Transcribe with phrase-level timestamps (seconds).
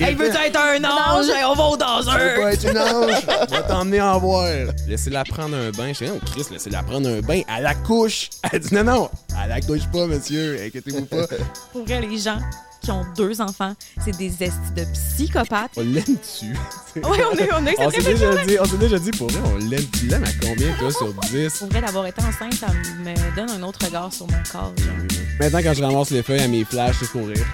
[0.00, 1.26] Hey, veux-tu être un ange?
[1.28, 2.48] Hey, on va au Tu veux pas danseur!
[2.48, 3.22] être une ange?
[3.50, 4.46] On va t'emmener en voir.
[4.86, 5.92] Laissez-la prendre un bain.
[5.92, 8.30] Je dis, non, Chris, laissez-la prendre un bain à la couche.
[8.52, 10.56] Elle dit, non, non, à la couche pas, monsieur.
[10.64, 11.26] Inquiétez-vous pas.
[11.72, 12.38] Pour vrai, les gens
[12.80, 13.74] qui ont deux enfants,
[14.04, 15.72] c'est des estis de psychopathes.
[15.76, 16.56] On l'aime dessus.
[16.96, 19.40] Oui, on, est, on eu On s'est déjà dit, on s'est déjà dit, pour vrai,
[19.54, 19.84] on l'aime.
[19.98, 21.58] Tu l'aimes à combien, toi, sur 10?
[21.58, 24.72] Pour vrai, d'avoir été enceinte, ça me donne un autre regard sur mon corps.
[24.78, 24.94] genre.
[25.40, 27.44] Maintenant, quand je ramasse les feuilles à mes flashs, c'est pour rire.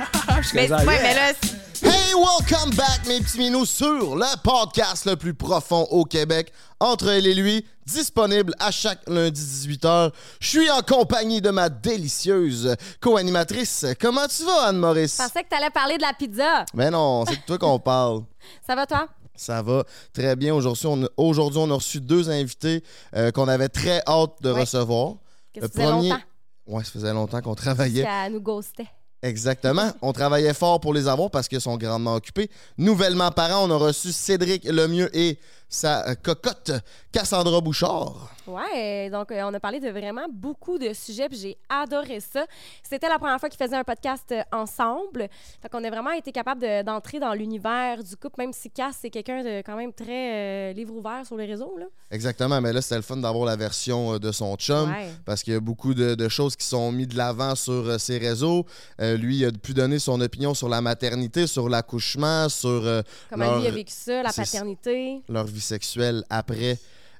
[0.40, 1.02] Je suis Mais, comme ça, ouais, yeah.
[1.02, 1.32] mais là,
[1.82, 7.08] Hey, welcome back, mes petits minous, sur le podcast le plus profond au Québec, entre
[7.08, 10.12] elle et lui, disponible à chaque lundi 18h.
[10.40, 13.86] Je suis en compagnie de ma délicieuse co-animatrice.
[14.00, 15.18] Comment tu vas, Anne-Maurice?
[15.20, 16.64] Je pensais que t'allais parler de la pizza.
[16.74, 18.22] Mais non, c'est de toi qu'on parle.
[18.66, 19.08] Ça va, toi?
[19.34, 20.54] Ça va très bien.
[20.54, 22.84] Aujourd'hui, on a, aujourd'hui, on a reçu deux invités
[23.16, 25.14] euh, qu'on avait très hâte de recevoir.
[25.52, 26.22] Qu'est-ce Le ça premier- longtemps
[26.66, 28.04] Ouais, ça faisait longtemps qu'on travaillait.
[28.04, 28.86] qu'elle nous ghostait?
[29.24, 29.90] Exactement.
[30.02, 32.50] On travaillait fort pour les avoir parce qu'ils sont grandement occupés.
[32.76, 35.38] Nouvellement parents, on a reçu Cédric Lemieux et
[35.74, 36.72] sa euh, cocotte
[37.12, 38.30] Cassandra Bouchard.
[38.46, 42.44] Ouais, donc euh, on a parlé de vraiment beaucoup de sujets, puis j'ai adoré ça.
[42.82, 45.28] C'était la première fois qu'ils faisaient un podcast euh, ensemble.
[45.62, 48.96] Fait qu'on a vraiment été capable de- d'entrer dans l'univers du couple, même si Cass,
[49.00, 51.74] c'est quelqu'un de quand même très euh, livre ouvert sur les réseaux.
[51.78, 51.86] Là.
[52.10, 55.08] Exactement, mais là, c'était le fun d'avoir la version de son chum Ouais.
[55.24, 58.18] parce qu'il y a beaucoup de, de choses qui sont mises de l'avant sur ses
[58.18, 58.66] réseaux.
[58.98, 62.82] Lui, il a pu donner son opinion sur la maternité, sur l'accouchement, sur
[63.30, 65.22] Comment leur, lui a vécu ça, la paternité.
[65.28, 66.78] leur vie sexuelle après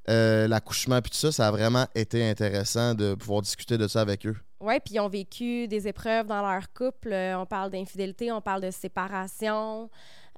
[0.08, 1.32] euh, l'accouchement puis tout ça.
[1.32, 4.36] Ça a vraiment été intéressant de pouvoir discuter de ça avec eux.
[4.60, 7.12] Oui, puis ils ont vécu des épreuves dans leur couple.
[7.12, 9.90] Euh, on parle d'infidélité, on parle de séparation.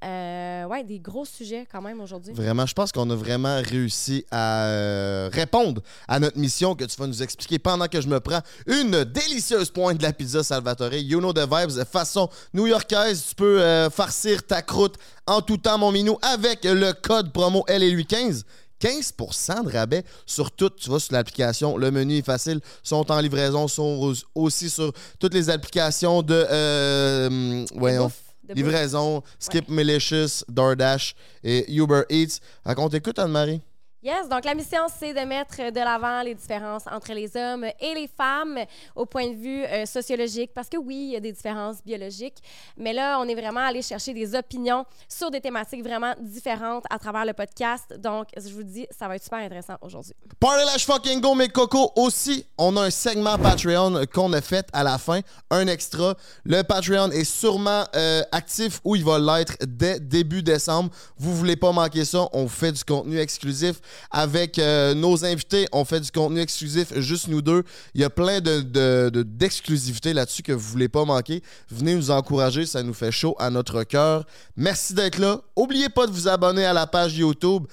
[0.05, 2.34] Euh, ouais, des gros sujets quand même aujourd'hui.
[2.34, 6.97] Vraiment, je pense qu'on a vraiment réussi à euh, répondre à notre mission que tu
[6.98, 10.92] vas nous expliquer pendant que je me prends une délicieuse pointe de la pizza Salvatore.
[10.94, 13.25] You know the vibes, façon new-yorkaise.
[13.30, 17.64] Tu peux euh, farcir ta croûte en tout temps, mon minou, avec le code promo
[17.66, 18.42] LLU15.
[18.78, 20.69] 15% de rabais sur tout.
[20.69, 21.78] Tu vas sur l'application.
[21.78, 22.60] Le menu est facile.
[22.82, 23.66] sont en livraison.
[23.69, 26.47] sont au- aussi sur toutes les applications de.
[26.50, 28.12] euh, voyons.
[28.54, 28.54] De.
[28.54, 32.40] Livraison, Skip Malicious, DoorDash et Uber Eats.
[32.64, 33.60] Raconte, écoute, Anne-Marie.
[34.06, 37.93] Yes, donc la mission, c'est de mettre de l'avant les différences entre les hommes et
[37.93, 38.56] les femmes
[38.94, 42.37] au point de vue euh, sociologique, parce que oui, il y a des différences biologiques,
[42.77, 47.00] mais là, on est vraiment allé chercher des opinions sur des thématiques vraiment différentes à
[47.00, 47.99] travers le podcast.
[47.99, 50.12] Donc, je vous dis, ça va être super intéressant aujourd'hui.
[50.38, 51.91] Party Lash Fucking Go, mes cocos.
[51.97, 55.19] Aussi, on a un segment Patreon qu'on a fait à la fin,
[55.50, 56.15] un extra.
[56.44, 60.91] Le Patreon est sûrement euh, actif ou il va l'être dès début décembre.
[61.19, 62.28] Vous voulez pas manquer ça.
[62.33, 65.66] On fait du contenu exclusif avec euh, nos invités.
[65.72, 67.62] On fait du contenu exclusif, juste nous deux.
[67.94, 71.42] Il y a plein de, de- de- d'exclusivités là-dessus que vous voulez pas manquer.
[71.70, 74.24] Venez nous encourager, ça nous fait chaud à notre cœur.
[74.56, 75.40] Merci d'être là.
[75.56, 77.66] Oubliez pas de vous abonner à la page YouTube.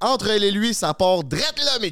[0.00, 1.90] Entre elle et lui, ça part drette là, mes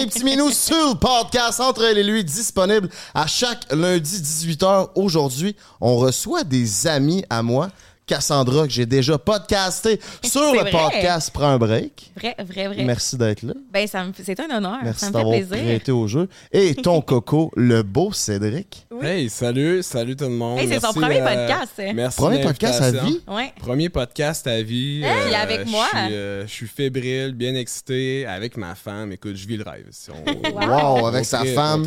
[0.00, 4.90] mes petits sur le podcast Entre elle et lui, disponible à chaque lundi 18h.
[4.94, 7.68] Aujourd'hui, on reçoit des amis à moi.
[8.14, 10.70] Cassandra, que j'ai déjà podcasté sur le vrai.
[10.72, 12.10] podcast Prends un break.
[12.16, 12.82] Vrai, vrai, vrai.
[12.84, 13.54] Merci d'être là.
[13.72, 14.78] Ben, ça me, c'est un honneur.
[14.82, 15.64] Merci ça me fait d'avoir plaisir.
[15.64, 16.28] prêté au jeu.
[16.50, 18.84] Et ton coco, le beau Cédric.
[18.90, 19.06] Oui.
[19.06, 20.58] Hey, salut, salut tout le monde.
[20.58, 21.72] Hey, c'est son Merci, premier euh, podcast.
[21.78, 21.92] hein.
[21.94, 23.20] Merci Premier podcast à vie?
[23.28, 23.52] Ouais.
[23.60, 25.04] Premier podcast à vie.
[25.04, 25.86] Avec je moi.
[25.88, 29.12] suis, euh, Je suis fébrile, bien excité, avec ma femme.
[29.12, 29.86] Écoute, je vis le rêve.
[29.92, 31.86] Si on- Wow, on avec sa femme,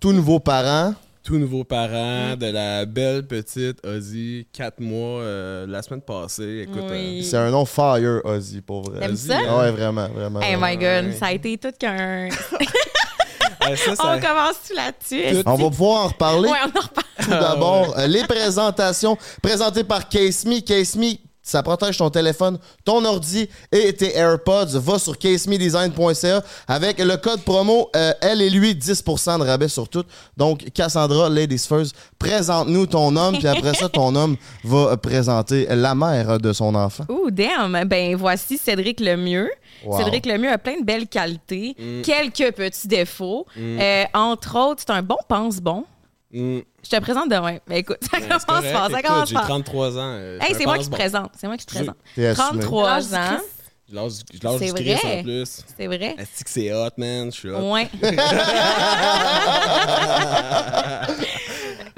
[0.00, 0.94] tout nouveau parent.
[1.24, 1.64] Tout nouveau Mm.
[1.66, 6.66] parent, de la belle petite Ozzy, 4 mois euh, la semaine passée.
[6.68, 7.24] Écoute, Oui.
[7.24, 8.98] C'est un nom fire, Ozzy, pour vrai.
[9.00, 9.38] T'aimes Ozzy, ça?
[9.38, 9.44] hein?
[9.48, 10.40] Ah ouais, vraiment, vraiment.
[10.40, 10.66] Hey vraiment.
[10.66, 11.16] my god, Ouais.
[11.18, 12.28] ça a été tout qu'un.
[12.28, 15.42] euh, ça, ça- On commence tout là-dessus.
[15.42, 16.48] Tout- On va pouvoir en reparler.
[16.50, 17.06] Ouais, on en reparle.
[17.22, 20.58] Tout d'abord, euh, les présentations présentées par Case Me.
[20.60, 24.78] Case Me, ça protège ton téléphone, ton ordi et tes AirPods.
[24.78, 29.88] Va sur casemedesign.ca avec le code promo euh, elle et lui 10% de rabais sur
[29.88, 30.04] tout.
[30.36, 35.94] Donc Cassandra Ladies First, présente-nous ton homme puis après ça ton homme va présenter la
[35.94, 37.04] mère de son enfant.
[37.08, 37.82] Ouh, damn!
[37.86, 39.50] Ben, voici Cédric Lemieux.
[39.84, 39.98] Wow.
[39.98, 42.02] Cédric Lemieux a plein de belles qualités, Mm.
[42.02, 43.46] quelques petits défauts.
[43.58, 45.84] Euh, entre autres, c'est un bon pense-bon.
[46.32, 47.58] Mm, Je te présente demain.
[47.66, 48.72] Ben, écoute, ça ouais, commence correct.
[48.72, 49.44] fort, ça commence J'ai fort.
[49.46, 50.00] 33 ans.
[50.18, 50.96] euh, Hey, c'est moi qui te bon.
[50.96, 51.30] présente.
[51.38, 51.96] C'est moi qui te présente.
[52.14, 52.48] T'es assumé.
[52.60, 53.38] 33 L'âge du ans.
[53.90, 55.64] Je lâche, je lâche C'est du Chris en plus.
[55.76, 56.16] C'est vrai.
[56.18, 57.26] Est-ce que c'est hot, man?
[57.30, 57.70] Je suis hot.
[57.72, 57.88] Ouais.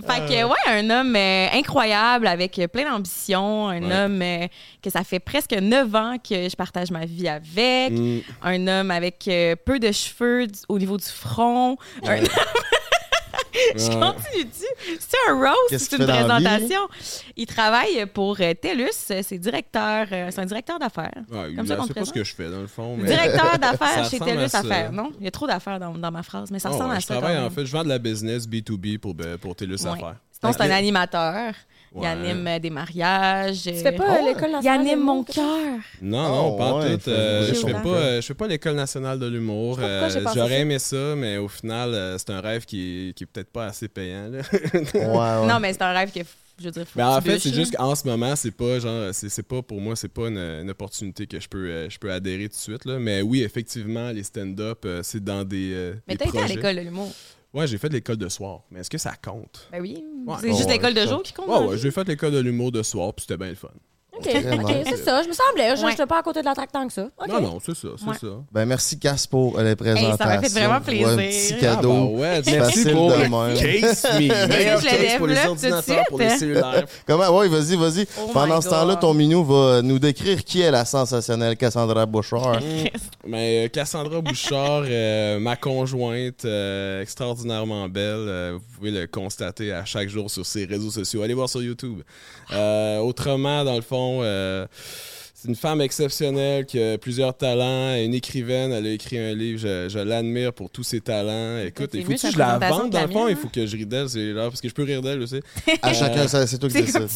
[0.07, 3.69] fait que, ouais, un homme euh, incroyable avec euh, plein d'ambition.
[3.69, 3.95] Un Ouais.
[4.05, 4.49] homme euh,
[4.83, 7.93] que ça fait presque neuf ans que je partage ma vie avec.
[7.93, 8.19] Mm.
[8.43, 11.77] Un homme avec euh, peu de cheveux au niveau du front.
[12.05, 12.17] Un-
[13.77, 14.01] je Ouais.
[14.01, 14.99] continue-tu?
[14.99, 16.81] C'est un roast, c'est une présentation.
[17.37, 18.91] Il travaille pour euh, TELUS.
[18.93, 21.13] C'est directeur, euh, c'est un directeur d'affaires.
[21.31, 22.97] Ouais, Comme ça je qu'on pas ce que je fais, dans le fond.
[22.97, 23.09] Mais...
[23.09, 24.55] Directeur d'affaires chez TELUS.
[24.55, 24.93] Affaires.
[24.93, 26.97] Non, il y a trop d'affaires dans, dans ma phrase, mais ça Ah ressemble ouais,
[26.97, 27.15] à je ça.
[27.17, 29.91] travaille, en fait, je vends de la business B2B pour, pour TELUS Ouais.
[29.91, 30.17] Affaires.
[30.41, 31.55] Sinon, c'est un animateur.
[31.97, 33.63] Il anime euh, des mariages.
[33.63, 35.45] Tu fais pas Oh, euh, l'école Il nationale anime de mon cœur.
[36.03, 37.11] Non, non, Oh, pas ouais, tout.
[37.11, 39.79] euh, je fais pas, euh, je fais pas l'école nationale de l'humour.
[39.81, 43.27] Euh, J'aurais aimé ça, mais au final, euh, c'est un rêve qui est, qui est
[43.27, 44.29] peut-être pas assez payant.
[44.29, 44.39] Là.
[44.73, 45.47] Ouais, ouais.
[45.47, 46.21] Non, mais c'est un rêve que,
[46.59, 49.13] je veux dire, faut Mais en fait, c'est juste qu'en ce moment, c'est pas genre,
[49.13, 51.99] c'est c'est pas pour moi, c'est pas une, une opportunité que je peux, euh, je
[51.99, 52.85] peux adhérer tout de suite.
[52.85, 52.99] Là.
[52.99, 56.77] Mais oui, effectivement, les stand-up, euh, c'est dans des, euh, Mais t'as été à l'école
[56.77, 57.13] de l'humour.
[57.55, 58.63] Ouais, j'ai fait l'école de soir.
[58.71, 59.69] Mais est-ce que ça compte?
[59.71, 60.05] Ben oui.
[60.27, 60.35] Ouais.
[60.41, 61.47] C'est juste l'école de jour qui compte.
[61.47, 63.69] Ouais, la ouais, j'ai fait l'école de l'humour de soir, puis c'était bien le fun.
[64.25, 64.87] OK, Très OK, nice.
[64.91, 65.23] c'est ça.
[65.23, 65.77] Je me semblais.
[65.77, 65.91] Je Ouais.
[65.91, 67.03] n'étais pas à côté de la traque tant que ça.
[67.19, 67.29] OK.
[67.29, 68.17] Non, non, c'est ça, c'est Ouais.
[68.21, 68.27] ça.
[68.53, 70.17] Ben, merci, Cass, pour euh, les présentations.
[70.17, 71.07] ça m'a fait vraiment plaisir.
[71.09, 71.93] Ouais, un petit Ah, cadeau.
[71.93, 73.55] Ah, bah ouais, C'est merci facile pour de le même.
[73.81, 74.19] case me.
[74.49, 76.39] Meilleur je le case pour les développe tout de ordinateurs, pour les suite.
[76.41, 76.85] cellulaires.
[77.07, 77.37] Comment?
[77.39, 78.07] Ouais, vas-y, vas-y.
[78.21, 79.01] Oh Pendant my ce temps-là, God.
[79.01, 82.61] ton minou va nous décrire qui est la sensationnelle Cassandra Bouchard.
[83.27, 89.73] Mais euh, Cassandra Bouchard, euh, ma conjointe, euh, extraordinairement belle, euh, vous pouvez le constater
[89.73, 91.23] à chaque jour sur ses réseaux sociaux.
[91.23, 92.01] Allez voir sur YouTube.
[92.53, 94.67] Euh, autrement, dans le fond, euh,
[95.35, 99.59] c'est une femme exceptionnelle qui a plusieurs talents, une écrivaine, elle a écrit un livre,
[99.59, 101.59] je, je l'admire pour tous ses talents.
[101.59, 103.87] Écoute, il faut que je la vende dans le fond, il faut que je rie
[103.87, 105.41] d'elle, c'est là, parce que je peux rire d'elle aussi.
[105.83, 107.09] À chacun, ça, c'est toi qui décides.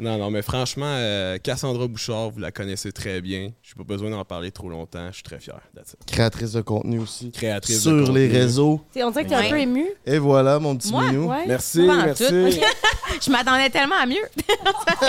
[0.00, 0.04] Tu.
[0.04, 3.50] Non, non, mais franchement, euh, Cassandra Bouchard, vous la connaissez très bien.
[3.62, 5.06] Je n'ai pas besoin d'en parler trop longtemps.
[5.08, 5.58] Je suis très fier.
[6.06, 7.30] Créatrice de contenu aussi.
[7.30, 8.28] Créatrice Sur de les contenu.
[8.40, 8.80] réseaux.
[8.90, 9.46] T'sais, On dirait que t'es Ouais.
[9.46, 9.86] un peu ému.
[10.06, 11.04] Et voilà, mon petit Moi?
[11.10, 11.28] minou.
[11.30, 11.44] Ouais.
[11.46, 12.26] Merci, Pas en merci.
[12.26, 12.30] tout.
[13.20, 14.22] Je m'attendais tellement à mieux.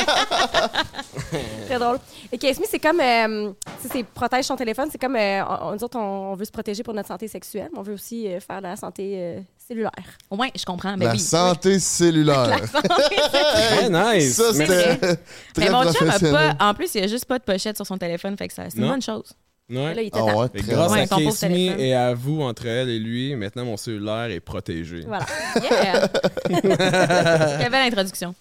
[1.67, 1.99] Très drôle.
[2.31, 2.99] Et Casey, c'est comme.
[2.99, 3.51] Euh,
[3.81, 4.89] tu sais, c'est protège son téléphone.
[4.91, 5.15] C'est comme.
[5.15, 7.83] euh, on, nous autres, on, on veut se protéger pour notre santé sexuelle, mais on
[7.83, 9.39] veut aussi euh, faire de la santé euh,
[9.71, 9.91] cellulaire.
[10.29, 10.97] Ouais, je comprends.
[10.97, 11.19] Ben La oui.
[11.19, 12.47] santé cellulaire.
[12.47, 12.87] La santé.
[13.31, 14.35] Très nice.
[14.35, 16.55] Ça, Mais c'était Mais très mon chum a pas.
[16.69, 18.77] En plus, il a juste pas de pochette sur son téléphone, fait que ça, c'est
[18.77, 19.31] une bonne chose.
[19.69, 19.93] Ouais.
[19.93, 21.79] Là, il était Ah ouais, grâce Ouais, à téléphone.
[21.79, 25.05] et à vous, entre elle et lui, maintenant mon cellulaire est protégé.
[25.07, 25.25] Voilà.
[25.61, 26.07] Yeah!
[26.49, 28.35] Quelle belle introduction.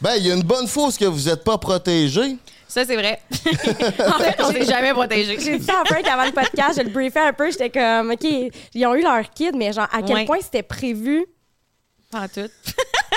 [0.00, 2.36] Ben, il y a une bonne fausse que vous n'êtes pas protégé.
[2.68, 3.20] Ça, c'est vrai.
[3.32, 5.38] en fait, on s'est jamais protégé.
[5.40, 8.10] J'ai dit ça en break avant le podcast, je le briefais un peu, j'étais comme,
[8.10, 8.24] OK,
[8.74, 10.24] ils ont eu leur kid, mais genre, à quel Ouais.
[10.26, 11.26] point c'était prévu?
[12.10, 12.50] Pas en tout.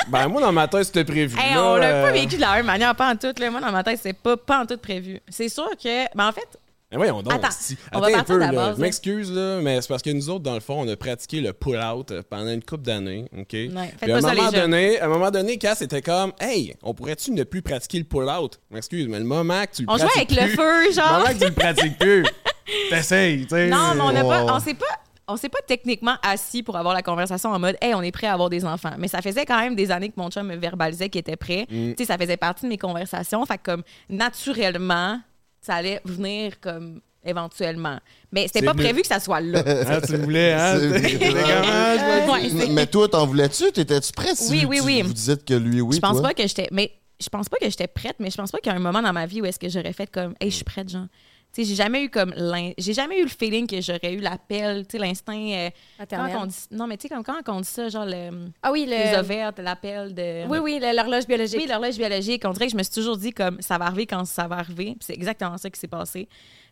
[0.08, 1.38] Ben, moi, dans ma tête, c'était prévu.
[1.40, 3.32] Hey, là, on l'a euh, pas vécu de la même manière, pas en tout.
[3.38, 3.52] Là.
[3.52, 5.22] Moi, dans ma tête, c'est pas, pas en tout prévu.
[5.30, 6.18] C'est sûr que.
[6.18, 6.48] Ben, en fait,
[6.92, 7.34] Mais voyons donc.
[7.34, 7.48] Attends,
[7.94, 8.52] on va Attends un partir peu, de la là.
[8.52, 10.96] base, Je m'excuse, là, mais c'est parce que nous autres, dans le fond, on a
[10.98, 13.26] pratiqué le pull-out pendant une couple d'années.
[13.38, 13.48] OK?
[13.52, 13.70] faites
[14.02, 16.34] Puis à un pas ça, moment les donné, à un moment donné, Cass était comme,
[16.40, 18.60] hey, on pourrait-tu ne plus pratiquer le pull-out?
[18.70, 21.12] M'excuse, mais le moment que tu le on pratiques avec le feu, Le genre.
[21.20, 22.26] moment que tu le pratiques plus,
[22.90, 23.68] t'essayes, tu sais.
[23.70, 24.44] Non, mais on n'a pas.
[24.44, 24.52] Wow.
[24.56, 24.86] On s'est pas.
[25.28, 28.28] On s'est pas techniquement assis pour avoir la conversation en mode Hey, on est prêt
[28.28, 28.92] à avoir des enfants.
[28.98, 31.68] Mais ça faisait quand même des années que mon chum me verbalisait qu'il était prêt.
[31.70, 31.92] Mm.
[31.92, 33.46] Tu sais, ça faisait partie de mes conversations.
[33.46, 35.22] Fait que comme naturellement,
[35.62, 38.00] ça allait venir comme éventuellement.
[38.32, 38.84] Mais c'était pas bleu.
[38.86, 39.64] prévu que ça soit là.
[39.88, 40.78] Ah, tu voulais, hein?
[42.32, 43.72] Ouais, c'est- Mais toi, t'en voulais-tu?
[43.72, 44.38] T'étais-tu prête?
[44.38, 45.02] Si Oui, vous- oui, tu- oui.
[45.04, 45.96] Vous dites que lui, oui.
[45.96, 46.30] je pense toi?
[46.30, 46.68] pas que j'étais.
[46.72, 48.82] Mais je pense pas que j'étais prête, mais je pense pas qu'il y a un
[48.82, 51.06] moment dans ma vie où est-ce que j'aurais fait comme Hey, je suis prête, genre.
[51.54, 54.20] Tu sais, j'ai jamais eu comme l'in- j'ai jamais eu le feeling que j'aurais eu
[54.20, 55.34] l'appel, tu sais, l'instinct.
[55.36, 55.70] euh,
[56.14, 58.86] on dit non, mais tu sais comme quand on dit ça, genre le, Ah oui,
[58.88, 59.18] les le.
[59.20, 61.60] ovaires, l'appel de Oui, oui, l'horloge biologique.
[61.60, 62.44] oui, l'horloge biologique.
[62.46, 64.58] On dirait que je me suis toujours dit comme ça va arriver quand ça va
[64.60, 64.96] arriver.
[65.02, 66.30] C'est exactement ça qui s'est passé.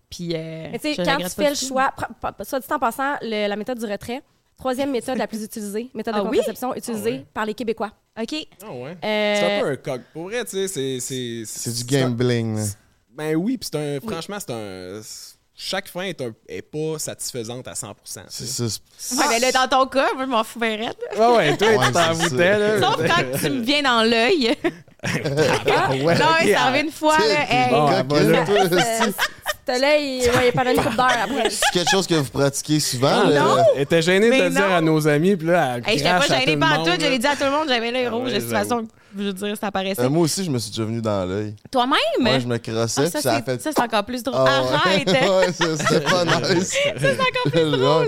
[0.09, 1.65] Puis euh, Mais tu sais, je quand tu fais le tout.
[1.67, 1.93] choix,
[2.43, 4.21] soit dit en passant, le- la méthode du retrait,
[4.57, 6.37] troisième méthode la plus utilisée, méthode Ah de oui?
[6.37, 7.25] contraception utilisée Ah ouais.
[7.33, 7.91] par les Québécois.
[8.19, 8.33] OK.
[8.63, 8.97] Ah ouais.
[9.03, 10.01] Euh, C'est un peu un coq.
[10.13, 10.99] Pour vrai, tu sais, c'est...
[10.99, 12.57] C'est C'est du un- gambling.
[13.19, 13.99] Ben oui, puis c'est un...
[13.99, 15.01] Franchement, c'est un...
[15.53, 17.91] Chaque fin est, un, est pas satisfaisante à 100%.
[18.05, 19.17] tu C'est ça.
[19.17, 20.95] Ouais, mais là, dans ton cas, moi, je m'en fous bien raide.
[21.17, 22.79] Ouais, ouais, toi, Ouais, tu t'en c'est foutais, là.
[22.79, 24.55] Sauf quand tu me viens dans l'œil.
[25.03, 25.09] Ah,
[25.91, 26.63] ouais, non, mais ça ah.
[26.67, 27.41] arrivé une fois, là.
[27.49, 27.69] Hey.
[27.71, 28.21] Bon, ah, bah
[29.67, 29.97] là.
[29.97, 31.49] il, ouais, il pendant une coupe d'heure après.
[31.49, 33.23] C'est quelque chose que vous pratiquez souvent.
[33.25, 33.39] Ah, là?
[33.41, 33.57] non.
[33.75, 34.75] Elle était gênée de le dire non.
[34.75, 37.01] à nos amis, puis là, elle Hey, j'étais crache pas gênée monde, tout.
[37.01, 38.31] l'ai dit à tout le monde, j'avais l'œil Ah rouge.
[38.31, 40.01] de toute façon, je veux dire, ça apparaissait.
[40.01, 41.55] Euh, moi aussi, je me suis déjà venu dans l'œil.
[41.71, 41.97] Toi-même?
[42.19, 43.61] Moi, je me crossais, Ah, ça, puis ça a c'est fait.
[43.61, 44.45] ça, c'est encore plus drôle.
[44.47, 44.69] Ah ouais.
[44.73, 45.07] Arrête!
[45.07, 46.77] ouais, c'était pas nice.
[46.99, 48.07] c'est encore plus drôle.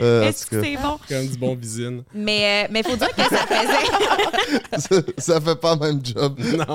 [0.00, 0.98] Euh, Est-ce que c'est bon?
[1.08, 2.02] Comme du bon visine.
[2.14, 4.78] Mais, euh, mais faut dire que ça faisait.
[4.78, 6.38] ça, ça fait pas le même job.
[6.38, 6.74] Non.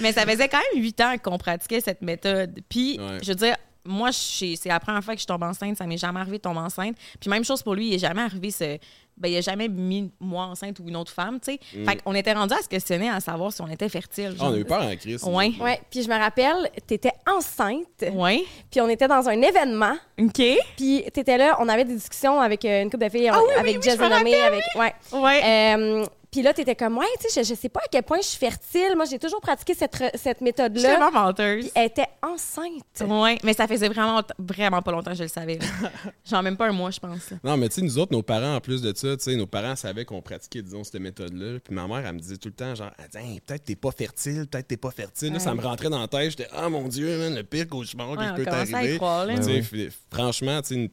[0.00, 2.60] mais- ça faisait quand même huit ans qu'on pratiquait cette méthode.
[2.68, 3.18] Puis, Ouais.
[3.22, 5.76] je veux dire, moi, c'est la première fois que je tombe enceinte.
[5.76, 6.94] Ça m'est jamais arrivé de tomber enceinte.
[7.20, 8.78] Puis, même chose pour lui, il n'est jamais arrivé ce.
[9.22, 11.60] Ben, il n'a jamais mis moi enceinte ou une autre femme, tu sais.
[11.84, 14.30] Fait qu'on était rendu à se questionner à savoir si on était fertile.
[14.32, 14.36] Mm.
[14.40, 15.22] Ah, on a eu peur en crise.
[15.24, 15.52] Ouais.
[15.60, 18.42] Ouais, puis je me rappelle, t'étais enceinte, Ouais.
[18.70, 20.42] puis on était dans un événement, OK.
[20.76, 23.44] puis t'étais là, on avait des discussions avec euh, une couple de filles, Ah oui,
[23.48, 24.64] oui, avec oui, Jess Denomé, avec...
[24.74, 24.92] Ouais.
[25.12, 25.40] Ouais.
[25.44, 28.16] Euh, puis là, t'étais comme, ouais, tu sais, je, je sais pas à quel point
[28.22, 28.94] je suis fertile.
[28.96, 30.82] Moi, j'ai toujours pratiqué cette, cette Je suis méthode-là.
[30.82, 31.64] tellement menteuse.
[31.64, 33.02] Puis elle était enceinte.
[33.06, 35.58] Ouais, mais ça faisait vraiment, vraiment pas longtemps que je le savais.
[36.24, 37.30] Genre même pas un mois, je pense.
[37.30, 37.36] là.
[37.44, 39.46] Non, mais tu sais, nous autres, nos parents, en plus de ça, tu sais, nos
[39.46, 41.60] parents savaient qu'on pratiquait, disons, cette méthode-là.
[41.62, 43.76] Puis ma mère, elle me disait tout le temps, genre, elle disait, Hey, peut-être t'es
[43.76, 45.34] pas fertile, peut-être t'es pas fertile.
[45.34, 46.30] Là, ça me rentrait dans la tête.
[46.30, 49.62] J'étais, ah mon Dieu, man, le pire cauchemar Ouais, commençait à y t'arriver.
[49.70, 50.88] Tu Franchement, tu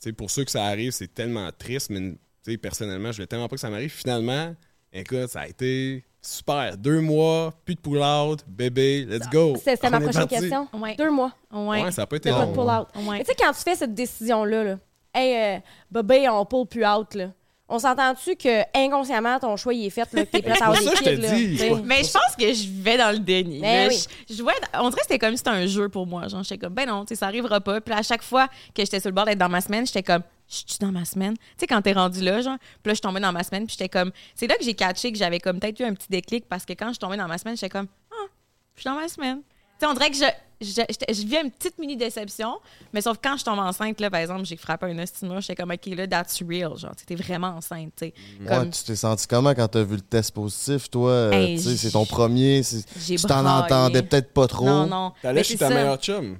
[0.00, 2.14] tu sais, pour ceux que ça arrive, c'est tellement triste, mais
[2.44, 3.90] tu sais, personnellement, je voulais tellement pas que ça m'arrive.
[3.92, 4.54] Finalement,
[4.92, 6.76] écoute, ça a été super.
[6.76, 9.54] Deux mois, plus de pull-out, bébé, let's go.
[9.62, 10.68] C'est- C'était ma prochaine question.
[10.74, 10.94] Ouais.
[10.96, 11.82] Deux mois Ouais.
[11.84, 12.38] Ouais, ça a pas été Non.
[12.38, 12.50] pas long.
[12.50, 13.06] de pull-out.
[13.08, 13.18] Ouais.
[13.18, 14.78] Mais tu sais, quand tu fais cette décision-là, là,
[15.14, 17.30] hey, euh, bébé, on pull plus out, là.
[17.70, 20.78] On s'entend-tu que inconsciemment ton choix il est fait, là, que t'es prêt à avoir
[20.82, 21.34] pour des ça, je te kids, là,
[21.76, 23.60] dis, Mais je pense que je vivais dans le déni.
[23.60, 23.88] Ben là.
[23.92, 24.04] oui.
[24.26, 26.28] je, je jouais- on dirait que c'était comme si c'était un jeu pour moi.
[26.28, 27.80] Genre, j'étais comme, ben non, tu sais, ça arrivera pas.
[27.82, 30.22] Puis à chaque fois que j'étais sur le bord d'être dans ma semaine, j'étais comme,
[30.48, 31.36] je suis dans ma semaine.
[31.36, 33.76] Tu sais, quand t'es rendu là, genre, puis là, je tombais dans ma semaine, puis
[33.78, 36.46] j'étais comme, c'est là que j'ai catché que j'avais comme peut-être eu un petit déclic
[36.48, 38.26] parce que quand je tombais dans ma semaine, j'étais comme, ah,
[38.74, 39.40] je suis dans ma semaine.
[39.40, 40.24] Tu sais, on dirait que je,
[40.60, 40.82] je,
[41.14, 42.58] je vivais une petite mini déception,
[42.92, 45.54] mais sauf que quand je tombe enceinte, là, par exemple, j'ai frappé un estimeur, j'étais
[45.54, 46.76] comme, OK, là, that's real.
[46.76, 48.14] Genre, t'es vraiment enceinte, tu sais.
[48.40, 51.10] Ouais, tu t'es senti comment quand t'as vu le test positif, toi?
[51.10, 52.62] Euh, Hey, tu sais, c'est ton premier.
[53.06, 54.64] Tu t'en entendais peut-être pas trop.
[54.64, 55.12] Non, non.
[55.22, 56.38] T'allais chez ta meilleure chum.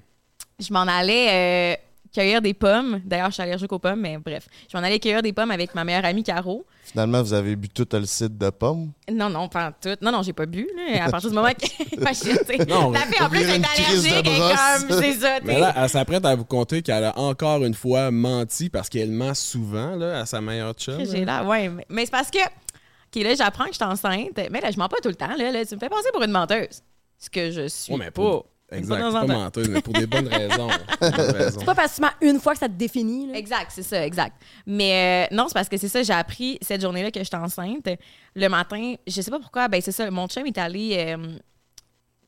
[0.58, 1.76] je m'en allais euh,
[2.12, 3.00] cueillir des pommes.
[3.04, 4.46] D'ailleurs, je suis allergique aux pommes, mais bref.
[4.72, 6.64] Je m'en allais cueillir des pommes avec ma meilleure amie Caro.
[6.84, 8.92] Finalement, vous avez bu tout le site de pommes?
[9.12, 9.96] Non, non, pas tout.
[10.00, 10.68] Non, non, j'ai pas bu.
[10.76, 11.96] Là, à partir du moment que.
[12.00, 12.64] Ma chute, tu sais.
[12.66, 14.24] Non, La fille, en plus, est allergique.
[14.24, 14.84] Brosse.
[14.88, 15.60] comme, c'est ça, tu Mais sais.
[15.60, 19.34] là, elle s'apprête à vous conter qu'elle a encore une fois menti parce qu'elle ment
[19.34, 21.04] souvent là, à sa meilleure chum.
[21.04, 21.44] J'ai là.
[21.44, 21.68] ouais.
[21.68, 22.38] Mais, mais c'est parce que.
[22.38, 24.38] OK, là, j'apprends que je suis enceinte.
[24.50, 25.34] Mais là, je mens pas tout le temps.
[25.36, 25.64] Là, là.
[25.64, 26.82] Tu me fais passer pour une menteuse.
[27.18, 27.92] Ce que je suis.
[27.92, 28.42] Ouais, mais pas.
[28.68, 29.40] Pour- Une Exact, fois de pas temps en temps.
[29.44, 30.68] menteuse, mais pour des bonnes raisons.
[31.00, 31.60] Raisons.
[31.60, 33.28] C'est pas parce que tu mens une fois que ça te définit.
[33.32, 33.38] Là.
[33.38, 34.37] Exact, c'est ça, exact.
[34.66, 37.88] Mais euh, non, c'est parce que c'est ça, j'ai appris cette journée-là que j'étais enceinte.
[38.37, 40.94] Le matin, je sais pas pourquoi, ben c'est ça, mon chum est allé.
[40.98, 41.16] euh,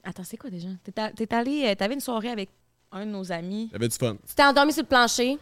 [0.03, 0.69] Attends, c'est quoi déjà?
[0.83, 0.93] T'es
[1.27, 1.65] t'es allé.
[1.67, 2.49] euh, T'avais une soirée avec
[2.91, 3.69] un de nos amis.
[3.71, 4.17] J'avais du fun.
[4.27, 5.37] Tu t'es endormi sur le plancher?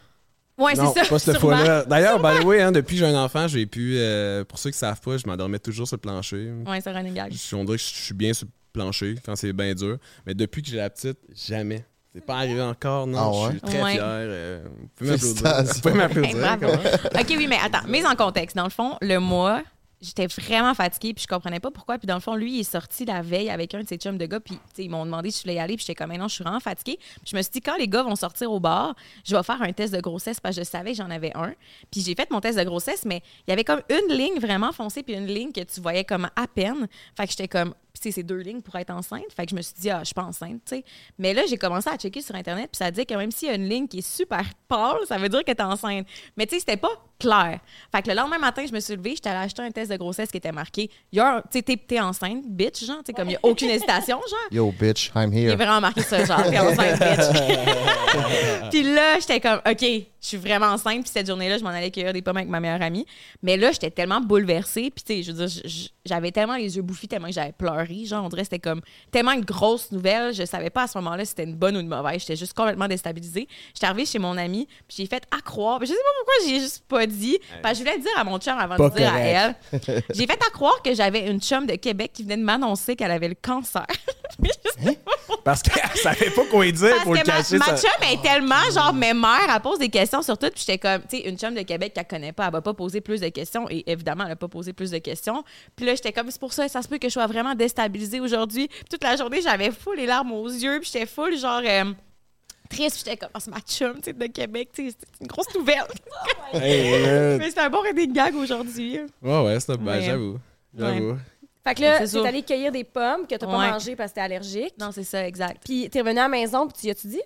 [0.58, 1.04] Ouais, c'est ça.
[1.08, 1.84] pas cette fois-là.
[1.84, 3.94] D'ailleurs, by the way, hein, depuis que j'ai un enfant, j'ai pu.
[3.96, 6.50] euh, pour ceux qui savent pas, je m'endormais toujours sur le plancher.
[6.66, 7.32] Ouais, c'est running gag.
[7.32, 9.98] Je- On dirait que je suis bien sur le plancher quand c'est bien dur.
[10.26, 11.84] Mais depuis que j'ai la petite, jamais.
[12.12, 13.18] C'est pas arrivé encore, non?
[13.18, 13.46] Ah ouais?
[13.46, 13.92] Je suis très Ouais.
[13.92, 14.02] fier.
[14.04, 15.64] euh, vous pouvez m'applaudir.
[15.74, 16.86] Vous pouvez m'applaudir.
[17.14, 17.20] Hey?
[17.22, 18.56] OK, oui, mais attends, mise en contexte.
[18.56, 19.62] Dans le fond, le mois,
[20.00, 21.98] j'étais vraiment fatiguée, puis je comprenais pas pourquoi.
[21.98, 24.16] Puis dans le fond, lui, il est sorti la veille avec un de ses chums
[24.16, 26.28] de gars, puis ils m'ont demandé si je voulais y aller, puis j'étais comme, non,
[26.28, 26.96] je suis vraiment fatiguée.
[26.98, 29.60] Puis je me suis dit, quand les gars vont sortir au bar, je vais faire
[29.60, 31.52] un test de grossesse, parce que je savais que j'en avais un.
[31.92, 34.72] Puis j'ai fait mon test de grossesse, mais il y avait comme une ligne vraiment
[34.72, 36.88] foncée, puis une ligne que tu voyais comme à peine.
[37.16, 39.24] Fait que j'étais comme, tu sais, c'est deux lignes pour être enceinte.
[39.36, 40.84] Fait que je me suis dit, ah, je suis pas enceinte, tu sais.
[41.18, 43.50] Mais là, j'ai commencé à checker sur Internet, puis ça dit que même s'il y
[43.50, 46.06] a une ligne qui est super pâle, ça veut dire que t'es enceinte.
[46.36, 46.88] Mais tu sais, c'était pas
[47.18, 47.58] clair.
[47.90, 49.96] Fait que le lendemain matin, je me suis levée, j'étais allée acheter un test de
[49.96, 53.36] grossesse qui était marqué, tu sais, t'es- enceinte, bitch, genre, tu sais, comme il y
[53.36, 54.38] a aucune hésitation, genre.
[54.52, 55.56] Yo, bitch, I'm Il est here.
[55.56, 57.40] vraiment marqué ça, genre, t'es enceinte, bitch.
[58.70, 59.84] puis là, j'étais comme, OK,
[60.20, 61.02] je suis vraiment enceinte.
[61.02, 63.06] Puis cette journée-là, je m'en allais cueillir des pommes avec ma meilleure amie.
[63.42, 64.90] Mais là, j'étais tellement bouleversée.
[64.90, 65.62] Puis, tu sais, je veux dire,
[66.04, 68.04] j'avais tellement les yeux bouffis, tellement que j'avais pleuré.
[68.04, 70.34] Genre, on dirait que c'était comme tellement une grosse nouvelle.
[70.34, 72.20] Je savais pas à ce moment-là si c'était une bonne ou une mauvaise.
[72.20, 73.48] J'étais juste complètement déstabilisée.
[73.74, 75.78] J'étais arrivée chez mon amie, puis j'ai fait à croire.
[75.78, 77.38] Puis je sais pas pourquoi j'ai juste pas dit.
[77.62, 79.54] Parce que je voulais le dire à mon chum avant Pas de dire à elle.
[79.70, 80.06] correct.
[80.14, 83.10] J'ai fait à croire que j'avais une chum de Québec qui venait de m'annoncer qu'elle
[83.10, 83.86] avait le cancer.
[84.40, 85.12] Mais je sais pas
[85.44, 87.58] Parce qu'elle savait pas quoi y dire parce pour le que ma, cacher.
[87.58, 90.48] ma ça- chum est tellement, genre, mes mères, elle pose des questions sur tout.
[90.50, 92.74] Puis j'étais comme, tu sais, une chum de Québec qu'elle connaît pas, elle va pas
[92.74, 93.66] poser plus de questions.
[93.70, 95.44] Et évidemment, elle a pas posé plus de questions.
[95.76, 98.20] Puis là, j'étais comme, c'est pour ça, ça se peut que je sois vraiment déstabilisée
[98.20, 98.68] aujourd'hui.
[98.68, 100.80] Puis toute la journée, j'avais full les larmes aux yeux.
[100.80, 101.84] Puis j'étais full, genre, euh,
[102.70, 102.96] triste.
[102.96, 105.26] Puis j'étais comme, oh, c'est ma chum, tu sais, de Québec, tu sais, c'est une
[105.26, 105.84] grosse nouvelle.
[106.54, 109.00] Hey, euh, Mais c'est un bon running gag aujourd'hui.
[109.22, 110.02] Ouais, ouais, c'est ben, Ouais.
[110.02, 110.38] j'avoue.
[110.76, 111.18] J'avoue.
[111.68, 113.70] Fait que là, C'est t'es allé cueillir des pommes que t'as pas Ouais.
[113.70, 114.74] mangées parce que t'es allergique.
[114.78, 115.62] Non, c'est ça, exact.
[115.64, 117.20] Puis t'es revenu à la maison, puis tu y as-tu dit?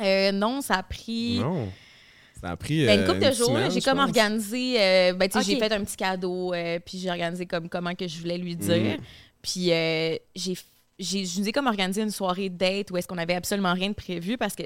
[0.00, 1.38] Euh, non, ça a pris.
[1.40, 1.68] Non.
[2.40, 2.86] Ça a pris.
[2.86, 4.08] Ben, euh, une couple de jours, là, j'ai comme pense.
[4.08, 4.76] organisé.
[4.80, 5.44] euh, ben, tu sais, Ok.
[5.44, 8.54] j'ai fait un petit cadeau, euh, puis j'ai organisé comme comment que je voulais lui
[8.54, 8.76] dire.
[8.76, 8.96] Mhm.
[9.42, 10.54] Puis euh, j'ai.
[10.98, 13.94] Je nous ai comme organisé une soirée date où est-ce qu'on avait absolument rien de
[13.94, 14.64] prévu parce que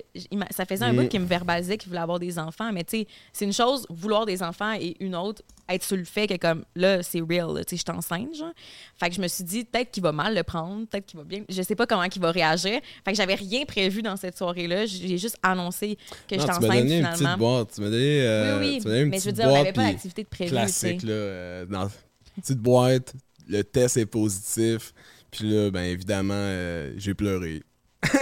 [0.50, 2.72] ça faisait un bout qui me verbalisait qu'il voulait avoir des enfants.
[2.72, 6.04] Mais tu sais, c'est une chose, vouloir des enfants et une autre, être sur le
[6.04, 8.52] fait que comme là, c'est real, tu sais, je suis enceinte, genre.
[8.98, 11.24] Fait que je me suis dit, peut-être qu'il va mal le prendre, peut-être qu'il va
[11.24, 11.42] bien.
[11.50, 12.80] Je sais pas comment il va réagir.
[13.04, 14.86] Fait que j'avais rien prévu dans cette soirée-là.
[14.86, 15.96] J'ai juste annoncé
[16.28, 17.14] que j'étais tu m'as enceinte donné une finalement.
[17.14, 17.72] petite boîte.
[17.74, 19.10] Tu m'as donné, euh, oui, tu donné une oui.
[19.10, 20.50] Mais je veux petite dire, on n'avait boîte, pas d'activité de prévu.
[20.50, 21.12] classique, là.
[21.12, 21.90] euh, dans
[22.36, 23.14] petite boîte,
[23.48, 24.94] le test est positif.
[25.32, 27.62] Puis là, ben évidemment, euh, j'ai pleuré.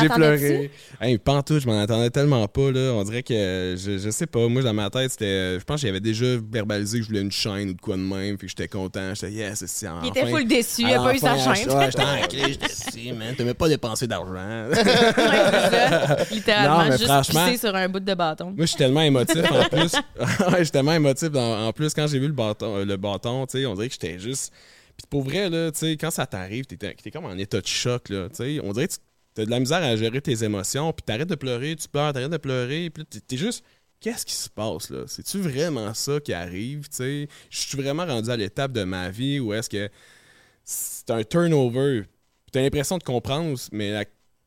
[0.00, 0.68] J'ai pleuré.
[1.00, 1.16] Hey,
[1.46, 2.72] tout, je m'en attendais tellement pas.
[2.72, 2.92] Là.
[2.94, 5.60] On dirait que, je, je sais pas, moi dans ma tête, c'était.
[5.60, 8.02] Je pense que j'avais déjà verbalisé que je voulais une chaîne ou de quoi de
[8.02, 8.36] même.
[8.36, 9.14] Puis j'étais content.
[9.14, 10.00] J'étais, yes, c'est enfin.
[10.02, 11.70] Il était full déçu, il a à pas eu sa chaîne.
[11.86, 13.34] J'étais en clé, j'étais si, man.
[13.38, 14.68] T'as même pas dépensé d'argent.
[16.32, 18.46] Littéralement, Non, mais juste franchement- pisser sur un bout de bâton.
[18.46, 19.92] Moi, je suis tellement émotif en plus.
[20.52, 23.46] Ouais, je suis tellement émotif en plus quand j'ai vu le bâton, euh, le bâton,
[23.46, 24.52] tu sais, on dirait que j'étais juste.
[24.96, 28.08] Puis pour vrai, là, tu quand ça t'arrive, t'es, t'es comme en état de choc,
[28.08, 28.60] là, tu.
[28.62, 28.94] On dirait que
[29.34, 32.30] t'as de la misère à gérer tes émotions, puis t'arrêtes de pleurer, tu pleures, t'arrêtes
[32.30, 33.64] de pleurer, puis t'es, juste.
[34.00, 35.04] Qu'est-ce qui se passe, là?
[35.06, 37.28] C'est-tu vraiment ça qui arrive, tu?
[37.50, 39.88] Je suis vraiment rendu à l'étape de ma vie où est-ce que
[40.64, 42.02] c'est un turnover.
[42.50, 44.04] T'as l'impression de comprendre, mais la-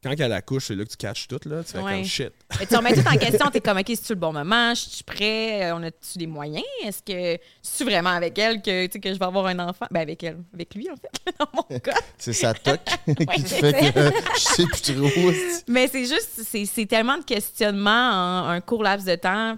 [0.10, 1.64] quand elle accouche, c'est là que tu catches tout, là.
[1.64, 1.94] Tu fais Ouais.
[1.96, 2.32] comme shit.
[2.60, 4.74] Mais tu remets tout en question, t'es comme, OK, c'est-tu le bon moment?
[4.76, 5.64] Je suis prêt?
[5.70, 6.64] Euh, On a-tu des moyens?
[6.84, 9.88] Est-ce que c'est vraiment avec elle que, tu sais, que je vais avoir un enfant?
[9.92, 10.38] Ben, avec elle.
[10.54, 11.10] Avec lui, en fait,
[11.40, 11.96] dans mon cas.
[12.18, 14.00] C'est sa toque qui te c'est fait que
[14.36, 15.32] je sais plus trop.
[15.68, 19.58] Mais c'est juste, c'est c'est tellement de questionnements en un court laps de temps.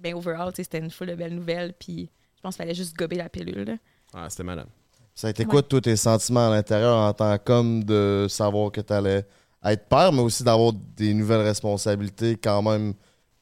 [0.00, 2.74] Ben, overall, tu sais, c'était une foule de belles nouvelles, puis je pense qu'il fallait
[2.74, 3.64] juste gober la pilule.
[3.64, 3.74] là.
[4.14, 4.66] Ah, c'était malade.
[5.14, 8.80] Ça a été quoi, tous tes sentiments à l'intérieur en tant qu'homme de savoir que
[8.80, 9.24] tu allais
[9.72, 12.94] être père, mais aussi d'avoir des nouvelles responsabilités quand même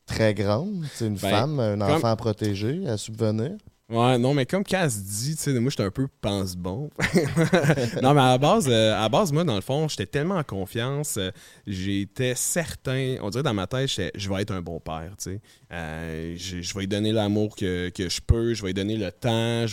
[0.06, 0.84] très grandes?
[0.94, 3.52] C'est une Ben, femme, un comme- enfant à protéger, à subvenir.
[3.88, 6.88] Ouais, non, mais comme Cass dit, tu sais, moi, j'étais un peu pense-bon.
[8.02, 10.36] non, mais à la base, euh, à la base, moi, dans le fond, j'étais tellement
[10.36, 11.16] en confiance.
[11.18, 11.30] euh,
[11.66, 15.40] j'étais certain, on dirait dans ma tête, je vais être un bon père, tu sais.
[15.72, 19.12] Euh, je, vais lui donner l'amour que, que je peux, je vais lui donner le
[19.12, 19.66] temps.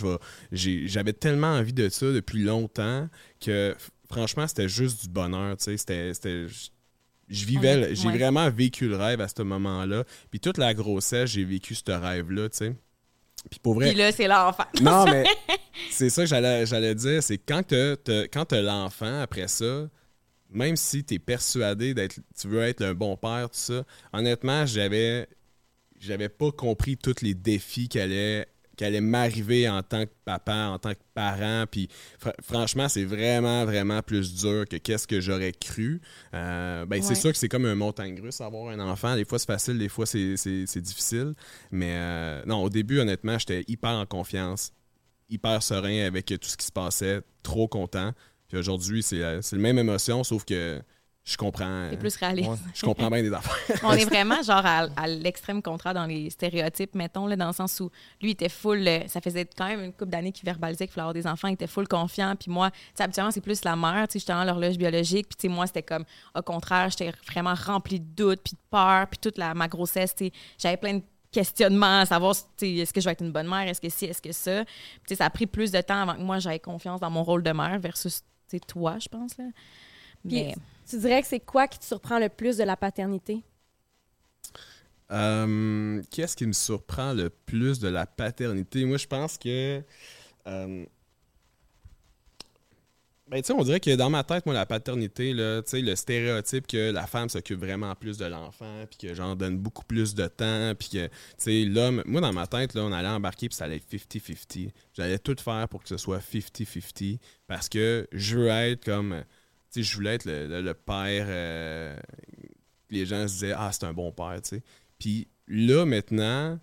[0.52, 3.08] J'avais tellement envie de ça depuis longtemps
[3.40, 3.74] que,
[4.10, 5.76] franchement, c'était juste du bonheur, tu sais.
[5.76, 8.18] C'était, c'était- je- vivais, j'ai Ouais.
[8.18, 10.04] vraiment vécu le rêve à ce moment-là.
[10.30, 12.74] Puis toute la grossesse, j'ai vécu ce rêve-là, tu sais.
[13.50, 14.64] Puis pour vrai, Puis là, c'est l'enfant.
[14.82, 15.24] non, mais
[15.90, 17.22] c'est ça que j'allais, j'allais dire.
[17.22, 19.88] C'est quand t'as, t'as- quand t'as l'enfant, après ça,
[20.50, 25.28] même si t'es persuadé d'être, tu veux être un bon père, tout ça, honnêtement, j'avais,
[26.00, 28.48] j'avais pas compris tous les défis qui allaient,
[28.80, 31.66] qui allaient m'arriver en tant que papa, en tant que parent.
[31.70, 36.00] Puis fr- franchement, c'est vraiment, vraiment plus dur que qu'est-ce que j'aurais cru.
[36.32, 39.16] Euh, ben, c'est sûr que c'est comme un montagne russe avoir un enfant.
[39.16, 41.34] Des fois, c'est facile, des fois, c'est, difficile.
[41.70, 44.72] Mais euh, non, au début, honnêtement, j'étais hyper en confiance,
[45.28, 48.14] hyper serein avec tout ce qui se passait, trop content.
[48.48, 50.80] Puis aujourd'hui, c'est, euh, c'est la même émotion, sauf que
[51.22, 51.88] je comprends.
[51.90, 52.48] C'est plus réaliste.
[52.48, 52.56] Ouais.
[52.74, 53.78] Je comprends bien des affaires.
[53.84, 57.52] On est vraiment genre à, à l'extrême contraire dans les stéréotypes, mettons, là, dans le
[57.52, 57.90] sens où
[58.22, 60.94] lui il était full, euh, ça faisait quand même une couple d'années qu'il verbalisait qu'il
[60.94, 63.62] voulait avoir des enfants, il était full confiant, puis moi, tu sais, habituellement c'est plus
[63.64, 66.04] la mère, tu sais, j'étais dans l'horloge biologique, puis tu sais, moi c'était comme,
[66.34, 70.14] au contraire, j'étais vraiment remplie de doutes, puis de peur, puis toute la, ma grossesse,
[70.14, 73.22] tu sais, j'avais plein de questionnements à savoir tu sais, est-ce que je vais être
[73.22, 74.64] une bonne mère, est-ce que si, est-ce que ça?
[74.64, 77.10] Puis, tu sais, ça a pris plus de temps avant que moi j'aie confiance dans
[77.10, 79.38] mon rôle de mère versus tu sais, toi, je pense.
[79.38, 79.44] Là.
[80.28, 80.52] Puis,
[80.90, 83.42] tu dirais que c'est quoi qui te surprend le plus de la paternité?
[85.12, 88.84] Euh, Qu'est-ce qui me surprend le plus de la paternité?
[88.84, 89.82] Moi, je pense que.
[90.46, 90.84] euh,
[93.28, 95.80] ben, tu sais, on dirait que dans ma tête, moi, la paternité, là, tu sais,
[95.82, 99.84] le stéréotype que la femme s'occupe vraiment plus de l'enfant, puis que j'en donne beaucoup
[99.84, 101.08] plus de temps, puis que,
[101.72, 104.72] l'homme, moi, dans ma tête, là, on allait embarquer, puis ça allait être 50-50.
[104.94, 109.22] J'allais tout faire pour que ce soit 50-50, parce que je veux être comme,
[109.74, 111.96] je voulais être le, le- père, euh,
[112.90, 114.62] les gens se disaient, ah, c'est un bon père, tu sais.
[114.98, 116.58] Puis là, maintenant,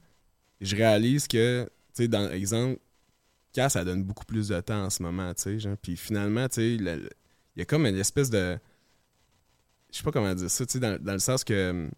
[0.62, 2.80] je réalise que, tu sais, dans l'exemple,
[3.54, 5.70] Cass, ça donne beaucoup plus de temps en ce moment, tu sais.
[5.82, 7.10] Puis finalement, tu sais, il
[7.56, 8.58] y a comme une espèce de.
[9.92, 11.90] Je sais pas comment dire ça, tu sais, dans, le sens que.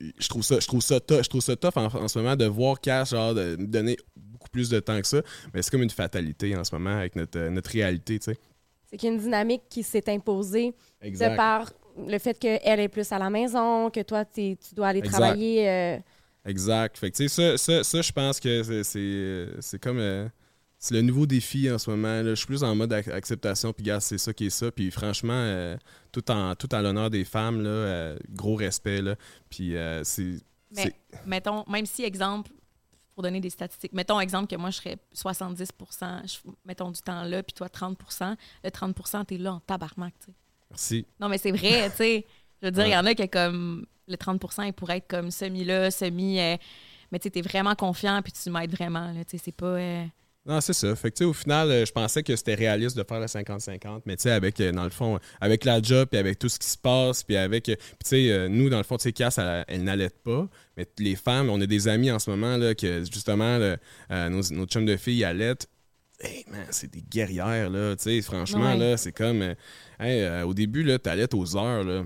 [0.00, 2.44] Je trouve ça, je trouve ça, tough, je trouve ça tough en, ce moment de
[2.44, 5.22] voir Cass, genre, de donner beaucoup plus de temps que ça.
[5.52, 8.38] Mais c'est comme une fatalité en ce moment avec notre, euh, notre réalité, tu sais.
[8.94, 12.88] C'est qu'il y a une dynamique qui s'est imposée de par le fait qu'elle est
[12.88, 15.18] plus à la maison, que toi, tu dois aller Exact.
[15.18, 15.68] travailler.
[15.68, 15.98] euh,
[16.46, 16.96] Exact.
[16.96, 19.98] Fait que, tu sais, ça, ça, ça, je pense que c'est- comme.
[19.98, 20.28] euh,
[20.78, 22.20] c'est le nouveau défi en ce moment.
[22.22, 22.30] là.
[22.30, 24.70] Je suis plus en mode ac- acceptation, puis gars, c'est ça qui est ça.
[24.70, 25.76] Puis franchement, euh,
[26.12, 29.00] tout en tout en l'honneur des femmes, là, euh, gros respect.
[29.02, 29.16] Là.
[29.50, 30.36] Puis euh, c'est.
[30.76, 30.94] Mais, c'est-
[31.26, 32.50] mettons, même si, exemple,
[33.14, 33.92] pour donner des statistiques.
[33.92, 35.68] Mettons, exemple, que moi, je serais 70
[36.26, 40.26] je- mettons, du temps là, puis toi, 30% Le 30% t'es là en tabarnak, tu
[40.26, 40.32] sais.
[40.70, 41.06] Merci.
[41.20, 42.26] Non, mais c'est vrai, tu sais.
[42.60, 45.30] Je veux dire, il y en a qui, comme, le 30% il pourrait être comme
[45.30, 46.40] semi-là, semi...
[46.40, 46.56] euh,
[47.12, 49.66] mais tu sais, t'es vraiment confiant, puis tu m'aides vraiment, là, tu sais, c'est pas...
[49.66, 50.04] euh,
[50.46, 50.94] Non, c'est ça.
[50.94, 53.26] Fait que, tu sais, au final, euh, je pensais que c'était réaliste de faire le
[53.26, 56.50] 50-50, mais tu sais, avec, euh, dans le fond, avec la job, puis avec tout
[56.50, 59.04] ce qui se passe, puis avec, euh, puis tu sais, nous, dans le fond, tu
[59.04, 62.28] sais, Cass, elle, elle n'allait pas, mais les femmes, on a des amis en ce
[62.28, 63.78] moment, là, que justement, là,
[64.10, 65.66] euh, nos, nos chums de filles allaitent.
[66.20, 68.78] Hey, man, c'est des guerrières, là, tu sais, franchement, Ouais.
[68.90, 69.54] là, c'est comme, euh,
[69.98, 72.04] hey, euh, au début, là, t'allaites aux heures, là.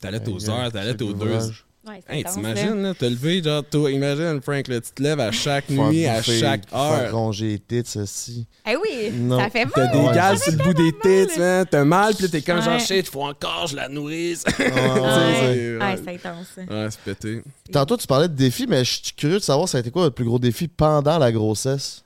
[0.00, 1.38] T'allaites aux heures, t'allaites aux deux.
[1.86, 5.30] Ouais, Hey, t'imagines, là, te lever, genre, toi, imagine, Frank, là, tu te lèves à
[5.30, 7.12] chaque nuit, à chaque heure.
[7.12, 8.46] ronger les tits, ceci.
[8.68, 9.38] Eh oui, Non.
[9.38, 9.92] ça fait T'as mal.
[9.92, 10.92] des Ouais, gales c'est sur le bout des
[11.28, 11.64] tits, man.
[11.70, 12.80] T'as mal, puis t'es comme genre, Ouais.
[12.80, 14.42] shit, faut encore, je la nourrisse.
[14.58, 15.78] Ouais, ouais, Ouais, ouais.
[15.78, 16.46] Ouais, c'est intense.
[16.56, 17.42] Ouais, c'est pété.
[17.72, 20.02] Tantôt, tu parlais de défis, mais je suis curieux de savoir, ça a été quoi
[20.02, 22.02] votre plus gros défi pendant la grossesse?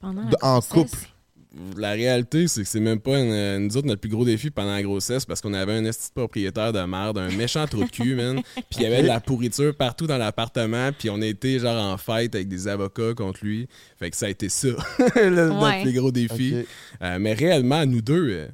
[0.00, 0.68] Pendant la De- en grossesse?
[0.72, 1.08] couple.
[1.76, 4.72] La réalité, c'est que c'est même pas une, nous autres notre plus gros défi pendant
[4.72, 7.90] la grossesse parce qu'on avait un esti de propriétaire de merde, un méchant trou de
[7.90, 8.40] cul, man.
[8.54, 11.96] Puis il y avait de la pourriture partout dans l'appartement, puis on était genre en
[11.96, 13.68] fight avec des avocats contre lui.
[13.98, 14.68] Fait que ça a été ça,
[15.16, 16.64] le- notre plus gros défi.
[17.02, 18.48] Euh, mais réellement, nous deux, euh,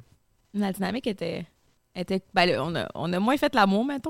[0.53, 1.45] La dynamique était.
[1.95, 4.09] était ben, là, on, a, on a moins fait l'amour, mettons.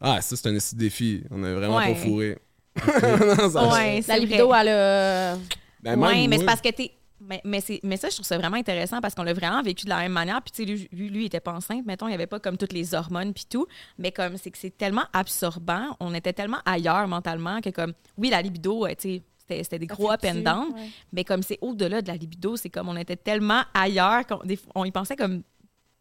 [0.00, 1.22] ah, ça c'est un esti de défi.
[1.30, 1.94] On a vraiment Ouais.
[1.94, 2.38] pas fourré.
[3.38, 5.36] Non, ça- Ouais, c'est La libido, elle a.
[5.82, 6.90] Ben, ouais, mais c'est moi- parce que t'es.
[7.26, 9.90] Mais, mais, mais ça, je trouve ça vraiment intéressant parce qu'on l'a vraiment vécu de
[9.90, 10.42] la même manière.
[10.42, 11.84] Puis, tu sais, lui, lui, il était pas enceinte.
[11.86, 13.66] Mettons, il n'y avait pas comme toutes les hormones puis tout.
[13.98, 15.96] Mais comme, c'est que c'est tellement absorbant.
[16.00, 19.86] On était tellement ailleurs mentalement que, comme, oui, la libido, euh, tu sais, c'était des
[19.86, 20.74] gros up and down.
[20.74, 20.88] Ouais.
[21.12, 24.40] Mais comme c'est au-delà de la libido, c'est comme on était tellement ailleurs qu'on
[24.74, 25.42] on y pensait comme.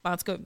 [0.06, 0.38] En tout cas,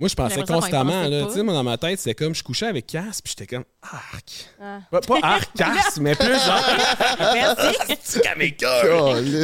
[0.00, 1.24] Moi, je pensais constamment, là.
[1.26, 3.64] Tu sais, moi, dans ma tête, c'était comme je couchais avec Cass, puis j'étais comme
[3.80, 4.46] arc.
[4.60, 4.80] Ah.
[4.90, 6.64] Pas, pas arc, Cass, mais plus genre.
[7.32, 7.76] Merci.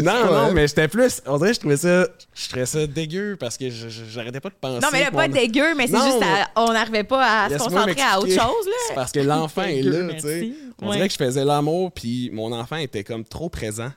[0.02, 1.22] Non, non, mais j'étais plus.
[1.26, 2.06] On dirait que je trouvais ça.
[2.34, 4.80] Je trouvais ça dégueu parce que je- je- j'arrêtais pas de penser.
[4.84, 7.52] non, mais là, pas dégueu, mais c'est Non, juste, à- on n'arrivait pas à se
[7.54, 8.48] Laisse-moi concentrer à autre m'expliquer.
[8.48, 8.72] chose, là.
[8.88, 10.26] C'est parce que l'enfant est Dégueu, là, tu sais.
[10.40, 10.54] merci.
[10.82, 10.96] On Ouais.
[10.96, 13.90] dirait que je faisais l'amour, puis mon enfant était comme trop présent.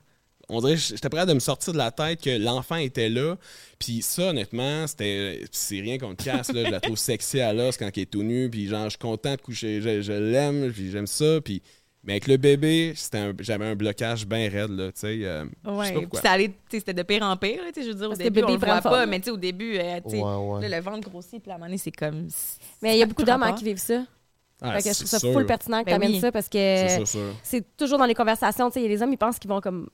[0.50, 3.38] On dirait que j'étais prêt de me sortir de la tête que l'enfant était là.
[3.80, 5.42] Puis ça, honnêtement, c'était.
[5.52, 6.66] C'est rien qu'on te casse, là.
[6.66, 8.50] Je la trouve sexy à l'os quand elle est tout nu.
[8.50, 9.82] Puis genre, je suis content de coucher.
[9.82, 11.40] Je, je l'aime, puis j'aime ça.
[11.44, 11.62] Puis.
[12.06, 12.94] Mais avec le bébé,
[13.40, 15.20] j'avais un blocage bien raide, là, tu sais.
[15.24, 17.88] euh, Ouais, puis ça allait, tu sais, c'était de pire en pire, là, tu sais,
[17.88, 18.94] je veux dire, au Parce que début, bébé on le voit forme.
[18.96, 20.68] pas, mais tu sais, au début, euh, tu sais, Ouais, ouais.
[20.68, 22.28] là, le ventre grossit, puis à un moment donné, c'est comme...
[22.82, 24.06] Mais il y a beaucoup d'hommes hein, qui vivent ça.
[24.62, 25.32] Ah, Fait que je c'est trouve ça sûr.
[25.32, 26.20] full pertinent que Ben t'amènes oui.
[26.20, 27.06] ça parce C'est que
[27.42, 28.70] c'est toujours dans les conversations.
[28.70, 29.88] Tu sais, il y a des hommes, ils pensent qu'ils vont comme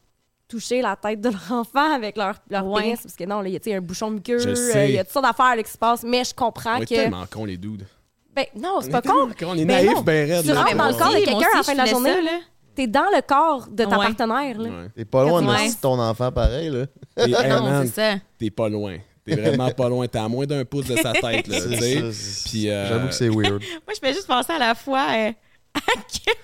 [0.50, 2.82] toucher la tête de leur enfant avec leur, leur Ouais.
[2.82, 3.00] pénis.
[3.02, 5.14] Parce que non, là, il y a un bouchon muqueux, euh, il y a toutes
[5.14, 6.04] sortes d'affaires là, qui se passent.
[6.04, 6.86] Mais je comprends On que.
[6.88, 7.86] tellement cons, les dudes.
[8.36, 9.30] Ben non, c'est pas con.
[9.46, 10.02] On est Ben naïfs, non.
[10.02, 10.46] ben raides.
[10.46, 12.14] Tu rentres dans le corps de quelqu'un à la fin de la journée.
[12.14, 12.40] ça, là.
[12.76, 14.06] T'es dans le corps de ta Ouais.
[14.06, 14.58] partenaire.
[14.58, 14.70] Là.
[14.70, 14.88] Ouais.
[14.96, 15.70] T'es pas loin de Ouais.
[15.82, 16.86] ton enfant pareil, là.
[17.18, 18.18] Et, hey, Non, man, c'est ça.
[18.38, 18.98] t'es pas loin.
[19.26, 20.08] T'es vraiment pas loin.
[20.08, 21.68] T'es à moins d'un pouce de sa tête, là, ça,
[22.50, 23.62] Puis, euh, J'avoue que c'est weird.
[23.62, 25.32] Moi, je fais juste penser à la fois euh,
[25.76, 25.80] à
[26.12, 26.38] Québec.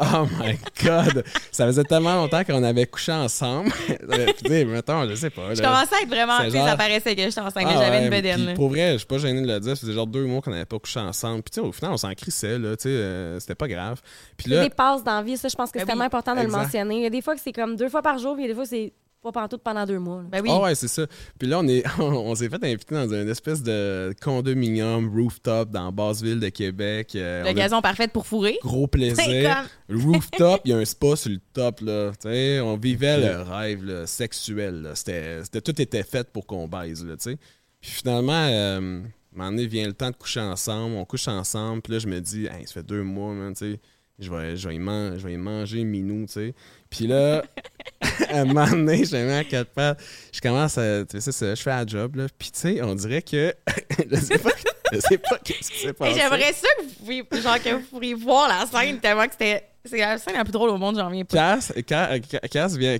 [0.00, 1.24] Oh my God!
[1.50, 3.70] Ça faisait tellement longtemps qu'on avait couché ensemble.
[4.10, 5.54] Euh, Puis, tu sais, mettons, je sais pas.
[5.54, 5.68] Je là.
[5.68, 6.48] commençais à être vraiment...
[6.48, 8.54] Genre- ça paraissait que j'étais enceinte, Ah j'avais ouais, une bedaine.
[8.54, 9.76] Pour vrai, je suis pas gêné de le dire.
[9.76, 11.42] Ça faisait genre deux mois qu'on n'avait pas couché ensemble.
[11.42, 12.76] Puis, tu sais, au final, on s'en crissait, là.
[12.76, 14.00] Tu sais, euh, c'était pas grave.
[14.36, 15.84] Puis Il y a des passes dans la vie, ça, je pense que Ben c'est
[15.84, 16.56] oui, tellement important de exact.
[16.56, 16.96] le mentionner.
[16.96, 18.50] Il y a des fois que c'est comme deux fois par jour, puis il y
[18.50, 18.92] a des fois que c'est
[19.32, 20.22] pas pantoute pendant deux mois.
[20.22, 20.28] là.
[20.30, 20.48] Ben oui.
[20.52, 21.06] Ah ouais, c'est ça.
[21.38, 25.90] Puis là, on est, on, s'est fait inviter dans une espèce de condominium rooftop dans
[25.92, 27.12] Basseville de Québec.
[27.14, 28.58] Euh, L'occasion parfaite pour fourrer.
[28.62, 29.64] gros plaisir.
[29.90, 32.10] rooftop, il y a un spa sur le top, là.
[32.20, 34.82] Tu sais, on vivait le rêve là, sexuel.
[34.82, 34.94] là.
[34.94, 37.38] C'était, c'était- tout était fait pour qu'on baise, là, tu sais.
[37.80, 38.80] Puis finalement, euh, à un
[39.32, 40.96] moment donné, vient le temps de coucher ensemble.
[40.96, 41.80] On couche ensemble.
[41.82, 43.80] Puis là, je me dis, Hey, ça fait deux mois, man, tu sais.
[44.18, 46.54] Je vais, je, vais y man- je vais y manger minou, tu sais.
[46.90, 47.42] Puis là,
[48.30, 50.00] à un moment donné, je me mets à quatre pattes.
[50.32, 51.04] Je commence à.
[51.04, 52.26] Tu sais, ça, je fais la job, là.
[52.38, 53.54] Puis tu sais, on dirait que.
[54.10, 54.50] je sais pas,
[54.92, 56.14] je sais pas qu'est-ce qui s'est Hey, passé.
[56.20, 59.64] J'aimerais ça que vous, pourriez- genre, que vous pourriez voir la scène tellement que c'était...
[59.84, 61.36] C'est la scène la plus drôle au monde, j'en reviens pas.
[61.56, 62.08] Cass, quand,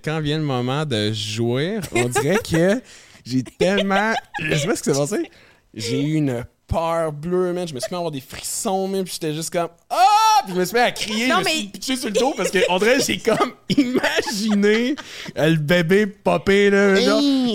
[0.03, 2.81] quand vient le moment de jouir, on dirait que
[3.27, 4.15] j'ai tellement.
[4.41, 5.31] Je sais pas ce qui s'est passé.
[5.75, 7.67] J'ai eu une peur bleue, man.
[7.67, 9.05] Je me suis mis à avoir des frissons, même.
[9.05, 9.69] Puis j'étais juste comme.
[9.91, 9.97] Ah!
[10.45, 11.27] Puis je me suis mis à crier.
[11.29, 14.95] Non, je me suis mais- pitché sur le dos parce que, dirait, j'ai comme imaginé
[15.37, 16.95] le bébé popé, là.
[16.97, 17.03] Tu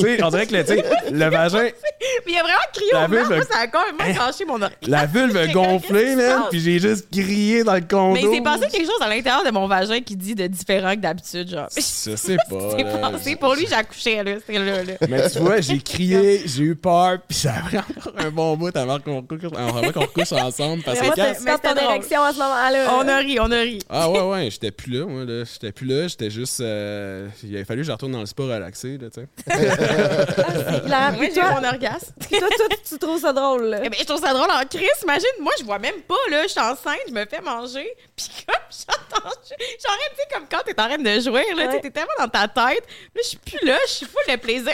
[0.02, 0.54] sais, on dirait que
[1.12, 1.70] le, le vagin.
[2.26, 4.76] Puis il a vraiment crié La au vulve- Moi, ça a complètement caché mon oreille.
[4.88, 7.76] La vulve a J'étais comme, gonflé, qu'est-ce qui se man, puis j'ai juste crié dans
[7.76, 8.14] le condo.
[8.16, 10.92] Mais il s'est passé quelque chose à l'intérieur de mon vagin qui dit de différent
[10.96, 11.68] que d'habitude, genre.
[11.76, 12.76] Je sais pas.
[13.24, 13.36] C'est.
[13.38, 14.34] Pour lui, j'accouchais, là.
[14.46, 14.94] C'était là, là.
[15.10, 19.00] Mais tu vois, j'ai crié, j'ai eu peur, puis ça a un bon bout avant
[19.04, 20.84] couche ensemble.
[20.84, 21.84] Parce que Moi, quand- c'est mais quand c'était ton drôle.
[21.96, 22.94] érection à ce moment-là.
[22.96, 23.80] On a ri, on a ri.
[23.90, 25.44] Ah ouais, ouais, j'étais plus là, moi, là.
[25.52, 26.60] J'étais plus là, j'étais juste...
[26.62, 29.28] euh, Il a fallu que je retourne dans le sport relaxé, là, tu sais.
[30.88, 32.14] Moi, puis j'ai mon orgasme.
[32.30, 33.80] toi, toi, tu trouves ça drôle, là?
[33.84, 34.88] Eh ben, je trouve ça drôle en crise.
[35.04, 36.44] Imagine, moi, je vois même pas, là.
[36.44, 37.88] Je suis enceinte, je me fais manger.
[38.16, 39.24] Puis comme j'entends.
[39.30, 41.68] Genre, tu sais, comme quand t'es en train de jouer, là.
[41.68, 41.80] Ouais.
[41.82, 42.84] t'es tellement dans ta tête.
[43.16, 43.78] Là, je suis plus là.
[43.88, 44.74] Je suis full de plaisir.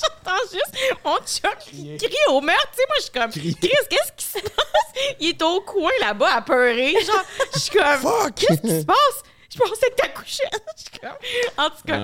[0.00, 0.72] J'entends juste
[1.04, 2.70] mon chum qui crie au meurtre.
[2.72, 3.30] Tu sais, moi, je suis comme.
[3.70, 5.14] Chris, qu'est-ce qui se passe?
[5.20, 6.92] Il est au coin là-bas à pleurer.
[6.92, 8.30] Genre, je suis comme.
[8.36, 9.22] Qu'est-ce qui se passe?
[9.52, 10.42] Je pensais que t'accouchais.
[10.76, 11.64] Je suis comme.
[11.64, 11.98] En tout cas.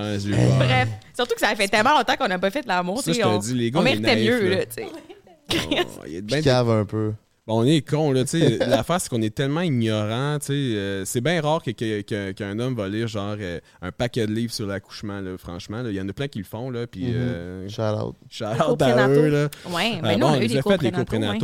[0.57, 3.01] Bref, surtout que ça fait tellement longtemps qu'on n'a pas fait de l'amour.
[3.01, 4.55] Ça, je te on, dis, les gars, on on est méritait mieux, là.
[4.57, 4.87] là, tu sais.
[4.89, 7.13] Oh, il y a ben des- Cave un peu.
[7.47, 8.57] Bon, on est con, là, tu sais.
[8.67, 10.53] L'affaire, c'est qu'on est tellement ignorant, tu sais.
[10.53, 14.27] euh, c'est bien rare que- que- que- qu'un homme va lire, genre, euh, un paquet
[14.27, 15.81] de livres sur l'accouchement, là, franchement.
[15.85, 17.05] Il y en a plein qui le font, là, puis...
[17.15, 18.15] euh, Shout out.
[18.29, 19.49] shout out à eux, là.
[19.73, 20.61] Ouais, Euh, mais nous, bon, on a eu des fait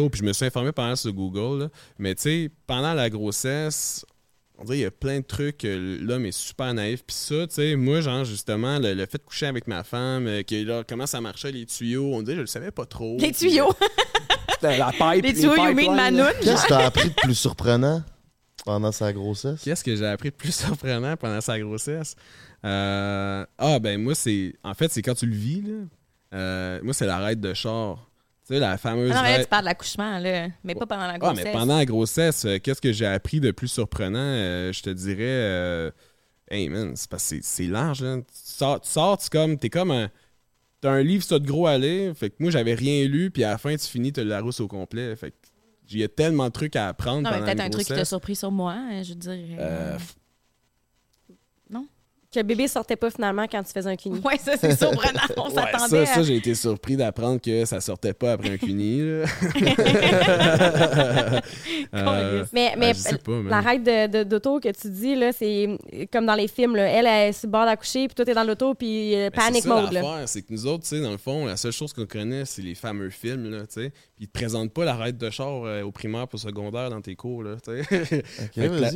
[0.10, 1.64] puis je me suis informé pendant sur Google.
[1.64, 1.70] là.
[1.98, 4.06] Mais tu sais, pendant la grossesse,
[4.58, 7.04] on dirait qu'il y a plein de trucs, que l'homme est super naïf.
[7.06, 10.28] Puis ça, tu sais, moi, genre, justement, le, le fait de coucher avec ma femme,
[10.28, 13.18] euh, que, là, comment ça marchait, les tuyaux, on dirait, je le savais pas trop.
[13.20, 13.74] Les tuyaux.
[14.62, 16.10] la pipe, Les tuyaux, you mean pipelines, là.
[16.10, 16.34] Manoun?
[16.42, 18.04] Qu'est-ce que t'as appris de plus surprenant
[18.66, 19.62] pendant sa grossesse?
[19.64, 22.16] Qu'est-ce que j'ai appris de plus surprenant pendant sa grossesse?
[22.66, 24.54] Euh, ah, ben moi, c'est.
[24.64, 25.74] En fait, c'est quand tu le vis, là.
[26.34, 28.10] Euh, moi, c'est la raide de char.
[28.46, 29.12] Tu sais, la fameuse.
[29.14, 30.48] Ah non, mais là, tu parles de l'accouchement, là.
[30.64, 31.44] Mais pas pendant la Ah, grossesse.
[31.46, 34.20] mais pendant la grossesse, euh, qu'est-ce que j'ai appris de plus surprenant?
[34.20, 35.18] Euh, je te dirais.
[35.22, 35.92] euh,
[36.52, 38.02] hey man, c'est parce que c'est- large.
[38.04, 38.18] Là.
[38.18, 39.58] Tu sors, tu sors, tu comme.
[39.58, 40.10] T'es comme un.
[40.82, 42.14] T'as un livre, ça de gros à lire.
[42.18, 44.60] Fait que moi, j'avais rien lu, puis à la fin, tu finis, t'as le Larousse
[44.60, 45.16] au complet.
[45.16, 45.36] Fait que
[45.92, 47.94] il y a tellement de trucs à apprendre Non, mais peut-être la un truc qui
[47.94, 49.32] t'a surpris sur moi, hein, je veux dire.
[49.60, 49.98] Euh, euh,
[52.34, 54.20] Que le bébé sortait pas finalement quand tu faisais un cuni.
[54.26, 55.20] Ouais, ça, c'est surprenant.
[55.38, 59.02] On Ouais, s'attendait ça, j'ai été surpris d'apprendre que ça sortait pas après un cuni.
[61.96, 62.94] Euh, Mais, mais
[63.26, 65.78] ben, la règle de- de- d'auto que tu dis, là, c'est
[66.12, 66.76] comme dans les films.
[66.76, 66.88] Là.
[66.88, 69.42] Elle, elle est sur le bord d'accoucher, puis toi, t'es dans l'auto, puis euh, Ben,
[69.42, 70.28] c'est panic ça, mode.
[70.28, 72.62] C'est que nous autres, tu sais, dans le fond, la seule chose qu'on connaît, c'est
[72.64, 73.90] les fameux films, là, tu sais.
[74.16, 77.02] Puis ils te présentent pas la raide de char euh, au primaire pour secondaire dans
[77.02, 77.56] tes cours, là,
[78.56, 78.90] la-.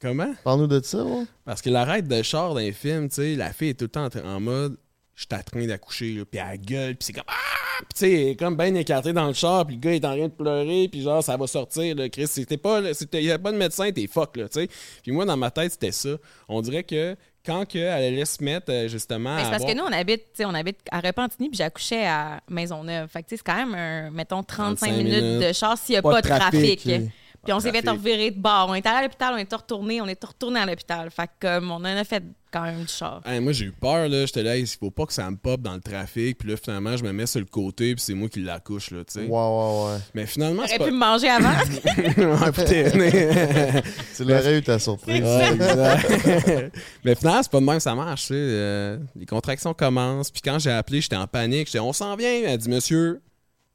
[0.00, 0.32] Comment?
[0.44, 1.24] Parle-nous de ça, ouais.
[1.44, 3.86] Parce que la raide de char dans les films, tu sais, la fille est tout
[3.86, 4.76] le temps en, en mode
[5.14, 7.34] je suis en train d'accoucher, puis elle gueule, puis c'est comme Ah!
[7.80, 10.04] Puis tu sais, elle est comme bien écartée dans le char, puis le gars est
[10.04, 12.28] en train de pleurer, puis genre, ça va sortir, là, Chris.
[12.28, 12.80] C'était pas,
[13.12, 14.68] il y a pas de médecin, t'es fuck, là, tu sais.
[15.02, 16.10] Puis moi, dans ma tête, c'était ça.
[16.48, 19.36] On dirait que quand que elle allait se mettre, euh, justement.
[19.38, 22.04] C'est parce avoir- que nous, on habite, tu sais, on habite à Repentigny, puis j'accouchais
[22.06, 23.08] à Maisonneuve.
[23.08, 25.48] Fait que, tu sais, c'est quand même, un, mettons, 35 35 minutes, minutes.
[25.48, 26.80] de char s'il n'y a Pas pas, de de trafic.
[26.82, 27.10] trafic,
[27.48, 28.66] Puis on s'est fait revirer de bord.
[28.68, 31.10] On est allé à l'hôpital, on est retourné, on est retourné à l'hôpital.
[31.10, 33.22] Fait que, comme, on en a fait quand même du char.
[33.24, 34.26] Hey, moi, j'ai eu peur, là.
[34.26, 36.36] J'étais là, il faut pas que ça me pop dans le trafic.
[36.36, 38.98] Puis là, finalement, je me mets sur le côté, puis c'est moi qui l'accouche, là,
[38.98, 39.20] tu sais.
[39.20, 39.98] Ouais, ouais, ouais.
[40.12, 40.84] Mais finalement, c'est J'aurais pas...
[40.84, 41.48] pu me manger avant.
[42.44, 43.82] Ouais, putain.
[44.16, 45.22] Tu l'aurais eu ta surprise.
[45.22, 46.76] Ouais, exact.
[47.04, 48.22] Mais finalement, c'est pas de même que ça marche.
[48.22, 48.34] tu sais.
[48.36, 50.30] Euh, les contractions commencent.
[50.30, 51.68] Puis quand j'ai appelé, j'étais en panique.
[51.68, 52.42] J'étais, on s'en vient.
[52.44, 53.22] Elle dit, monsieur,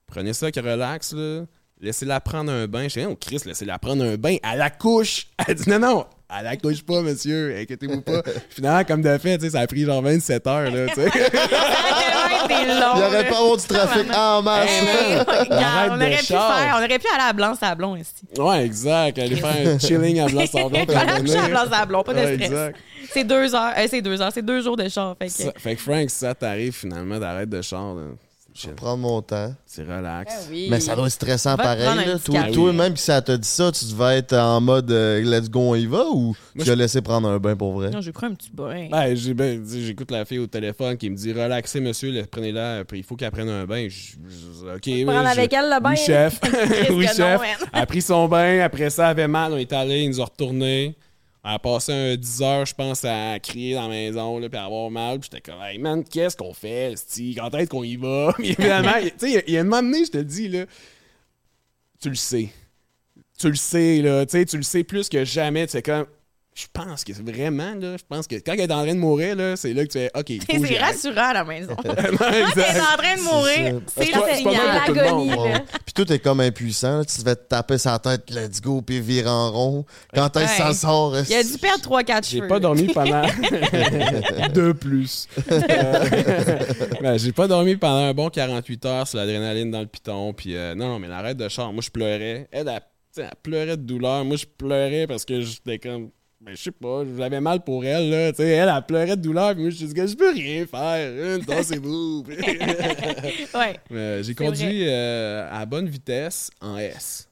[0.05, 1.13] prenez ça qui relax.
[1.13, 1.45] Là.
[1.83, 2.87] Laissez-la prendre un bain.
[2.87, 4.37] Je dis, oh Chris, laissez-la prendre un bain.
[4.41, 5.27] À la couche.
[5.47, 6.05] Elle dit, non, non.
[6.35, 7.55] Elle la couche pas, monsieur.
[7.59, 8.23] Inquiétez-vous pas.
[8.49, 10.71] Finalement, comme de fait, ça a pris genre 27 heures.
[10.71, 10.87] Là.
[10.95, 12.91] Ça a tellement été long.
[12.95, 14.69] Il n'y aurait pas avoir du trafic en masse.
[14.69, 15.23] Hey, là.
[15.23, 18.13] regarde, Arrête on de aurait pu faire, on aurait pu aller à Blanc Sablon ici.
[18.37, 19.19] ouais, exact.
[19.19, 20.85] Aller faire un chilling à Blanc-Sablon.
[20.85, 21.49] puis Aller accoucher à revenir.
[21.49, 22.71] Blanc Sablon, pas de stress.
[23.11, 25.15] C'est deux heures, euh, c'est deux heures, c'est deux jours de char.
[25.19, 28.01] Fait que, Ça- fait que Frank, si ça t'arrive finalement d'arrêter de char, là,
[28.55, 29.53] Je vais prendre mon temps.
[29.65, 30.31] c'est relax.
[30.37, 30.67] Ah oui.
[30.69, 31.83] Mais ça doit être stressant te pareil.
[32.05, 32.19] Là.
[32.23, 35.49] Toi, toi, même si ça t'a dit ça, tu devais être en mode euh, let's
[35.49, 37.89] go, on y va ou Moi, tu as laissé prendre un bain pour vrai?
[37.89, 38.87] Non, j'ai pris un petit bain.
[38.91, 42.83] Ben, j'ai- ben, j'écoute la fille au téléphone qui me dit relaxez monsieur, le- prenez-la,
[42.93, 43.87] il faut qu'elle prenne un bain.
[43.89, 45.89] Je- je- ok, oui, Prendre avec elle le bain.
[45.93, 46.39] Oui, chef.
[46.91, 47.19] oui, chef.
[47.19, 47.45] non.
[47.73, 50.21] Elle a pris son bain, après ça, elle avait mal, on est allé, ils nous
[50.21, 50.95] ont retourné.
[51.45, 54.57] Elle a passé un 10 heures, je pense, à crier dans la maison, là, puis
[54.57, 55.19] à avoir mal.
[55.19, 56.95] Puis j'étais comme, hey man, qu'est-ce qu'on fait?
[57.35, 58.33] Quand est-ce qu'on y va?
[58.37, 60.17] Puis finalement, tu sais, il y a- il y a un moment donné, je te
[60.19, 60.65] dis, là,
[62.01, 62.49] tu le sais.
[63.37, 65.65] Tu le sais, là, tu sais, tu le sais plus que jamais.
[65.67, 66.05] Tu sais, comme,
[66.55, 68.99] je pense que c'est vraiment, là, je pense que quand elle est en train de
[68.99, 71.75] mourir, là, c'est là que tu fais, OK, C'est rassurant à la maison.
[71.83, 74.81] Quand elle est en train de mourir, C'est le signal.
[74.87, 75.31] L'agonie.
[75.85, 76.99] Puis tout est comme impuissant.
[76.99, 77.05] là.
[77.05, 79.85] Tu te fais taper sa tête, let's go, puis vire en rond.
[80.13, 80.73] Quand ça Ouais.
[80.73, 81.15] sort?
[81.29, 82.47] Il a dû perdre 3-4 J'ai cheveux.
[82.47, 83.23] pas dormi pendant
[84.53, 85.27] deux plus.
[85.51, 86.59] Euh,
[87.01, 90.33] ben, j'ai pas dormi pendant un bon 48 heures sur l'adrénaline dans le piton.
[90.33, 92.47] Puis euh, non, non, mais l'arrêt de char, moi je pleurais.
[92.51, 92.81] Elle, elle,
[93.17, 94.23] elle pleurait de douleur.
[94.25, 96.09] Moi je pleurais parce que j'étais comme.
[96.45, 98.31] Ben, je sais pas, j'avais mal pour elle, là.
[98.31, 99.53] Tu sais, elle, elle pleurait de douleur.
[99.53, 101.39] Puis moi, je dis, je peux rien faire.
[101.39, 102.25] Dansez-vous.
[103.55, 103.79] Ouais.
[103.91, 107.29] Euh, j'ai conduit euh, à bonne vitesse en S.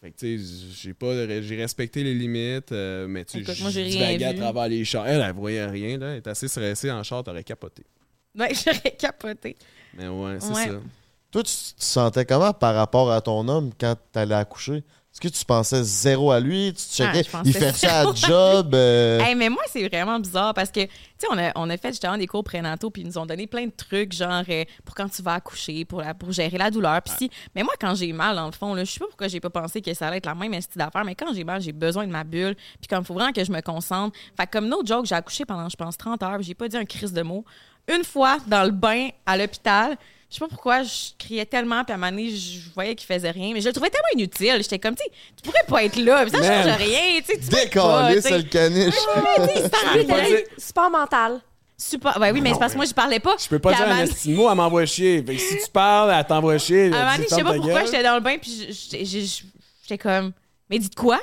[0.00, 3.90] Fait que, tu sais, j'ai pas, j'ai respecté les limites, euh, mais tu sais, j'ai
[3.90, 4.38] je à vu.
[4.38, 5.06] travers les chars.
[5.06, 6.10] Elle, elle voyait rien, là.
[6.12, 7.84] Elle est assez stressée en char, t'aurais capoté.
[8.38, 9.56] Ouais, j'aurais capoté.
[9.94, 10.64] Mais ouais, c'est Ouais.
[10.68, 10.80] ça.
[11.30, 14.82] Toi, tu tu te sentais comment par rapport à ton homme quand t'allais accoucher?
[15.12, 16.72] Est-ce que tu pensais zéro à lui?
[16.72, 17.28] Tu te checkais?
[17.34, 18.74] Ah, il fait ça à job?
[18.74, 21.76] euh, Hey, mais moi, c'est vraiment bizarre parce que, tu sais, on a, on a
[21.76, 24.64] fait justement des cours prénataux puis ils nous ont donné plein de trucs, genre euh,
[24.86, 27.02] pour quand tu vas accoucher, pour, la, pour gérer la douleur.
[27.02, 29.40] Puis si, mais moi, quand j'ai mal, dans le fond, je sais pas pourquoi j'ai
[29.40, 31.72] pas pensé que ça allait être la même style d'affaires, mais quand j'ai mal, j'ai
[31.72, 32.54] besoin de ma bulle.
[32.80, 34.16] Puis comme, faut vraiment que je me concentre.
[34.34, 36.86] Fait comme no joke, j'ai accouché pendant, je pense, 30 heures, j'ai pas dit un
[36.86, 37.44] crise de mots.
[37.94, 39.98] Une fois, dans le bain à l'hôpital,
[40.32, 43.06] je sais pas pourquoi, je criais tellement, puis à un moment donné, je voyais qu'il
[43.06, 44.54] faisait rien, mais je le trouvais tellement inutile.
[44.62, 46.64] J'étais comme, tu sais, tu pourrais pas être là, puis ça Man.
[46.64, 47.38] change rien, tu sais,
[48.22, 48.22] sais.
[48.22, 50.46] c'est le caniche.
[50.56, 51.42] Sport mental.
[51.76, 52.18] Super.
[52.18, 53.36] Ouais, oui, mais c'est parce que moi, je parlais pas.
[53.38, 55.22] Je peux pas dire à un un de mot, elle m'envoie chier.
[55.22, 56.86] Fait que si tu parles, elle t'envoie chier.
[56.86, 58.68] elle moment dit, donné, je sais pas pourquoi j'étais dans le bain, puis
[59.82, 60.32] j'étais comme,
[60.70, 61.20] mais dites quoi?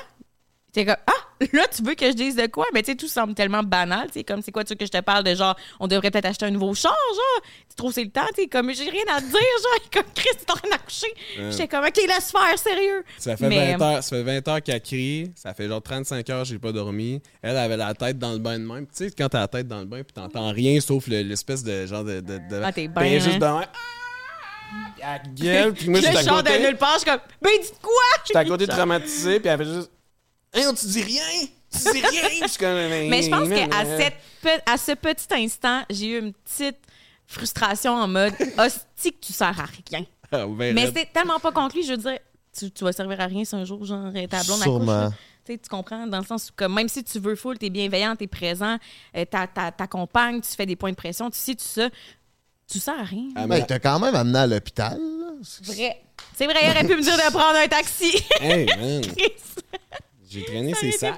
[0.72, 2.64] J'étais comme, ah, là, tu veux que je dise de quoi?
[2.72, 4.06] Mais tu sais, tout semble tellement banal.
[4.06, 6.10] Tu sais, comme, c'est quoi, tu veux que je te parle de genre, on devrait
[6.12, 7.42] peut-être acheter un nouveau char, genre?
[7.68, 8.20] Tu trouves c'est le temps?
[8.36, 11.12] Tu sais, comme, j'ai rien à te dire, genre, comme, Chris, t'es en train d'accoucher.
[11.50, 13.04] J'étais comme, OK, laisse faire, sérieux.
[13.18, 15.32] Ça fait, Mais- 20 heures, ça fait 20 heures qu'elle crie.
[15.34, 17.20] Ça fait genre 35 heures j'ai pas dormi.
[17.42, 18.86] Elle avait la tête dans le bain de même.
[18.86, 21.64] Tu sais, quand t'as la tête dans le bain puis t'entends rien sauf le- l'espèce
[21.64, 22.20] de genre de.
[22.20, 23.60] de, de Ah, t'es ben, bien, juste hein.
[23.60, 23.66] de
[25.02, 25.18] Ah!
[25.34, 25.72] Gueule.
[25.74, 26.62] Puis moi, je suis je à sors de côté.
[26.62, 27.92] nulle part, je suis comme, ben, dites quoi?
[28.26, 29.40] J'étais à côté traumatisé.
[29.40, 29.90] Puis elle fait juste.
[30.52, 31.46] Hey, on tu dis rien!
[31.72, 32.46] Tu dis rien!
[32.52, 33.08] Je comme.
[33.08, 36.78] Mais je pense qu'à euh, cette à ce petit instant, j'ai eu une petite
[37.26, 40.04] frustration en mode hostie que tu sers à rien.
[40.32, 40.94] ah, ben, Mais raide.
[40.96, 42.18] c'est tellement pas conclu, je veux dire,
[42.56, 44.62] tu, tu vas servir à rien si un jour, genre, ta blonde.
[44.62, 45.10] Sûrement.
[45.46, 46.06] Tu tu comprends?
[46.06, 48.76] Dans le sens où, comme, même si tu veux full, t'es bienveillant, t'es présent,
[49.16, 51.88] euh, t'a- t'a- t'accompagnes, tu fais des points de pression, tu sais, tout ça,
[52.70, 53.28] tu sers à rien.
[53.36, 54.98] Ah, Ben, mais- t'as quand même amené à l'hôpital.
[55.62, 56.02] Vrai.
[56.36, 58.12] C'est vrai, il aurait pu me dire de prendre un taxi.
[58.40, 58.66] Hey.
[60.30, 61.14] J'ai traîné ses sacs.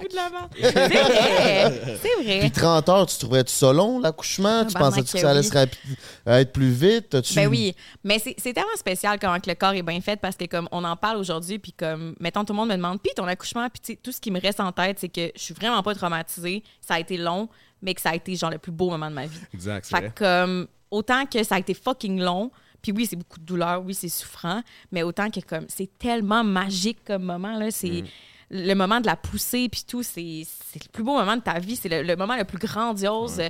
[0.61, 1.98] C'est vrai.
[2.03, 2.40] C'est vrai.
[2.40, 4.64] Puis 30 heures, tu trouverais-tu ça long, l'accouchement?
[4.64, 5.46] tu pensais-tu que que ça allait oui.
[5.46, 5.79] se rapi-
[6.27, 7.11] être plus vite?
[7.11, 10.18] T'as-tu- Ben oui, mais c'est c'est tellement spécial comment que le corps est bien fait
[10.20, 13.01] parce que comme on en parle aujourd'hui puis comme mettons tout le monde me demande
[13.03, 15.40] puis ton accouchement puis tu tout ce qui me reste en tête c'est que je
[15.42, 17.48] suis vraiment pas traumatisée, ça a été long
[17.83, 19.38] mais que ça a été genre le plus beau moment de ma vie.
[19.53, 20.12] Exact, c'est Fait vrai.
[20.14, 23.83] que comme autant que ça a été fucking long, puis oui, c'est beaucoup de douleur,
[23.85, 28.07] oui, c'est souffrant, mais autant que comme c'est tellement magique comme moment là, c'est Mm.
[28.53, 31.59] Le moment de la poussée puis tout, c'est c'est le plus beau moment de ta
[31.59, 33.49] vie, c'est le, le moment le plus grandiose euh,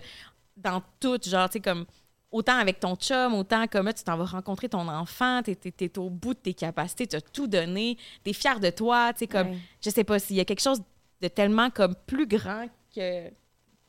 [0.56, 1.84] dans tout, genre tu sais comme
[2.30, 5.98] autant avec ton chum, autant comme là, tu t'en vas rencontrer ton enfant, t'es es,
[5.98, 9.26] au bout de tes capacités, tu as tout donné, t'es fier de toi, tu sais
[9.26, 9.58] comme Ouais.
[9.84, 10.80] je sais pas s'il y a quelque chose
[11.20, 13.28] de tellement comme plus grand que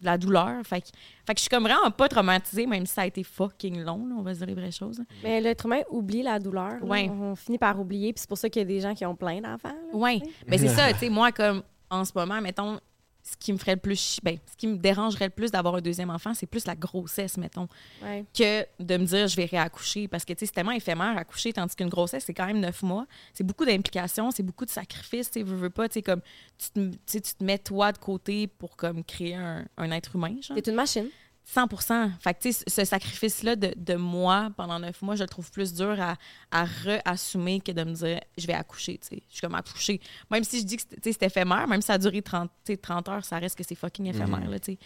[0.03, 0.63] de la douleur.
[0.63, 0.87] Fait que,
[1.25, 4.05] fait que je suis comme vraiment pas traumatisée, même si ça a été fucking long,
[4.05, 5.01] là, on va se dire les vraies choses.
[5.23, 6.83] Mais l'être humain oublie la douleur.
[6.83, 7.09] Ouais.
[7.09, 9.15] On finit par oublier, puis c'est pour ça qu'il y a des gens qui ont
[9.15, 9.75] plein d'enfants.
[9.93, 12.79] Oui, mais c'est ça, tu sais, moi, comme en ce moment, mettons,
[13.23, 15.81] ce qui me ferait le plus, ben, ce qui me dérangerait le plus d'avoir un
[15.81, 17.69] deuxième enfant, c'est plus la grossesse, mettons,
[18.01, 18.25] Ouais.
[18.37, 20.09] que de me dire je vais réaccoucher.
[20.09, 23.05] Parce que, c'est tellement éphémère accoucher, tandis qu'une grossesse, c'est quand même neuf mois.
[23.33, 26.21] C'est beaucoup d'implications, c'est beaucoup de sacrifices, tu veux, veux pas, tu sais, comme,
[26.57, 30.57] tu te, tu mets toi de côté pour, comme, créer un, un être humain, genre.
[30.61, 31.07] T'es une machine.
[31.55, 35.29] 100% Fait que, tu sais, ce sacrifice-là de, de moi pendant neuf mois, je le
[35.29, 36.15] trouve plus dur à,
[36.51, 38.97] à re-assumer que de me dire je vais accoucher.
[38.99, 39.23] tu sais.
[39.29, 39.99] Je suis comme accoucher.
[40.31, 42.73] Même si je dis que tu c'est éphémère, même si ça a duré 30, tu
[42.73, 44.49] sais, 30 heures, ça reste que c'est fucking éphémère.
[44.49, 44.77] là, tu sais.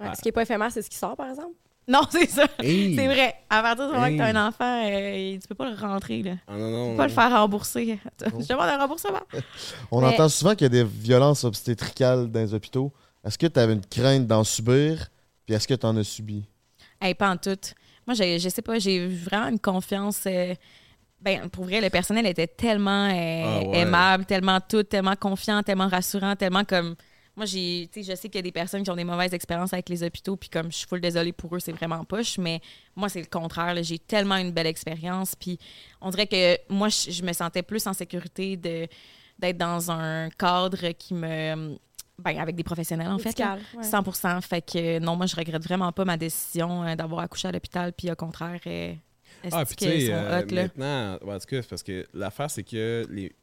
[0.00, 1.54] Ouais, Ce qui n'est pas éphémère, c'est ce qui sort, par exemple.
[1.86, 2.46] Non, c'est ça.
[2.58, 2.94] Hey.
[2.94, 3.34] C'est vrai.
[3.48, 4.36] À partir du moment que tu as Hey.
[4.36, 6.22] un enfant, euh, tu peux pas le rentrer.
[6.22, 6.32] Là.
[6.46, 6.90] Ah non, Tu non.
[6.90, 7.98] peux pas le faire rembourser.
[8.20, 9.20] Je demande un remboursement.
[9.90, 12.92] On Mais- entend souvent qu'il y a des violences obstétricales dans les hôpitaux.
[13.24, 15.08] Est-ce que tu avais une crainte d'en subir?
[15.48, 16.44] Puis est-ce que tu en as subi?
[17.00, 17.56] Hey, pas en tout.
[18.06, 20.24] Moi, j'ai- je sais pas, j'ai vraiment une confiance.
[20.26, 20.54] euh,
[21.22, 23.78] ben, pour vrai, le personnel était tellement euh, Ah ouais.
[23.78, 26.96] aimable, tellement tout, tellement confiant, tellement rassurant, tellement comme.
[27.34, 29.32] Moi, j'ai, tu sais, je sais qu'il y a des personnes qui ont des mauvaises
[29.32, 32.36] expériences avec les hôpitaux, puis comme je suis full désolée pour eux, c'est vraiment poche,
[32.36, 32.60] mais
[32.94, 33.72] moi, c'est le contraire.
[33.72, 33.80] là.
[33.80, 35.58] J'ai tellement une belle expérience, puis
[36.02, 38.86] on dirait que moi, je, je me sentais plus en sécurité de
[39.38, 41.78] d'être dans un cadre qui me
[42.18, 43.38] ben, avec des professionnels, en fait.
[43.38, 43.82] ouais.
[43.82, 47.52] 100 Fait que non, moi, je regrette vraiment pas ma décision euh, d'avoir accouché à
[47.52, 47.92] l'hôpital.
[47.92, 48.94] Puis au contraire, euh,
[49.52, 50.62] Ah, est-ce puis tu sais, euh, hot, là?
[50.62, 53.34] maintenant, ouais, en tout cas, parce que l'affaire, c'est que les.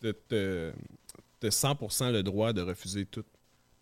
[0.00, 3.24] T'as 100% le droit de refuser tout.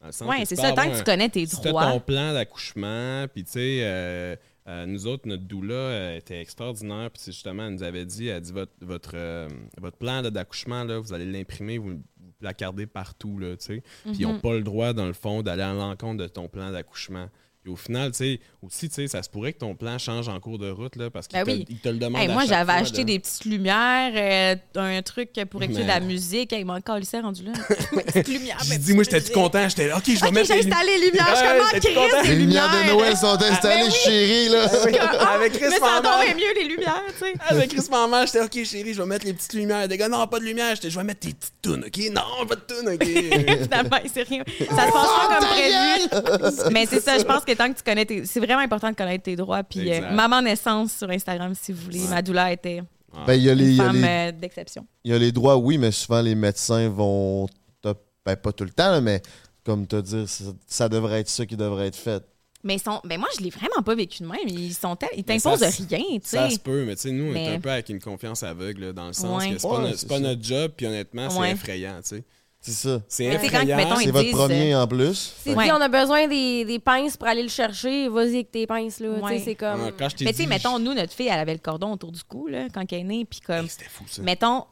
[0.03, 0.13] Que
[0.47, 0.73] c'est ça.
[0.73, 1.93] Tant que tu connais tes droits.
[1.93, 4.35] ton plan d'accouchement, puis tu sais, euh,
[4.67, 8.29] euh, nous autres, notre doula euh, était extraordinaire, puis c'est justement, elle nous avait dit,
[8.29, 12.01] elle dit, votre, votre, euh, votre plan là, d'accouchement, là, vous allez l'imprimer, vous,
[12.41, 13.83] vous placardez partout, là, tu sais.
[14.05, 14.41] Puis ils n'ont Mhm.
[14.41, 17.29] pas le droit, dans le fond, d'aller à l'encontre de ton plan d'accouchement.
[17.63, 20.29] Puis au final, tu sais, aussi, tu sais, ça se pourrait que ton plan change
[20.29, 21.67] en cours de route, là, parce qu'ils Ben te, oui.
[21.69, 23.05] ils te le demandent Hey, à moi, j'avais acheté là.
[23.05, 26.55] des petites lumières, euh, un truc pour écouter de la musique.
[26.55, 27.53] Hey, il m'a calissé rendu là.
[28.07, 29.69] Petite lumière, J'ai mais dit, moi, j'étais tout content?
[29.69, 31.27] J'étais là, OK, je vais Ok, mettre j'ai les installé les lumières.
[31.29, 32.23] Je suis Ouais, comme, ah, j'étais Chris, content.
[32.23, 32.95] des Les lumières de lumières.
[32.97, 33.93] Noël sont installées, oui.
[34.05, 34.65] chérie, là.
[35.35, 36.03] Avec Chris Mais ça Maman.
[36.19, 37.35] tombait mieux, les lumières, tu sais.
[37.47, 39.87] Avec Chris Maman, j'étais OK, chérie, je vais mettre les petites lumières.
[39.87, 40.75] Des gars, non, pas de lumière.
[40.77, 42.11] J'étais, je vais mettre tes petites tunes, OK?
[42.11, 43.05] Non, pas de tunes, OK?
[43.65, 44.43] Finalement, c'est rien.
[44.61, 46.73] Ça se passe pas comme prévu.
[46.73, 48.25] Mais c'est ça, je pense que tant que tu connais tes.
[48.27, 49.63] C'est vraiment important de connaître tes droits.
[49.63, 50.11] Puis, euh.
[50.13, 52.03] Maman Naissance sur Instagram, si vous voulez.
[52.03, 52.09] Ouais.
[52.11, 52.83] Ma doula était
[53.27, 54.87] Ben, il y a les, une il y a femme les- euh, d'exception.
[55.05, 57.47] il y a les droits, oui, mais souvent les médecins vont.
[57.83, 57.95] te-
[58.25, 59.21] Ben, pas tout le temps, là, mais
[59.65, 62.23] comme te dire, ça, ça devrait être ça qui devrait être fait.
[62.63, 64.39] Mais ils sont, ben moi, je l'ai vraiment pas vécu de même.
[64.47, 66.57] Ils sont, ils t'imposent ça, rien, tu Ça sais.
[66.57, 68.93] se peut, mais tu sais, nous, on est un peu avec une confiance aveugle, là,
[68.93, 69.53] dans le sens Ouais.
[69.55, 70.21] que c'est pas, Ouais, pas ça.
[70.21, 71.51] notre job, puis honnêtement, c'est Ouais.
[71.53, 72.25] effrayant, tu sais.
[72.63, 73.01] C'est ça.
[73.09, 73.77] C'est effrayant.
[73.77, 75.35] mettons, C'est votre premier en plus.
[75.43, 75.65] C'est Ouais.
[75.65, 78.07] dit, on a besoin des, des pinces pour aller le chercher.
[78.09, 79.09] Vas-y avec tes pinces, là.
[79.09, 79.39] Ouais.
[79.39, 79.83] c'est comme.
[79.83, 81.93] Ouais, quand je t'ai Mais tu sais, mettons, nous, notre fille, elle avait le cordon
[81.93, 83.25] autour du cou, là, quand elle est née.
[83.25, 84.21] Puis comme, C'était fou, ça.
[84.21, 84.67] mettons,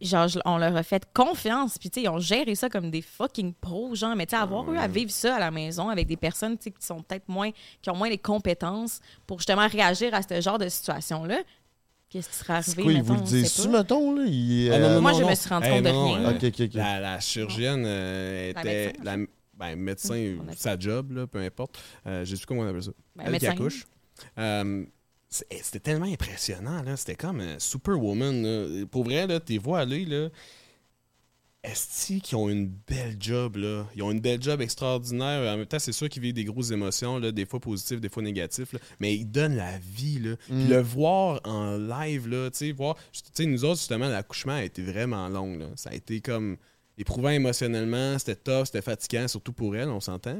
[0.00, 1.78] genre, on leur a fait confiance.
[1.78, 4.14] Puis tu sais, ils ont géré ça comme des fucking pros, genre.
[4.14, 6.64] Mais tu sais, avoir eu à vivre ça à la maison avec des personnes, tu
[6.64, 7.50] sais, qui sont peut-être moins,
[7.82, 11.38] qui ont moins les compétences pour justement réagir à ce genre de situation-là.
[12.14, 14.22] Qu'est-ce qui serait arrivé, quoi, ils vous le disent-tu, mettons, là?
[14.24, 16.70] Il, Ah, non, euh, non, Moi, non, je me suis rendu Hey, compte de rien.
[16.74, 18.86] La, la chirurgienne euh, La était.
[18.86, 19.16] médecin, la,
[19.54, 21.76] ben, médecin, On a- sa job, là, peu importe.
[22.06, 22.92] Euh, sais plus comment on appelle ça.
[23.16, 23.46] Ben, Elle médecin.
[23.48, 23.84] qui accouche.
[24.38, 24.84] Euh,
[25.28, 26.96] c'est- C'était tellement impressionnant, là.
[26.96, 28.42] C'était comme euh, Superwoman.
[28.44, 28.86] là.
[28.86, 30.28] Pour vrai, là, tes voix aller, là.
[31.64, 33.86] Est-ce qu'ils ont une belle job, là?
[33.96, 35.54] Ils ont une belle job extraordinaire.
[35.54, 38.10] En même temps, c'est sûr qu'ils vivent des grosses émotions, là, des fois positives, des
[38.10, 38.78] fois négatives, là.
[39.00, 40.36] mais ils donnent la vie, là.
[40.44, 40.68] Puis Mm.
[40.68, 42.96] le voir en live, là, tu sais, voir...
[43.12, 45.68] Tu sais, nous autres, justement, l'accouchement a été vraiment long, là.
[45.74, 46.58] Ça a été comme
[46.96, 50.38] éprouvant émotionnellement, c'était tough, c'était fatigant, surtout pour elle, on s'entend.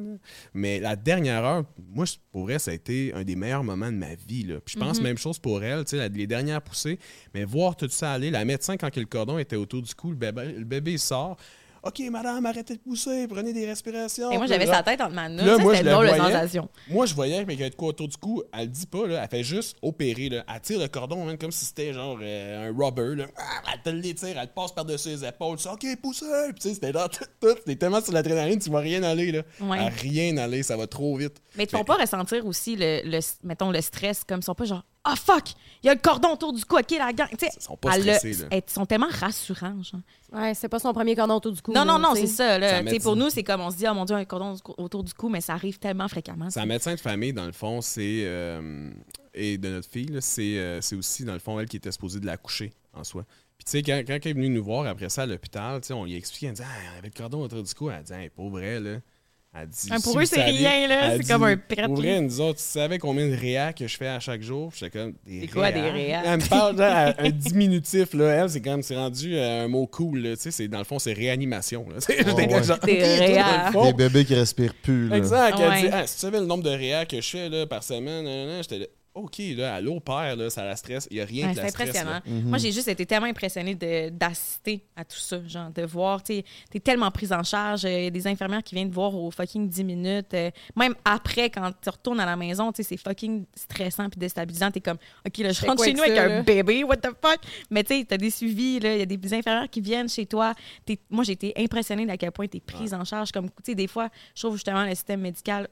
[0.53, 3.91] Mais la dernière heure, moi, je- pour vrai, ça a été un des meilleurs moments
[3.91, 4.45] de ma vie.
[4.45, 4.61] Là.
[4.65, 5.05] Puis je pense Mhm.
[5.05, 6.99] même chose pour elle, la- les dernières poussées.
[7.35, 10.17] Mais voir tout ça aller, la médecin, quand le cordon était autour du cou, le
[10.17, 11.37] bébé, le bébé il sort.
[11.87, 14.31] OK, madame, arrêtez de pousser, prenez des respirations.
[14.31, 15.57] Et moi, j'avais là, sa tête entre ma Là, note.
[15.59, 16.19] Ça, moi, c'était je la voyais.
[16.33, 16.69] sensation.
[16.89, 18.43] Moi, je voyais avait de quoi autour du cou.
[18.53, 19.21] Elle le dit pas, là.
[19.23, 20.45] Elle fait juste opérer, là.
[20.53, 23.27] Elle tire le cordon, hein, comme si c'était genre euh, un rubber, là.
[23.37, 25.59] Ah, Elle te l'étire, elle te passe par-dessus les épaules.
[25.59, 26.25] Tu dis, OK, poussez!
[26.51, 27.55] Puis, tu sais, c'était là, tout, tout.
[27.67, 29.43] T'es tellement sur l'adrénaline, tu vas rien aller, là.
[29.61, 29.79] Ouais.
[29.79, 31.37] À rien aller, ça va trop vite.
[31.57, 34.55] Mais ils te font pas ressentir aussi le, le- mettons, le stress, comme ils sont
[34.55, 35.51] pas genre Ah fuck,
[35.83, 37.29] il y a le cordon autour du cou, ok, la gang.
[37.31, 38.57] Tu sais, Ils sont pas elle le- stressés, là.
[38.57, 39.83] Ils sont tellement rassurants.
[39.83, 40.01] Genre.
[40.33, 41.73] Ouais, c'est pas son premier cordon autour du cou.
[41.73, 42.59] Non, non, non, c'est ça.
[42.59, 42.83] Là.
[42.83, 45.13] Ça pour nous, c'est comme on se dit, oh mon Dieu, un cordon autour du
[45.13, 46.49] cou, mais ça arrive tellement fréquemment.
[46.49, 48.23] Sa médecin de famille, dans le fond, c'est.
[48.25, 48.91] euh,
[49.35, 51.93] et de notre fille, là, c'est euh, c'est aussi, dans le fond, elle qui était
[51.93, 53.25] supposée de l'accoucher en soi.
[53.59, 55.89] Puis, tu sais, quand, quand elle est venue nous voir après ça à l'hôpital, tu
[55.89, 57.91] sais, on lui a expliqué, elle dit, ah, elle avait le cordon autour du cou.
[57.91, 58.97] Elle dit, hey, pas vrai, là.
[59.57, 61.13] Elle dit, Hein, pour si eux, c'est rien, là.
[61.15, 63.87] elle C'est comme un pret, Pour vrai, nous autres, tu savais combien de réa que
[63.87, 64.73] je fais à chaque jour?
[64.75, 66.23] J'étais comme, des C'est quoi, des réa?
[66.27, 66.83] Elle me parle,
[67.19, 68.25] un diminutif, là.
[68.43, 70.37] Elle, c'est comme, c'est rendu euh, un mot cool, là.
[70.37, 71.99] Tu sais, c'est- dans le fond, c'est réanimation, là.
[72.63, 73.71] Genre, Des réa.
[73.73, 75.17] Des bébés qui respirent plus, là.
[75.19, 75.57] Exact.
[75.61, 75.81] Elle Ouais.
[75.83, 78.27] dit, ah, si tu savais le nombre de réa que je fais là, par semaine,
[78.61, 81.07] j'étais là, OK, là, à l'eau père, là, ça la stresse.
[81.09, 82.21] Il n'y a rien Ouais, qui c'est impressionnant.
[82.27, 82.49] Mhm.
[82.49, 86.35] Moi, j'ai juste été tellement impressionnée de- d'assister à tout ça, genre de voir, tu
[86.35, 89.15] sais, t'es tellement prise en charge, il y a des infirmières qui viennent te voir
[89.15, 92.89] au fucking 10 minutes, euh, même après, quand tu retournes à la maison, tu sais,
[92.89, 96.25] c'est fucking stressant puis déstabilisant, t'es comme, OK, là, je rentre chez nous avec ça,
[96.25, 96.43] un là?
[96.43, 97.39] bébé, what the fuck?
[97.71, 100.27] Mais tu sais, t'as des suivis, là, il y a des infirmières qui viennent chez
[100.27, 100.55] toi,
[100.85, 103.75] T'es- moi, j'ai été impressionnée d'à quel point t'es prise en charge, comme, tu sais,
[103.77, 105.69] des fois, je trouve justement le système médical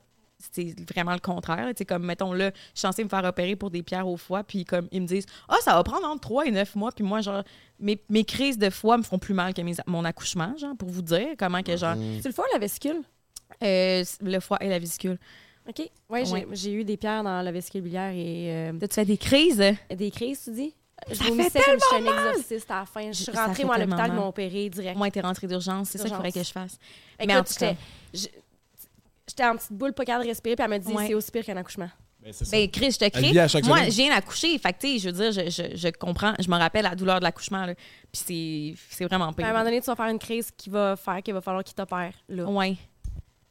[0.53, 1.66] c'est vraiment le contraire.
[1.68, 4.16] Tu sais, comme, mettons, là, je suis censée me faire opérer pour des pierres au
[4.16, 6.90] foie, puis comme, ils me disent, ah, ça va prendre entre 3 et 9 mois,
[6.93, 7.43] puis moi, genre,
[7.78, 10.88] mes, mes crises de foie me font plus mal que mes- mon accouchement, genre, pour
[10.88, 11.97] vous dire comment que, genre.
[12.20, 13.03] C'est le foie ou la vésicule?
[13.62, 15.18] euh, le foie et la vésicule.
[15.68, 15.88] OK.
[16.11, 16.47] Ouais, j'ai- Ouais.
[16.53, 19.62] j'ai eu des pierres dans la vésicule biliaire et euh, T'as-tu fait des crises?
[19.95, 20.74] des crises, tu dis?
[21.11, 21.45] Je Ça fait comme si
[21.97, 23.07] j'étais un exorciste à la fin.
[23.12, 24.22] Je suis Ça rentrée, fait moi, à tellement l'hôpital, ils mal.
[24.22, 24.97] m'ont opéré direct.
[24.97, 26.78] Moi, t'es rentrée d'urgence, c'est ça qu'il faudrait que je fasse.
[27.18, 27.74] Mais en Écoute, tout cas,
[29.29, 31.07] j'étais en petite boule, pas capable de respirer, puis elle m'a dit Ouais.
[31.07, 31.91] c'est aussi pire qu'un accouchement.
[32.20, 32.57] Ben, c'est ça.
[32.57, 34.57] Ben, Chris, je te chaque Moi, je viens d'accoucher.
[34.59, 36.95] Fait que, tu sais, je veux dire, je, je, je comprends, je me rappelle la
[36.95, 37.75] douleur de l'accouchement, là.
[37.75, 39.47] Puis c'est, c'est vraiment À un pire.
[39.49, 42.12] moment donné, tu vas faire une crise qui va faire qu'il va falloir qu'il t'opère.
[42.29, 42.45] Là.
[42.45, 42.77] Ouais.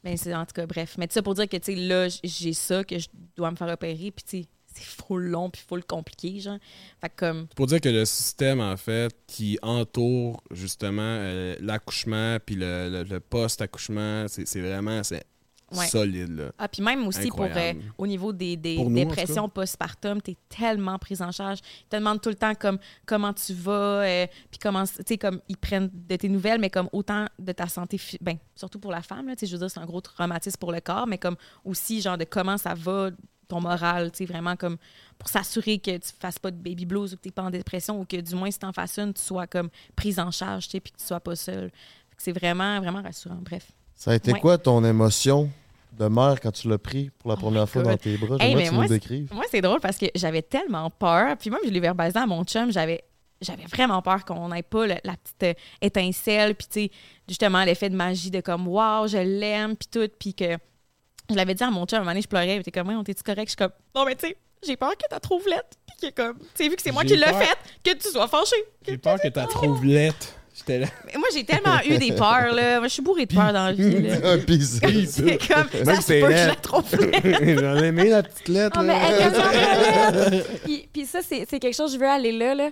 [0.02, 0.94] Ben, c'est en tout cas, bref.
[0.98, 3.68] Mais ça pour dire que, tu sais, là, j'ai ça, que je dois me faire
[3.68, 4.10] opérer.
[4.10, 6.56] Puis, tu sais, c'est full long, puis full compliqué, genre.
[6.98, 11.54] Fait que, comme, C'est pour dire que le système, en fait, qui entoure justement euh,
[11.60, 15.22] l'accouchement puis le, le- le post-accouchement, c'est c'est vraiment c'est
[15.78, 15.86] Ouais.
[15.86, 16.36] solide.
[16.36, 16.52] Là.
[16.58, 20.36] Ah, puis même aussi pour, euh, au niveau des, des nous, en dépressions postpartum, t'es
[20.48, 21.58] tellement prise en charge.
[21.82, 23.72] Ils te demandent tout le temps comme comment tu vas,
[24.04, 27.52] euh, puis comment, tu sais, comme ils prennent de tes nouvelles, mais comme autant de
[27.52, 29.86] ta santé, ben, surtout pour la femme, là, tu sais, je veux dire, c'est un
[29.86, 33.10] gros traumatisme pour le corps, mais comme aussi, genre, de comment ça va,
[33.48, 34.76] ton moral, tu sais, vraiment comme
[35.18, 38.00] pour s'assurer que tu fasses pas de baby blues ou que t'es pas en dépression
[38.00, 40.70] ou que du moins, si t'en fasses une, tu sois comme prise en charge, tu
[40.72, 41.70] sais, puis que tu sois pas seule.
[42.16, 43.38] C'est vraiment, vraiment rassurant.
[43.42, 43.72] Bref.
[43.96, 44.40] Ça a été Ouais.
[44.40, 45.50] quoi ton émotion?
[45.92, 47.90] De mère quand tu l'as pris pour la première fois God.
[47.92, 48.36] dans tes bras?
[48.40, 49.32] Hey, que tu moi, nous le décrives.
[49.32, 51.36] Moi, c'est drôle parce que j'avais tellement peur.
[51.38, 52.72] Puis moi, je l'ai verbalisé à mon chum.
[52.72, 53.02] J'avais,
[53.40, 56.54] j'avais vraiment peur qu'on n'ait pas le- la petite euh, étincelle.
[56.54, 56.90] Puis, tu sais,
[57.28, 59.76] justement, l'effet de magie de comme, waouh, je l'aime.
[59.76, 60.08] Puis tout.
[60.18, 60.56] Puis que
[61.30, 62.56] je l'avais dit à mon chum, à un moment donné, je pleurais.
[62.56, 63.46] Il était comme, on t'es-tu correct?
[63.46, 64.36] Je suis comme, non, mais tu sais,
[64.66, 65.76] j'ai peur que tu trouves lettre.
[66.00, 67.38] Puis que comme, tu sais, vu que c'est moi qui l'ai peur.
[67.42, 68.56] fait, que tu sois fâché.
[68.86, 70.28] J'ai peur que tu trouves lettre.
[70.54, 70.86] J'étais là.
[71.06, 72.78] Mais moi, j'ai tellement eu des peurs, là.
[72.78, 74.32] Moi, je suis bourrée de peur dans la vie, là.
[74.32, 76.46] Un pis C'est comme, ça se peut que je
[77.56, 77.60] la.
[77.74, 78.76] J'en ai aimé la petite lettre.
[78.78, 79.08] Ah, mais là.
[79.20, 80.44] elle belle.
[80.64, 82.54] puis, puis ça, c'est quelque chose, je veux aller là.
[82.54, 82.70] là.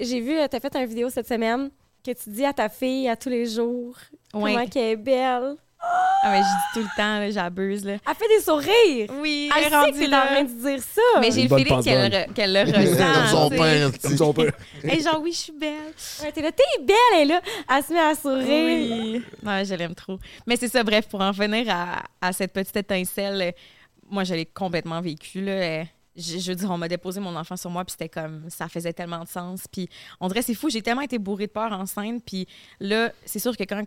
[0.00, 1.70] J'ai vu, tu as fait une vidéo cette semaine
[2.04, 3.96] que tu dis à ta fille à tous les jours
[4.32, 4.54] Ouais.
[4.54, 5.56] comment qu'elle est belle.
[5.82, 7.92] Ah, mais je dis tout le temps, là, j'abuse, là.
[7.92, 9.10] Elle fait des sourires.
[9.22, 11.00] Oui, Elle elle est sait que rendue t'es en train de dire ça.
[11.20, 13.48] Mais j'ai le feeling qu'elle, re- qu'elle le Comme son ressent.
[13.50, 13.62] tu sais.
[13.62, 14.52] père, Comme son père.
[14.84, 15.72] Et genre, oui, je suis belle.
[16.22, 17.40] Ouais, t'es là, t'es belle, elle est là.
[17.74, 18.44] Elle se met à sourire.
[18.66, 19.22] Oui.
[19.42, 20.18] Ouais, je l'aime trop.
[20.46, 23.54] Mais c'est ça, bref, pour en venir à, à cette petite étincelle,
[24.10, 25.40] moi, je l'ai complètement vécue.
[25.42, 25.84] Là.
[26.16, 28.68] Je, je veux dire, on m'a déposé mon enfant sur moi, puis c'était comme, ça
[28.68, 29.62] faisait tellement de sens.
[29.72, 29.88] Puis
[30.20, 32.22] on dirait, c'est fou, j'ai tellement été bourrée de peur enceinte.
[32.26, 32.46] Puis
[32.80, 33.82] là, c'est sûr que quand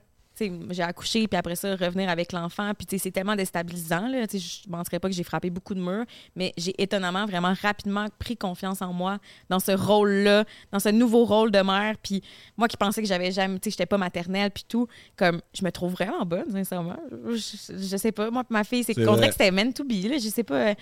[0.71, 4.07] j'ai accouché, puis après ça, revenir avec l'enfant, puis c'est tellement déstabilisant.
[4.07, 4.37] Là, je
[4.67, 8.37] ne mentirais pas que j'ai frappé beaucoup de murs, mais j'ai étonnamment, vraiment rapidement pris
[8.37, 9.19] confiance en moi
[9.49, 11.95] dans ce rôle-là, dans ce nouveau rôle de mère.
[12.01, 12.21] Puis
[12.57, 15.63] moi qui pensais que j'avais jamais, tu sais, j'étais pas maternelle, puis tout, comme, je
[15.63, 16.97] me trouve vraiment bonne, sincèrement.
[17.29, 18.29] Je, je- je sais pas.
[18.31, 20.17] Moi, ma fille, c'est qu'on dirait que c'était meant to be, là.
[20.17, 20.69] Je sais pas.
[20.69, 20.73] euh,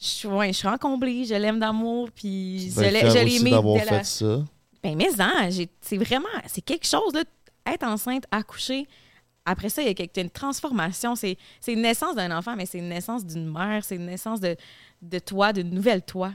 [0.00, 3.24] Je, suis- ouais, je suis encomblée, je l'aime d'amour, puis je Ben, l'ai je l'ai
[3.24, 4.44] aussi aimé d'avoir dès la- fait ça.
[4.82, 5.48] ben, mais hein,
[5.80, 7.22] c'est vraiment, c'est quelque chose, là,
[7.66, 8.86] être enceinte, accoucher.
[9.46, 11.14] Après ça, il y a quelque- une transformation.
[11.16, 11.36] C'est
[11.68, 14.56] une naissance d'un enfant, mais c'est une naissance d'une mère, c'est une naissance de,
[15.02, 16.32] de toi, d'une nouvelle toi.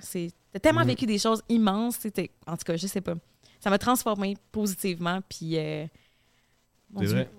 [0.51, 1.99] T'as tellement vécu des choses immenses.
[2.47, 3.15] En tout cas, je sais pas.
[3.59, 5.57] Ça m'a transformé positivement, puis...
[5.57, 5.85] euh,
[6.97, 7.09] C'est Dieu.
[7.09, 7.29] vrai.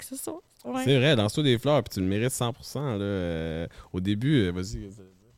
[0.00, 0.40] C'est.
[0.64, 0.84] Ouais.
[0.98, 2.80] Vrai, dans toi des fleurs, puis tu le mérites 100%.
[2.98, 4.88] Là, euh, au début, euh, vas-y.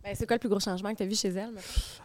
[0.09, 1.51] Ben, c'est quoi le plus gros changement que tu as vu chez elle?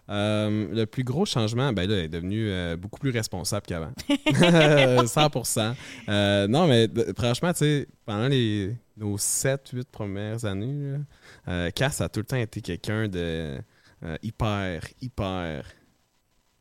[0.09, 3.93] Euh, le plus gros changement, ben là, elle est devenue euh, beaucoup plus responsable qu'avant.
[4.09, 5.73] 100%.
[6.09, 10.97] Euh, non, mais franchement, tu sais, pendant les, nos 7-8 premières années, là,
[11.47, 13.57] euh, Cass a tout le temps été quelqu'un de
[14.03, 15.65] euh, hyper, hyper,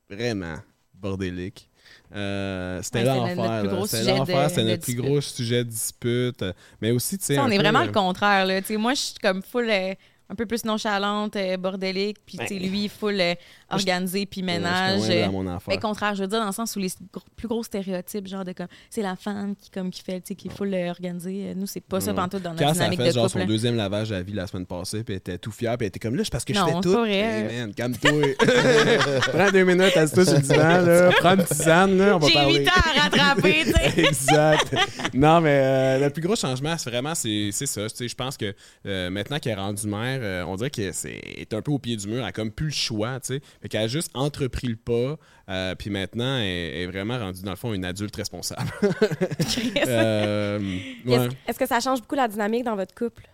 [0.08, 0.58] vraiment
[0.94, 1.68] bordélique.
[2.14, 3.86] Euh, c'était Ouais, l'enfer.
[3.88, 5.04] C'était l'enfer, c'était notre plus dispute.
[5.10, 6.44] gros sujet de dispute.
[6.80, 7.38] Mais aussi, tu sais.
[7.38, 8.46] On est peu, vraiment euh, le contraire.
[8.46, 8.60] Là.
[8.60, 9.94] Tu sais, Moi, je suis comme full, euh,
[10.32, 12.68] un peu plus nonchalante, euh, bordélique, puis tu sais, Ben.
[12.70, 13.34] lui, full euh,
[13.70, 15.00] organisé, puis ménage.
[15.30, 15.58] loin euh.
[15.68, 18.44] Mais contraire, je veux dire, dans le sens où les gros- plus gros stéréotypes, genre
[18.44, 20.88] de comme, c'est la femme qui, comme, qui fait, tu sais, qui est full euh,
[20.90, 21.48] organisée.
[21.50, 22.16] Euh, Nous, c'est pas ça Ouais.
[22.16, 23.32] pantoute dans notre a dynamique fait de genre couple.
[23.34, 23.44] son là.
[23.46, 25.88] deuxième lavage à la vie la semaine passée, puis elle était tout fière, puis elle
[25.88, 27.04] était comme là, c'est parce que je Non, fais c'est tout.
[27.04, 28.12] Hey, man, calme-toi.
[29.32, 31.10] Prends deux minutes, assis-toi sur le divan, là.
[31.20, 32.58] Prends une tisane, là, on va J'ai parler.
[32.60, 34.00] 8 ans à rattraper, tu sais.
[34.06, 34.74] exact.
[35.14, 37.88] Non, mais euh, le plus gros changement, c'est vraiment, c'est c'est ça.
[37.90, 38.54] Tu sais, Je pense que
[38.86, 41.78] euh, maintenant qu'elle est rendue mère, euh, on dirait qu'elle c'est- est un peu au
[41.78, 42.18] pied du mur.
[42.18, 43.40] Elle a comme plus le choix, tu sais.
[43.60, 45.16] Fait qu'elle a juste entrepris le pas,
[45.48, 48.70] euh, puis maintenant, elle elle est vraiment rendue, dans le fond, une adulte responsable.
[49.86, 50.58] Euh,
[51.06, 51.28] ouais.
[51.46, 53.24] Est-ce que ça change beaucoup la dynamique dans votre couple?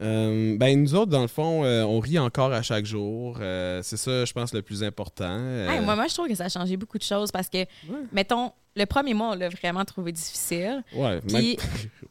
[0.00, 3.38] Euh, ben nous autres, dans le fond, euh, on rit encore à chaque jour.
[3.40, 5.24] Euh, c'est ça, je pense, le plus important.
[5.28, 7.64] Euh, Hey, moi, moi, je trouve que ça a changé beaucoup de choses parce que,
[8.12, 10.84] mettons, le premier mois, on l'a vraiment trouvé difficile.
[10.94, 11.58] ouais, Puis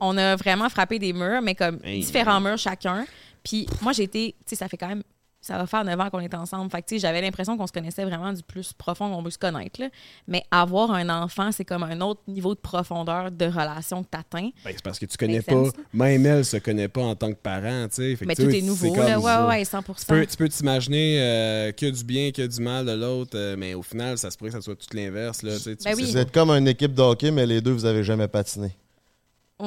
[0.02, 3.06] on a vraiment frappé des murs, mais comme Hey, différents murs chacun.
[3.48, 5.04] Puis moi, j'ai été, tu sais, ça fait quand même,
[5.40, 6.70] ça va faire 9 ans qu'on est ensemble.
[6.70, 9.30] Fait que, tu sais, j'avais l'impression qu'on se connaissait vraiment du plus profond qu'on veut
[9.30, 9.80] se connaître.
[9.80, 9.88] là.
[10.28, 14.18] Mais avoir un enfant, c'est comme un autre niveau de profondeur de relation que tu
[14.18, 14.50] atteins.
[14.66, 15.72] Ben, c'est parce que tu connais pas, sense.
[15.94, 18.26] même elle se connaît pas en tant que parent, tu sais.
[18.26, 19.18] Mais tu tout est nouveau, là.
[19.18, 22.86] Ouais, ouais, 100 Tu peux, tu peux t'imaginer euh, que du bien, que du mal
[22.86, 25.54] de l'autre, euh, mais au final, ça se pourrait que ça soit tout l'inverse, là.
[25.54, 26.02] tu sais, tu Ben sais.
[26.04, 26.12] oui.
[26.12, 28.76] Vous êtes comme une équipe de hockey, mais les deux, vous avez jamais patiné.
[29.60, 29.66] À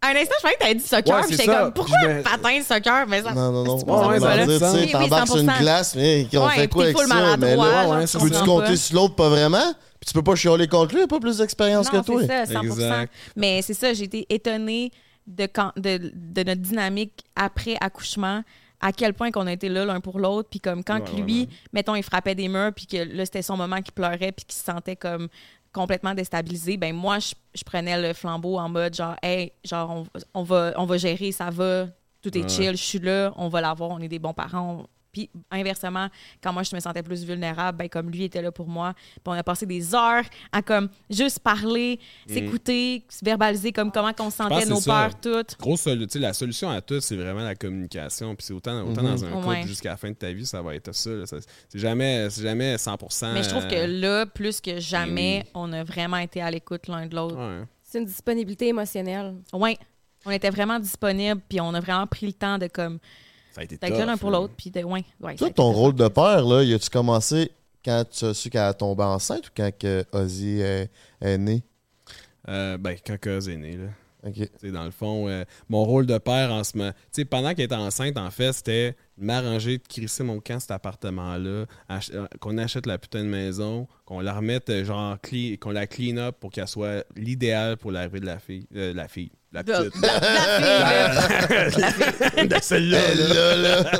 [0.00, 1.16] un instant, je pensais que t'avais dit soccer.
[1.16, 1.58] Ouais, puis j'étais ça.
[1.58, 3.06] comme, pourquoi me- patin, soccer?
[3.08, 3.78] Mais ça, Non, non, non.
[3.78, 5.58] C'est bon, ça dire, tu sais, t'embarques sur une 100%.
[5.60, 7.36] glace, mais on Ouais, fait quoi avec ça?
[7.36, 9.74] Mais là, ouais, ça, peux-tu compter sur l'autre pas vraiment?
[10.00, 12.20] Puis tu peux pas chialer contre lui, il a pas plus d'expérience que Non, toi.
[12.20, 12.64] c'est ça, 100%.
[12.64, 13.12] Exact.
[13.34, 14.92] Mais c'est ça, j'ai été étonnée
[15.26, 18.42] de, quand, de, de notre dynamique après accouchement,
[18.80, 20.48] à quel point qu'on a été là l'un pour l'autre.
[20.48, 21.48] Puis comme quand Ouais, lui, ouais.
[21.72, 24.54] mettons, il frappait des murs, puis que là, c'était son moment qu'il pleurait, puis qu'il
[24.56, 25.26] se sentait comme
[25.72, 30.06] complètement déstabilisé, ben moi, je, je prenais le flambeau en mode genre, hey, genre, on,
[30.34, 31.86] on va, on va gérer, ça va,
[32.22, 32.48] tout est Ouais.
[32.48, 34.86] chill, je suis là, on va l'avoir, on est des bons parents.
[35.12, 36.08] Puis inversement,
[36.42, 39.20] quand moi je me sentais plus vulnérable, ben comme lui était là pour moi, puis
[39.26, 41.98] on a passé des heures à comme juste parler,
[42.28, 44.30] s'écouter, se verbaliser comme comment qu'on Mm.
[44.30, 44.92] sentait nos ça.
[45.08, 45.58] peurs toutes.
[45.58, 48.34] Grosse solu- tu sais, la solution à tout, c'est vraiment la communication.
[48.36, 49.66] Puis c'est autant, autant dans un couple Ouais.
[49.66, 51.10] jusqu'à la fin de ta vie, ça va être ça.
[51.26, 53.32] C'est jamais, c'est jamais 100%.
[53.32, 55.50] Mais je trouve que euh, là, plus que jamais, oui.
[55.54, 57.36] on a vraiment été à l'écoute l'un de l'autre.
[57.36, 57.64] ouais.
[57.82, 59.36] C'est une disponibilité émotionnelle.
[59.54, 59.78] Ouais.
[60.26, 62.98] On était vraiment disponibles, puis on a vraiment pris le temps de comme
[63.58, 65.30] Ça a été l'un pour l'autre, puis de ouais, ouais.
[65.30, 65.76] ça a Toi, été ton tough.
[65.80, 67.50] rôle de père, là, y a-tu commencé
[67.84, 70.90] quand tu as su qu'elle a tombé enceinte ou quand que Ozzy est,
[71.20, 71.62] est né?
[72.48, 73.88] Euh, ben, quand Cuz est né, là.
[74.26, 74.34] Ok.
[74.34, 76.90] Tu sais, dans le fond, euh, mon rôle de père en ce moment.
[76.92, 80.58] Tu sais, pendant qu'elle était enceinte, en fait, c'était de m'arranger de crisser mon camp,
[80.58, 85.16] cet appartement-là, ach- euh, qu'on achète la putain de maison, qu'on la remette, euh, genre,
[85.60, 88.66] qu'on la clean up pour qu'elle soit l'idéal pour l'arrivée de la fille.
[88.74, 89.30] euh, la fille.
[89.52, 90.02] La De- petite.
[90.02, 90.20] la-
[91.14, 91.82] la fille,
[92.36, 92.46] là.
[92.46, 92.98] de celle-là.
[93.12, 93.90] Elle, là, là.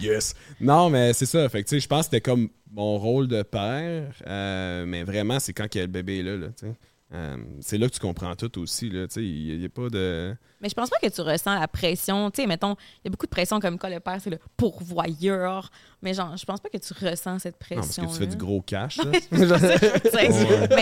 [0.00, 0.34] yes.
[0.60, 1.48] Non, mais c'est ça.
[1.48, 4.10] Fait que, tu sais, je pense que c'était comme mon rôle de père.
[4.26, 6.72] euh, mais vraiment, c'est quand qu'il y a le bébé là, là tu sais.
[7.14, 9.06] Euh, c'est là que tu comprends tout aussi, là.
[9.06, 10.34] Tu sais, il n'y a, pas de.
[10.60, 12.30] Mais je pense pas que tu ressens la pression.
[12.30, 14.38] Tu sais, mettons, il y a beaucoup de pression comme quoi le père, c'est le
[14.56, 15.70] pourvoyeur.
[16.02, 18.06] Mais genre, je pense pas que tu ressens cette Non, parce pression.
[18.06, 19.04] que tu fais du gros cash, là.
[19.32, 19.46] Mais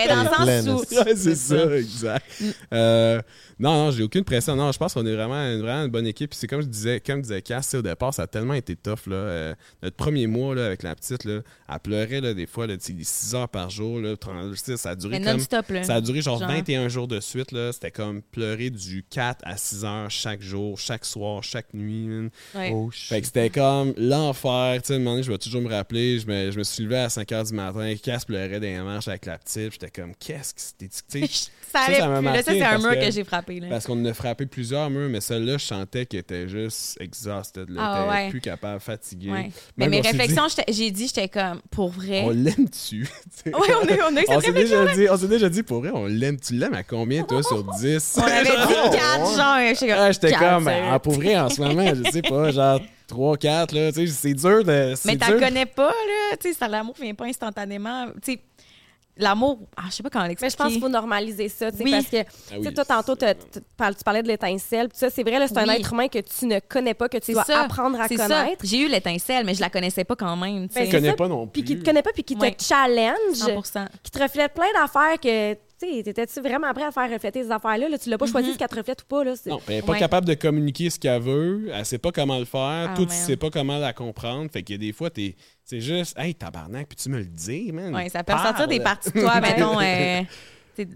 [0.07, 0.95] dans le sens où.
[0.95, 2.25] Ouais, c'est ça, exact.
[2.73, 3.21] Euh,
[3.59, 4.55] non, non, j'ai aucune pression.
[4.55, 6.29] Non, je pense qu'on est vraiment, une- vraiment une bonne équipe.
[6.31, 9.07] Puis c'est comme je disais, comme disait Cass, au départ, ça a tellement été tough.
[9.07, 9.15] Là.
[9.15, 12.77] Euh, notre premier mois là, avec la petite, là, elle pleurait là, des fois là,
[12.77, 13.99] tu sais, des 6 heures par jour.
[13.99, 15.39] Là, 30 tu sais, ça a duré comme.
[15.83, 16.49] Ça a duré genre, Genre.
[16.49, 17.49] 21 jours de suite.
[17.71, 22.29] C'était comme pleurer du 4 à 6 heures chaque jour, chaque soir, chaque nuit.
[22.53, 22.71] Ouais.
[22.73, 24.81] Oh, Fait que c'était comme l'enfer.
[24.81, 26.19] Tu sais, moment donné, je vais toujours me rappeler.
[26.19, 27.93] Je me, je me suis levé à 5 h du matin.
[28.01, 29.71] Cass pleurait dans les manches avec la petite.
[29.73, 31.25] J'étais comme, qu'est-ce que c'était.
[31.75, 32.25] Ça ça m'a plus.
[32.25, 33.59] Là, ça, marqué c'est un parce mur que- que j'ai frappé.
[33.59, 33.67] Là.
[33.69, 37.67] Parce qu'on a frappé plusieurs murs, mais celle-là, je sentais qu'elle était juste exhausted.
[37.77, 38.29] Ah Elle était ouais.
[38.29, 39.29] plus capable, fatiguée.
[39.31, 39.49] Ouais.
[39.75, 42.21] Mais mes réflexions, j'ai dit, j'étais comme, pour vrai.
[42.23, 43.07] On l'aime dessus.
[43.45, 45.63] Oui, on, est, on a eu On cette s'est déjà dit, on s'est déjà dit
[45.63, 46.39] pour vrai, on l'aime.
[46.39, 48.17] Tu l'aimes à combien toi sur 10?
[48.19, 49.73] On avait dit Oh, 4, ouais.
[49.75, 52.79] J'étais comme, Ah, J'étais comme, ah, pour vrai, en ce moment, je sais pas, genre
[53.07, 54.93] 3, 4, là, tu sais, c'est dur de.
[55.05, 56.37] Mais t'en connais pas, là.
[56.39, 58.07] Tu sais, ça, l'amour vient pas instantanément.
[58.23, 58.39] Tu sais,
[59.17, 60.51] l'amour, ah, je sais pas comment Mais l'expliquer.
[60.51, 61.91] je pense qu'il faut normaliser ça, tu sais, Oui.
[61.91, 63.25] parce que Ah tu oui, sais, toi, tantôt, tu
[64.03, 66.93] parlais de l'étincelle, ça, c'est vrai, là, c'est un être humain que tu ne connais
[66.93, 67.61] pas, que tu dois ça.
[67.61, 68.27] apprendre à C'est ça.
[68.27, 68.65] connaître.
[68.65, 70.67] J'ai eu l'étincelle, mais je la connaissais pas quand même.
[70.67, 71.15] tu Ben, connais ça.
[71.15, 71.61] pas non plus.
[71.61, 73.87] Puis qui te connaît pas, puis qui te challenge, 100%.
[74.03, 77.89] qui te reflète plein d'affaires que, t'étais-tu vraiment prêt à faire refléter ces affaires-là?
[77.89, 79.33] Là, tu l'as pas choisi ce qu'elle te reflète ou pas, là.
[79.45, 79.99] Non, elle est pas Ouais.
[79.99, 83.13] capable de communiquer ce qu'elle veut, elle sait pas comment le faire, Ah, toi, tu
[83.13, 84.49] sais pas comment la comprendre.
[84.51, 87.93] Fait a des fois, t'es- c'est juste, hey, tabarnak, puis tu me le dis, man?
[87.93, 90.21] Ouais, ça peut ressortir des parties de toi, mettons, euh,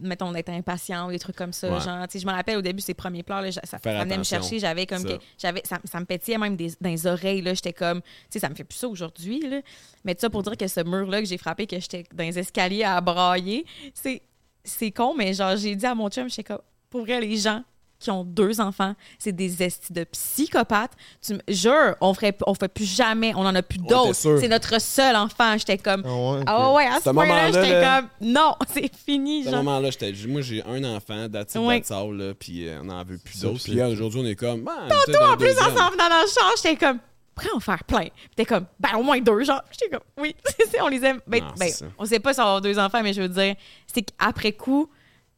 [0.01, 1.71] mettons, d'être impatient ou des trucs comme ça.
[1.71, 1.80] Ouais.
[1.80, 4.59] Genre, je me rappelle au début, ses premiers pleurs, là, ça, venait me chercher.
[4.59, 5.07] J'avais comme Ça.
[5.17, 5.23] que.
[5.38, 7.41] J'avais, ça, ça me pétillait même des, dans les oreilles.
[7.41, 8.01] Là, j'étais comme.
[8.01, 9.39] Tu sais, ça me fait plus ça aujourd'hui.
[9.49, 9.61] Là.
[10.03, 12.84] Mais ça pour dire que ce mur-là que j'ai frappé, que j'étais dans les escaliers
[12.84, 14.21] à brailler, c'est,
[14.64, 16.62] c'est con, mais genre, j'ai dit à mon chum, j'étais comme.
[16.89, 17.64] Pour vrai, les gens
[17.99, 20.93] qui ont deux enfants, c'est des estis de psychopathes.
[21.22, 24.14] Tu me jure, on ferait, on fait plus jamais, on en a plus d'autres.
[24.16, 25.57] C'est notre seul enfant.
[25.57, 26.03] J'étais comme.
[26.05, 26.43] Ah ouais.
[26.47, 29.45] Ah ouais, à ce, moment-là, j'étais là- comme non, c'est fini.
[29.47, 31.80] À ce moment-là, j'étais, moi, j'ai un enfant, that's it, Ouais.
[31.82, 33.64] that's all, là, puis euh, on en veut plus d'autres.
[33.64, 36.78] Puis là, aujourd'hui, on est comme, ben, Tantôt, en plus, ensemble dans le char, j'étais
[36.78, 36.99] comme,
[37.39, 38.07] pourquoi en faire plein?
[38.09, 39.61] Puis t'es comme, ben au moins deux, genre.
[39.71, 40.35] J'étais comme, oui,
[40.81, 41.19] on les aime.
[41.27, 43.29] Ben, Non, ben, on sait pas si on va avoir deux enfants, mais je veux
[43.29, 43.55] dire,
[43.87, 44.89] c'est qu'après coup,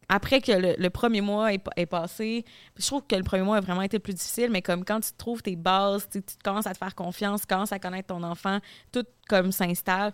[0.10, 2.44] après que le, le premier mois est, pa- est passé,
[2.78, 5.00] je trouve que le premier mois a vraiment été le plus difficile, mais comme quand
[5.00, 8.08] tu trouves tes bases, tu, tu commences à te faire confiance, tu commences à connaître
[8.08, 8.60] ton enfant,
[8.92, 10.12] tout comme s'installe,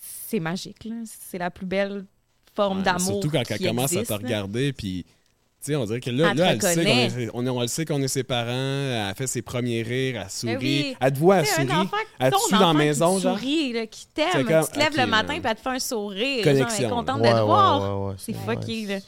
[0.00, 0.88] c'est magique.
[1.04, 2.04] C'est la plus belle
[2.56, 3.00] forme Ouais, d'amour.
[3.22, 5.06] Surtout quand elle commence à te regarder, puis.
[5.74, 7.84] On dirait que là, Elle là elle, sait qu'on est, on, est- on le sait
[7.84, 8.50] qu'on est ses parents,
[9.08, 10.52] elle fait ses premiers rires, elle sourit.
[10.54, 10.96] Ben oui.
[11.00, 11.88] Elle te voit, elle Tu sais, un sourit.
[12.18, 13.38] Elle te suit dans la maison, qui genre.
[13.38, 15.78] sourit, là, qui t'aime, C'est tu te lèves le matin puis elle te fait un
[15.78, 16.44] sourire.
[16.44, 18.00] Genre, elle est contente Ouais, de te ouais, voir.
[18.04, 18.98] ouais, ouais, C'est fucké, là.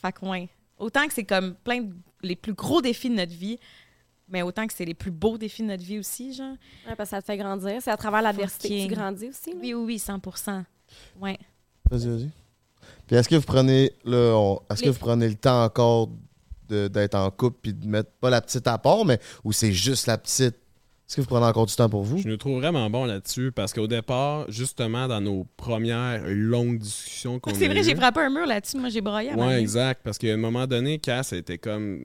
[0.00, 0.48] Fait que, ouais.
[0.78, 1.92] Autant que c'est comme plein de...
[2.22, 3.58] les plus gros défis de notre vie,
[4.28, 6.52] mais autant que c'est les plus beaux défis de notre vie aussi, genre.
[6.86, 7.78] Ouais, parce que ça te fait grandir.
[7.80, 9.50] C'est à travers l'adversité que tu grandis aussi.
[9.50, 9.56] là.
[9.60, 10.20] Oui, oui, oui, 100
[11.20, 11.38] Ouais.
[11.90, 12.30] Vas-y, vas-y.
[13.06, 16.08] Puis est-ce que vous prenez là, on- est-ce que vous prenez le temps encore
[16.68, 19.72] de- d'être en couple puis de mettre pas la petite à part, mais où c'est
[19.72, 20.54] juste la petite?
[21.08, 22.18] Est-ce que vous prenez encore du temps pour vous?
[22.18, 27.38] Je nous trouve vraiment bon là-dessus parce qu'au départ, justement, dans nos premières longues discussions
[27.40, 28.76] qu'on a C'est vrai, eues- j'ai frappé un mur là-dessus.
[28.76, 29.40] Moi, j'ai broyé vie.
[29.62, 30.02] exact.
[30.04, 32.04] Parce qu'à un moment donné, Cass était comme.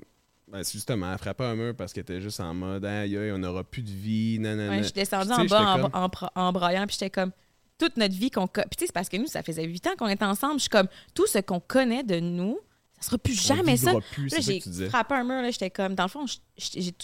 [0.49, 3.31] Ben, c'est justement, elle frappait un mur parce qu'elle était juste en mode aïe, aïe,
[3.33, 4.69] on n'aura plus de vie, nanana.
[4.71, 7.09] Ouais, je suis descendue en bas en, j'étais comme- en, pro- en broyant, puis j'étais
[7.09, 7.31] comme
[7.77, 8.47] toute notre vie qu'on.
[8.47, 10.55] Puis tu sais, c'est parce que nous, ça faisait huit ans qu'on était ensemble.
[10.55, 12.59] Je suis comme tout ce qu'on connaît de nous,
[12.99, 13.91] ça sera plus On jamais ça.
[14.13, 16.25] plus, Là, j'ai frappé un mur, là, j'étais comme, dans le fond,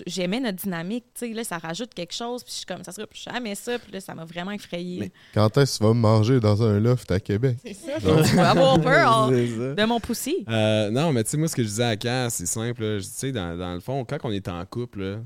[0.07, 2.93] j'aimais notre dynamique, tu sais, là, ça rajoute quelque chose, puis je suis comme, ça
[2.93, 4.99] sera plus jamais ça, puis là, ça m'a vraiment effrayée.
[5.01, 7.57] Mais- Quand est-ce que tu vas me manger dans un loft à Québec?
[7.65, 10.45] C'est ça, tu vas avoir peur de mon poussi.
[10.47, 12.99] Euh, non, mais tu sais, moi, ce que je disais à Cass, c'est simple.
[12.99, 15.17] Tu sais, dans, dans le fond, quand on était en couple, là,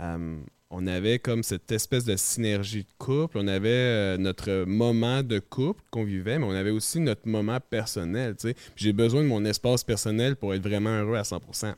[0.00, 0.38] euh,
[0.76, 3.38] on avait comme cette espèce de synergie de couple.
[3.38, 7.60] On avait euh, notre moment de couple qu'on vivait, mais on avait aussi notre moment
[7.60, 8.34] personnel.
[8.74, 11.76] J'ai besoin de mon espace personnel pour être vraiment heureux à 100 Fait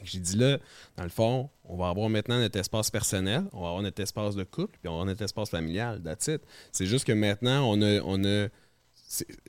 [0.00, 0.58] que J'ai dit là,
[0.96, 4.34] dans le fond, on va avoir maintenant notre espace personnel, on va avoir notre espace
[4.34, 6.02] de couple, puis on va avoir notre espace familial.
[6.02, 6.28] That's.
[6.72, 8.00] C'est juste que maintenant, on a.
[8.00, 8.48] On a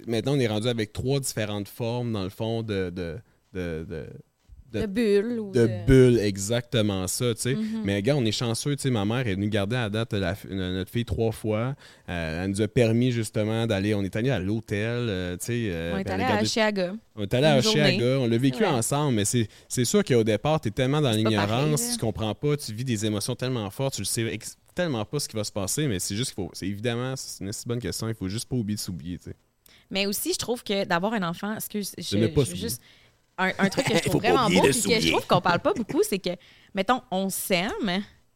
[0.06, 2.94] maintenant, on est rendu avec trois différentes formes, dans le fond, de,
[4.72, 5.86] de- De bulles ou de de...
[5.86, 7.56] bulles, exactement ça, tu sais.
[7.56, 7.82] Mhm.
[7.84, 10.36] Mais gars, on est chanceux, tu sais, ma mère est venue garder à date la
[10.50, 11.76] notre fille trois fois.
[12.10, 15.70] Euh, elle nous a permis justement d'aller, on est allé à l'hôtel, euh, tu sais.
[15.72, 16.94] euh, on est allé à Chiaga.
[17.16, 17.58] on est allé à.
[17.58, 18.68] Oshiaga, on l'a vécu Ouais.
[18.70, 22.74] ensemble, mais c'est sûr qu'au départ, tu es tellement dans l'ignorance, tu comprends pas, tu
[22.74, 24.38] vis des émotions tellement fortes, tu le sais
[24.76, 27.44] tellement pas ce qui va se passer, mais c'est juste qu'il faut, c'est évidemment, c'est
[27.44, 29.36] une si bonne question, il faut juste pas oublier de s'oublier, tu sais.
[29.92, 32.56] Mais aussi, je trouve que d'avoir un enfant, excuse, je, je s'oublier.
[32.56, 32.82] juste
[33.40, 35.74] un, un truc que je trouve vraiment beau et que je trouve qu'on parle pas
[35.74, 36.32] beaucoup, c'est que,
[36.74, 37.72] mettons, on s'aime,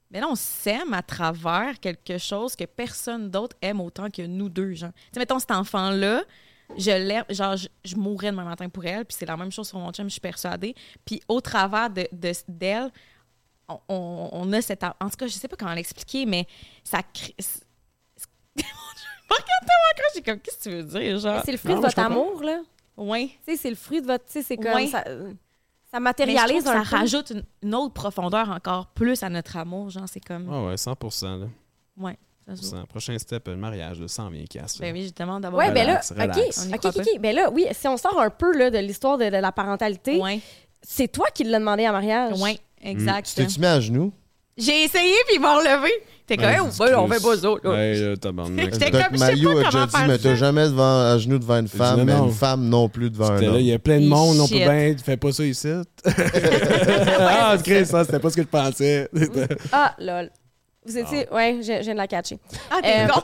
[0.10, 4.50] mais là, on s'aime à travers quelque chose que personne d'autre aime autant que nous
[4.50, 4.92] deux, genre.
[4.94, 6.24] Tu sais, mettons, cet enfant-là,
[6.78, 9.68] je l'aime, genre, je, je mourrais demain matin pour elle, puis c'est la même chose
[9.68, 10.74] sur mon chum, je suis persuadée.
[11.06, 12.90] Puis au travers de de- d'elle,
[13.68, 14.84] on, on- on a cette...
[14.84, 16.48] En tout cas, je sais pas comment l'expliquer, mais
[16.84, 17.34] ça crée...
[17.40, 17.64] c'est-
[18.56, 21.42] Mon Dieu, Regarde-moi, j'ai comme, qu'est-ce que tu veux dire, genre?
[21.46, 22.60] C'est le fruit Non, de votre amour, là?
[22.98, 23.28] Ouais.
[23.46, 24.26] Tu sais, c'est le fruit de votre...
[24.26, 24.74] Tu sais, c'est comme...
[24.74, 24.88] Ouais.
[24.88, 25.34] Ça, euh,
[25.92, 26.96] ça matérialise un ça peu.
[26.98, 29.90] rajoute une, une autre profondeur encore plus à notre amour.
[29.92, 30.50] Genre, c'est comme.
[30.52, 31.46] Ah ouais, 100%, là.
[31.98, 32.18] Ouais.
[32.50, 32.86] 100%.
[32.88, 34.80] Prochain step, le mariage, de 100 000 casse.
[34.80, 35.66] Ben oui, justement, d'avoir.
[35.66, 36.66] Ouais, ben là, Relax, OK, relax.
[36.66, 37.20] On y OK, OK.
[37.22, 40.20] Ben là, oui, si on sort un peu là, de l'histoire de, de la parentalité,
[40.20, 40.40] Ouais.
[40.82, 42.42] c'est toi qui l'as demandé en mariage.
[42.42, 43.28] Ouais, exact.
[43.28, 44.12] Tu t'es-tu mis à genoux?
[44.58, 45.90] J'ai essayé, puis ils m'ont relevé.
[46.26, 47.48] T'es comme, Ouais, oh, ben, on fait pas ça.
[47.64, 47.70] là.
[47.72, 48.74] Ouais, là, tabarnak.
[48.74, 50.24] J'étais Doc comme, je sais Mayo pas a comment déjà dit, faire mais ça.
[50.24, 52.26] t'as jamais devant, à genoux devant une femme, mais non.
[52.28, 54.48] une femme non plus devant un C'était là, il y a plein de monde, on
[54.48, 54.64] peut Shit.
[54.64, 55.68] bien, fais pas ça ici.
[57.20, 59.10] ah, Chris, ça, c'était pas ce que je pensais.
[59.72, 60.30] Ah, lol.
[60.86, 61.28] Vous étiez...
[61.32, 62.38] Ouais, je, je viens de la catcher.
[62.70, 63.22] Ah, t'es Euh, con.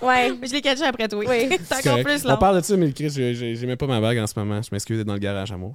[0.06, 0.30] Ouais.
[0.40, 1.24] Mais je l'ai catché après toi.
[1.26, 1.48] Oui.
[1.64, 2.04] c'est encore correct.
[2.06, 2.36] plus On long.
[2.36, 4.60] parle de ça, mais Chris, j'ai- j'ai j'ai même pas ma bague en ce moment.
[4.62, 5.74] Je m'excuse d'être dans le garage, amour.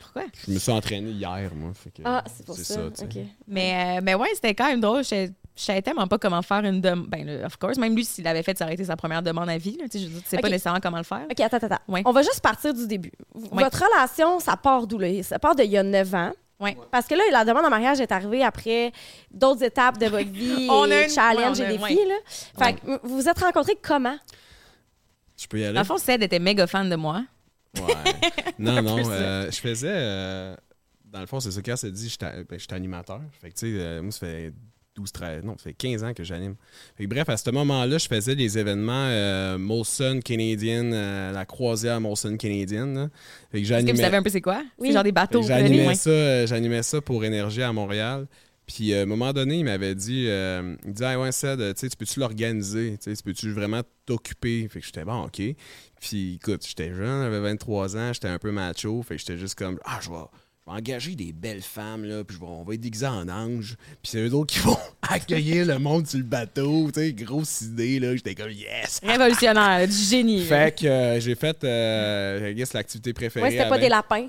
[0.00, 0.24] Pourquoi?
[0.46, 1.72] Je me suis entraîné hier, moi.
[1.74, 2.62] fait que Ah, c'est pour ça.
[2.90, 3.04] tu sais.
[3.04, 3.26] OK.
[3.46, 5.04] Mais, euh, mais ouais, c'était quand même drôle.
[5.04, 5.28] Je
[5.58, 7.06] je savais tellement pas comment faire une demande.
[7.08, 9.56] Ben, of course, même lui, s'il avait fait, ça aurait été sa première demande à
[9.56, 9.78] vie.
[9.78, 10.52] Là, tu sais, je veux dire, tu sais pas Ok.
[10.52, 11.24] nécessairement comment le faire.
[11.30, 11.78] OK, attends, attends.
[11.88, 12.02] Ouais.
[12.04, 13.10] On va juste partir du début.
[13.34, 13.62] Ouais.
[13.64, 15.22] Votre relation, ça part d'où, là?
[15.22, 16.32] Ça part d'il y a 9 ans.
[16.60, 16.76] Ouais.
[16.90, 18.92] Parce que là, la demande en mariage est arrivée après
[19.30, 22.06] d'autres étapes de votre vie, On et a une- challenges ouais, on a- et défis.
[22.06, 22.14] Là.
[22.66, 24.16] Fait que vous vous êtes rencontrés comment?
[25.38, 25.72] Je peux y aller?
[25.74, 27.22] Dans le fond, Ced était méga fan de moi.
[27.80, 28.12] Ouais.
[28.58, 28.98] Non, non.
[29.10, 29.88] euh, je faisais.
[29.90, 30.56] euh,
[31.12, 32.08] dans le fond, c'est ça qu'elle s'est dit.
[32.08, 33.20] J'étais ben, j'étais animateur.
[33.40, 34.52] Fait que, tu sais, euh, moi, ça fait
[34.96, 35.44] 12, 13.
[35.44, 36.56] Non, ça fait 15 ans que j'anime.
[36.96, 41.44] Fait que, bref, à ce moment-là, je faisais des événements euh, Molson Canadian, euh, la
[41.46, 42.86] croisière Molson Canadian.
[42.86, 43.08] là.
[43.52, 44.62] Fait que Est-ce que vous savez un peu c'est quoi?
[44.78, 44.88] Oui.
[44.88, 45.42] C'est genre des bateaux.
[45.42, 48.26] J'animais ça, j'animais ça pour Énergie à Montréal.
[48.66, 51.58] Puis euh, à un moment donné, il m'avait dit, euh, il dit, ah ouais, Ced,
[51.58, 52.98] tu sais, tu peux-tu l'organiser?
[53.00, 54.66] Tu sais, tu peux-tu vraiment t'occuper?
[54.68, 55.40] Fait que j'étais bon, OK.
[56.00, 59.02] Puis écoute, j'étais jeune, j'avais 23 ans, j'étais un peu macho.
[59.02, 60.16] Fait que j'étais juste comme, ah, je vais,
[60.66, 63.28] je vais engager des belles femmes, là, puis je vais- on va être déguisés en
[63.28, 63.76] ange.
[64.02, 66.90] Puis c'est eux autres qui vont accueillir le monde sur le bateau.
[66.92, 68.16] Tu sais, grosse idée, là.
[68.16, 69.00] J'étais comme, yes!
[69.04, 70.44] Révolutionnaire, du génie.
[70.44, 73.44] Fait que euh, j'ai fait, euh, I guess, l'activité préférée.
[73.46, 74.26] Ouais, c'était pas des lapins.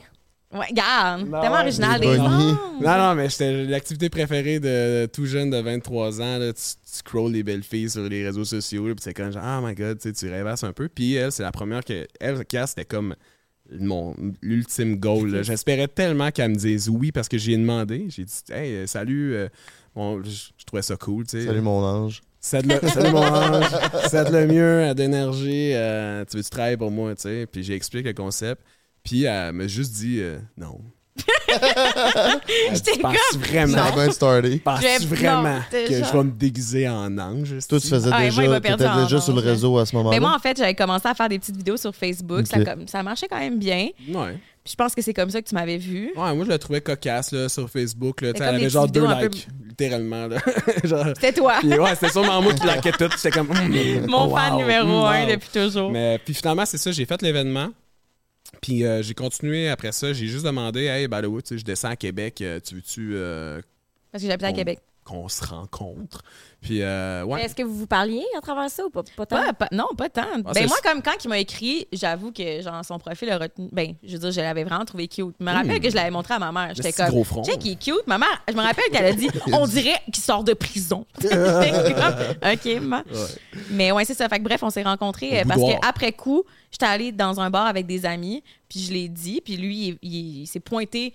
[0.54, 2.00] Ouais, garde, Non, tellement ouais, original.
[2.00, 2.28] des Des bonnets.
[2.30, 2.56] anges.
[2.82, 6.38] Non, non, mais c'était l'activité préférée de tout jeune de 23 ans.
[6.38, 8.88] Là, tu, tu scrolls les belles filles sur les réseaux sociaux.
[8.88, 10.88] là, Puis c'est comme genre, oh my god, tu sais, tu rêvasses un peu.
[10.88, 12.08] Puis elle, c'est la première que.
[12.22, 13.16] Elle, c'était comme
[13.78, 15.30] mon l'ultime goal.
[15.32, 15.44] là.
[15.44, 18.06] J'espérais tellement qu'elle me dise oui parce que j'ai demandé.
[18.10, 19.34] J'ai dit, hey, euh, salut.
[19.36, 19.50] euh,
[19.94, 21.46] bon, je, je trouvais ça cool, tu sais.
[21.48, 22.22] Salut mon ange.
[22.40, 23.66] Salut, le- salut mon ange.
[24.08, 25.72] Salut le mieux, d'énergie.
[25.74, 27.46] euh, tu veux-tu travailler pour moi, tu sais?
[27.52, 28.62] Puis j'ai expliqué le concept.
[29.08, 30.82] Puis elle m'a juste dit euh, non.
[32.74, 33.74] J'étais Penses-tu vraiment?
[33.78, 34.58] Ça a bien starté?
[34.60, 36.06] Penses-tu J'ai- vraiment non, que déjà.
[36.06, 37.56] je vais me déguiser en ange?
[37.70, 39.40] Toi, tu faisais Ah, et moi, il déjà, m'a perdu t'étais en déjà sur le
[39.40, 40.16] réseau à ce moment-là?
[40.16, 42.42] Mais moi, en fait, j'avais commencé à faire des petites vidéos sur Facebook.
[42.42, 42.48] Ok.
[42.48, 43.88] Ça, comme, ça marchait quand même bien.
[44.10, 44.34] Ouais.
[44.64, 46.12] Puis je pense que c'est comme ça que tu m'avais vu.
[46.18, 48.20] Ouais, moi, je la trouvais cocasse là, sur Facebook.
[48.22, 50.28] Là, comme elle des avait genre petites deux vidéos un peu- likes, littéralement.
[50.28, 50.38] Là.
[50.84, 53.10] genre, C'était toi, puis ouais, c'était sûrement moi qui likais tout.
[53.16, 53.48] J'étais comme.
[53.70, 55.32] mm, mon fan wow, numéro un wow.
[55.32, 55.90] depuis toujours.
[55.92, 57.70] Mais puis finalement, c'est ça, j'ai fait l'événement.
[58.62, 60.14] Puis euh, j'ai continué après ça.
[60.14, 62.42] J'ai juste demandé, hey, by the way, tu sais, je descends à Québec.
[62.42, 63.62] euh, tu veux-tu euh,
[64.12, 64.80] Parce que j'habite à Québec.
[65.08, 66.22] Qu'on se rencontre?
[66.62, 67.44] Puis, euh, ouais.
[67.44, 69.38] Est-ce que vous vous parliez à travers ça ou pas, pas tant?
[69.38, 70.24] Pas- pas- non, pas tant.
[70.46, 73.70] Ah, ben moi, comme quand il m'a écrit, j'avoue que genre son profil a retenu.
[73.72, 75.36] Ben, je veux dire, je l'avais vraiment trouvé cute.
[75.40, 75.82] Je me rappelle Hmm.
[75.82, 76.74] que je l'avais montré à ma mère.
[76.76, 77.10] J'étais comme.
[77.10, 77.44] gros front.
[77.44, 78.06] Check, il est cute.
[78.08, 81.06] Ma mère, je me rappelle qu'elle a dit on dirait qu'il sort de prison.
[81.24, 82.98] OK, ma.
[83.00, 83.04] Ouais.
[83.72, 84.28] Mais ouais, c'est ça.
[84.30, 87.68] Fait que bref, on s'est rencontrés euh, parce qu'après coup, j'étais allée dans un bar
[87.68, 91.14] avec des amis, puis je l'ai dit, puis lui, il, il- il s'est pointé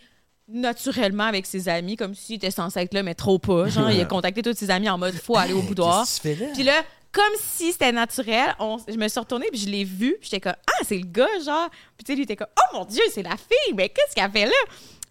[0.53, 3.69] naturellement avec ses amis, comme s'il était censé être là, mais trop pas.
[3.69, 6.07] Genre, il a contacté tous ses amis en mode faut aller au boudoir.
[6.23, 10.17] Puis là, comme si c'était naturel, on- je me suis retournée puis je l'ai vu.
[10.21, 11.69] Puis j'étais comme ah c'est le gars genre.
[11.97, 14.15] Puis tu sais lui il était comme oh mon dieu c'est la fille mais qu'est-ce
[14.15, 14.53] qu'elle fait là?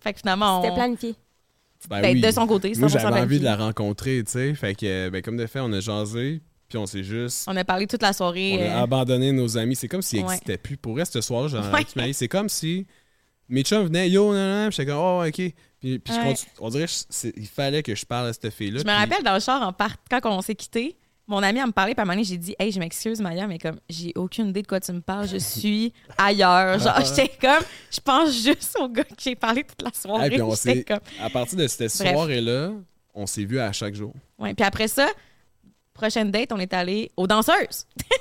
[0.01, 0.63] Fait que finalement on...
[0.63, 1.15] C'était planifié.
[1.89, 2.21] Ben Ben, oui.
[2.21, 4.53] de son côté, Moi, 100% j'avais envie de la rencontrer, tu sais.
[4.53, 6.39] Fait que, ben, comme de fait, on a jasé.
[6.69, 7.45] Puis on s'est juste.
[7.47, 8.55] On a parlé toute la soirée.
[8.59, 9.75] On a euh, abandonné nos amis.
[9.75, 10.25] C'est comme s'ils Ouais.
[10.29, 10.77] n'existaient plus.
[10.77, 11.81] Pour vrai, ce soir, j'en Ouais.
[12.07, 12.85] ai C'est comme si
[13.51, 15.33] mes chums venaient, yo, non, non, j'étais comme, oh, ok.
[15.33, 16.25] Puis, puis je Ouais.
[16.27, 18.79] continue- on dirait qu'il fallait que je parle à cette fille-là.
[18.79, 20.97] Je me rappelle dans le char en part quand on s'est quitté.
[21.27, 23.21] Mon ami elle me parlait, puis à un moment donné, j'ai dit Hey, je m'excuse,
[23.21, 26.77] Maya, mais comme j'ai aucune idée de quoi tu me parles, je suis ailleurs.
[26.79, 30.29] Genre, j'étais comme, je pense juste au gars que j'ai parlé toute la soirée.
[30.29, 30.49] Puis on
[30.87, 32.71] comme, À partir de cette soirée-là,
[33.13, 34.13] on s'est vus à chaque jour.
[34.39, 34.53] ouais.
[34.53, 35.07] Puis après ça,
[35.93, 37.85] prochaine date, on est allé aux danseuses.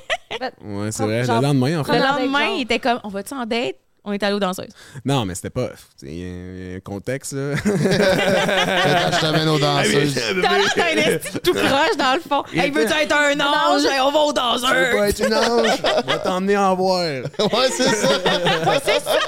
[0.62, 1.24] Ouais, c'est vrai.
[1.24, 1.98] genre- le lendemain, en Le fait.
[1.98, 2.56] Date, lendemain, genre.
[2.58, 3.74] il était comme On va-tu en date?
[4.04, 4.70] On est allé aux danseuses.
[5.04, 5.70] Non, mais c'était pas.
[6.02, 7.54] Il y a un- contexte, là.
[7.64, 10.14] je t'amène aux danseuses.
[10.14, 12.42] T'as l'air d'un esti tout croche dans le fond.
[12.54, 13.84] Hey, veux-tu être un ange?
[13.84, 14.96] Hey, on va aux Je veux danseuses.
[14.96, 15.76] pas être une ange?
[16.06, 17.00] Je vais t'emmener en voir.
[17.38, 18.08] ouais, c'est ça.
[18.08, 19.18] Ouais, c'est ça.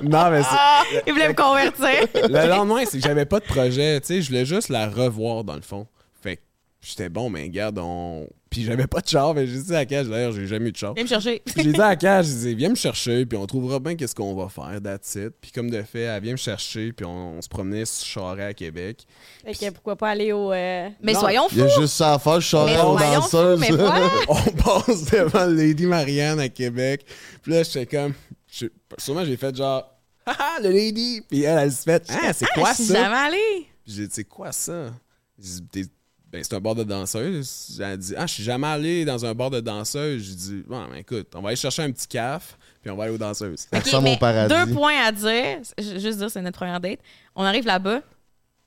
[0.00, 2.06] Non, mais c'est- Ah, il voulait me convertir.
[2.14, 4.00] le lendemain, c'est que j'avais pas de projet.
[4.00, 5.86] Tu sais, je voulais juste la revoir, dans le fond.
[6.22, 6.42] Fait que
[6.80, 8.28] j'étais bon, mais regarde, on.
[8.50, 10.76] Puis j'avais pas de char, mais j'ai dit à Cage, d'ailleurs, j'ai jamais eu de
[10.76, 10.94] char.
[10.94, 11.42] Viens me chercher.
[11.54, 14.34] J'ai dit à Cage, j'ai dit, viens me chercher, puis on trouvera bien qu'est-ce qu'on
[14.34, 15.34] va faire, that's it.
[15.40, 18.44] Puis comme de fait, elle vient me chercher, puis on, on se promenait sur Charret
[18.44, 19.04] à Québec.
[19.44, 20.50] Fait que pourquoi pas aller au.
[20.52, 22.96] euh, Mais Non, soyons Il y a juste ça à faire, je Mais serais aux
[22.98, 23.60] soyons fous, danseuses.
[23.60, 24.10] mais voilà.
[24.28, 27.04] on passe devant Lady Marianne à Québec.
[27.42, 28.14] Puis là, j'étais comme.
[28.50, 29.84] je- sûrement, j'ai fait genre.
[30.24, 31.22] Haha, le Lady!
[31.28, 32.02] Puis elle, elle se fait.
[32.08, 32.94] Ah, c'est quoi Je suis ça?
[32.94, 33.66] jamais allée.
[33.84, 34.90] Puis j'ai dit, c'est quoi ça?
[35.38, 35.92] J'ai dit, T'es-
[36.30, 37.76] ben, c'est un bar de danseuse.
[37.78, 40.22] Elle a dit, ah, je suis jamais allé dans un bar de danseuse.
[40.22, 43.04] J'ai dit, bon, ben, écoute, on va aller chercher un petit caf, puis on va
[43.04, 43.60] aller aux danseuses.
[43.70, 44.54] Ça Ok, ressemble mais au paradis.
[44.54, 45.58] Deux points à dire.
[45.78, 46.98] Juste dire, c'est notre première date.
[47.34, 48.02] On arrive là-bas.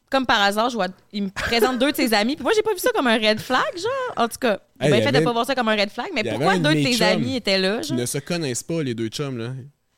[0.09, 2.35] Comme par hasard, je vois, il me présente deux de ses amis.
[2.35, 4.13] Puis moi, j'ai pas vu ça comme un red flag, genre.
[4.17, 6.07] En tout cas, Hey, y fait de avait- pas voir ça comme un red flag.
[6.13, 7.95] Mais pourquoi de deux de tes amis étaient là, genre?
[7.97, 9.53] ne se connaissent pas, les deux chums, là.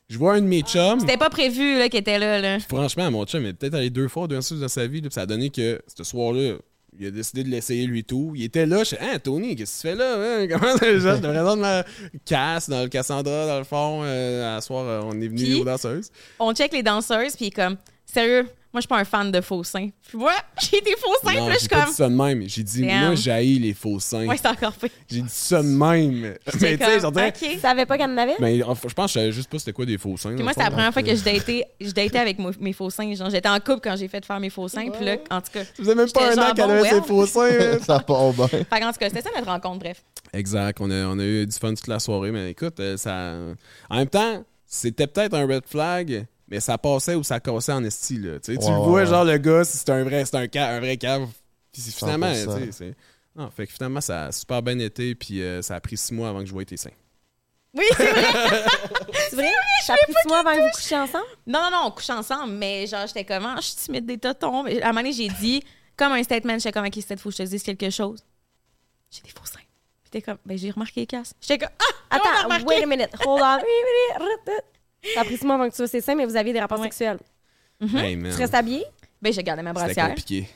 [0.08, 1.00] Je vois un de mes chums.
[1.00, 2.60] C'était pas prévu, là, qu'il était là, là.
[2.60, 5.08] Franchement, mon chum, il est peut-être allé deux fois, deux fois dans sa vie, là,
[5.08, 6.58] puis ça a donné que ce soir-là,
[6.98, 8.32] il a décidé de l'essayer lui tout.
[8.36, 10.14] Il était là, je suis Ah, Tony, qu'est-ce que tu fais là?
[10.42, 10.46] hein?
[10.50, 10.86] Comment ça?
[10.92, 11.84] Je te présente ma
[12.24, 14.02] casse dans le Cassandra, dans le fond.
[14.04, 16.10] Euh, à soir, euh, on est venu aux danseuses.
[16.38, 17.76] On check les danseuses, puis comme,
[18.06, 19.88] sérieux, moi, je suis pas un fan de faux seins.
[20.08, 22.14] Puis moi, j'ai des faux seins, Non, puis là, je suis comme, dit ça de
[22.14, 22.42] même.
[22.48, 23.06] J'ai dit, Damn.
[23.06, 24.26] moi, j'haïs les faux seins.
[24.26, 24.90] ouais, c'est encore pire.
[25.08, 26.20] J'ai dit ça de même.
[26.22, 27.48] Mais tu sais, J'étais j'en comme, dirais- OK.
[27.52, 28.34] Tu savais pas qu'elle en avait?
[28.40, 30.34] Mais en- je pense que je savais juste pas c'était quoi des faux seins.
[30.34, 33.14] Puis moi, c'était la première fois que je datais, je datais avec mes faux seins.
[33.14, 34.90] Genre, j'étais en couple quand j'ai fait faire mes faux seins.
[34.90, 35.64] Puis là, en tout cas.
[35.64, 37.78] Ça faisait même pas un an qu'elle avait ses faux seins.
[37.86, 38.48] ça part bien.
[38.48, 40.02] Fait qu'en tout cas, c'était ça notre rencontre, bref.
[40.32, 40.78] Exact.
[40.80, 43.34] On a, on a eu du fun toute la soirée, mais écoute, euh, ça.
[43.88, 47.82] En même temps, c'était peut-être un red flag, mais ça passait ou ça cassait en
[47.84, 48.38] esti, là.
[48.40, 49.06] Tu sais, tu Ouais, le vois, ouais.
[49.06, 51.28] genre, le gars, si c'est un vrai, c'est un, un vrai cave.
[51.72, 52.58] Puis c'est- finalement, 100%.
[52.58, 52.94] tu sais, c'est.
[53.36, 56.14] Non, fait que finalement, ça a super bien été, puis euh, ça a pris six
[56.14, 56.90] mois avant que je voie tes seins.
[57.76, 58.22] Oui, c'est vrai.
[59.30, 59.50] C'est vrai?
[59.82, 61.24] Ça a pris six mois avant que vous couchiez ensemble?
[61.44, 63.56] non, non, non, on couche ensemble, mais genre, j'étais comment?
[63.56, 64.62] Je suis timide des totons.
[64.62, 65.64] Mais à un moment donné, j'ai dit,
[65.96, 68.20] comme un statement, j'étais comme, OK, c'était faut que je te dise quelque chose.
[69.10, 69.58] J'ai des faux seins.
[70.04, 71.34] Puis t'es comme, ben, j'ai remarqué casse.
[71.40, 71.74] J'étais comme,
[72.10, 73.10] ah, Attends, wait a minute.
[73.26, 73.58] Hold on.
[75.12, 76.78] Ça a pris six mois avant que tu sois seins, mais vous aviez des rapports
[76.78, 76.84] Ouais.
[76.86, 77.18] sexuels.
[77.94, 78.32] Hey, man.
[78.32, 78.84] Tu restes habillé?
[79.20, 80.08] Ben, j'ai gardé ma C'était brassière.
[80.08, 80.48] compliqué.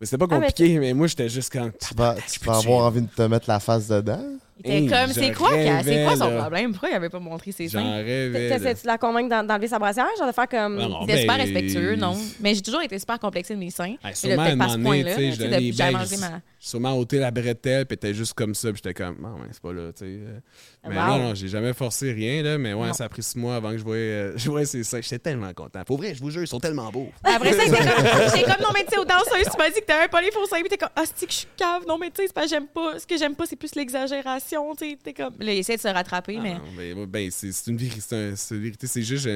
[0.00, 1.70] Mais c'était pas Ah, mais compliqué, mais, moi, j'étais juste quand.
[1.78, 4.22] Tu vas, tu vas avoir envie de te mettre la face dedans?
[4.64, 5.50] Il était Hey, comme, je c'est quoi,
[5.84, 6.40] c'est quoi son là.
[6.40, 6.72] problème?
[6.72, 8.02] Pourquoi il avait pas montré ses seins?
[8.02, 10.06] de la convaincre d'en- d'enlever sa brassière?
[10.18, 10.76] Genre de faire comme.
[10.76, 10.98] Non, non.
[11.02, 12.16] Il était super ben, respectueux, non?
[12.40, 13.84] Mais j'ai toujours été super complexée de mes seins.
[13.90, 16.40] Hey, Mais sûrement, à un moment donné, tu sais, tu j'ai je- ma...
[16.58, 19.62] sûrement ôté la bretelle, puis t'es juste comme ça, puis j'étais comme, non, ouais, c'est
[19.62, 20.04] pas là, tu sais.
[20.06, 20.40] euh.
[20.88, 21.06] Mais Wow.
[21.06, 22.92] non, non, j'ai jamais forcé rien, là, mais ouais, Non.
[22.94, 25.00] ça a pris six mois avant que je voyais, euh, je voyais ces seins.
[25.02, 25.82] J'étais tellement content.
[25.84, 27.08] Pour vrai, je vous jure, ils sont tellement beaux.
[27.22, 30.08] Après ça, j'étais comme, non, mais tu sais, aux danseuses, tu m'as dit que t'avais
[30.08, 32.06] pas les faux seins, puis t'es comme, ah, c'est que je suis cave, non, mais
[32.10, 34.47] tu sais, c'est pas, j'aime pas, ce que j'aime pas, c'est plus l'exagération.
[34.56, 35.34] Acceptation, tu sais, t'es comme...
[35.40, 36.54] Là, il essaie de se rattraper, Ah mais...
[36.94, 38.00] non, ben, ben, c'est une vérité.
[38.00, 38.86] C'est un- c'est une vérité.
[38.86, 39.28] C'est juste.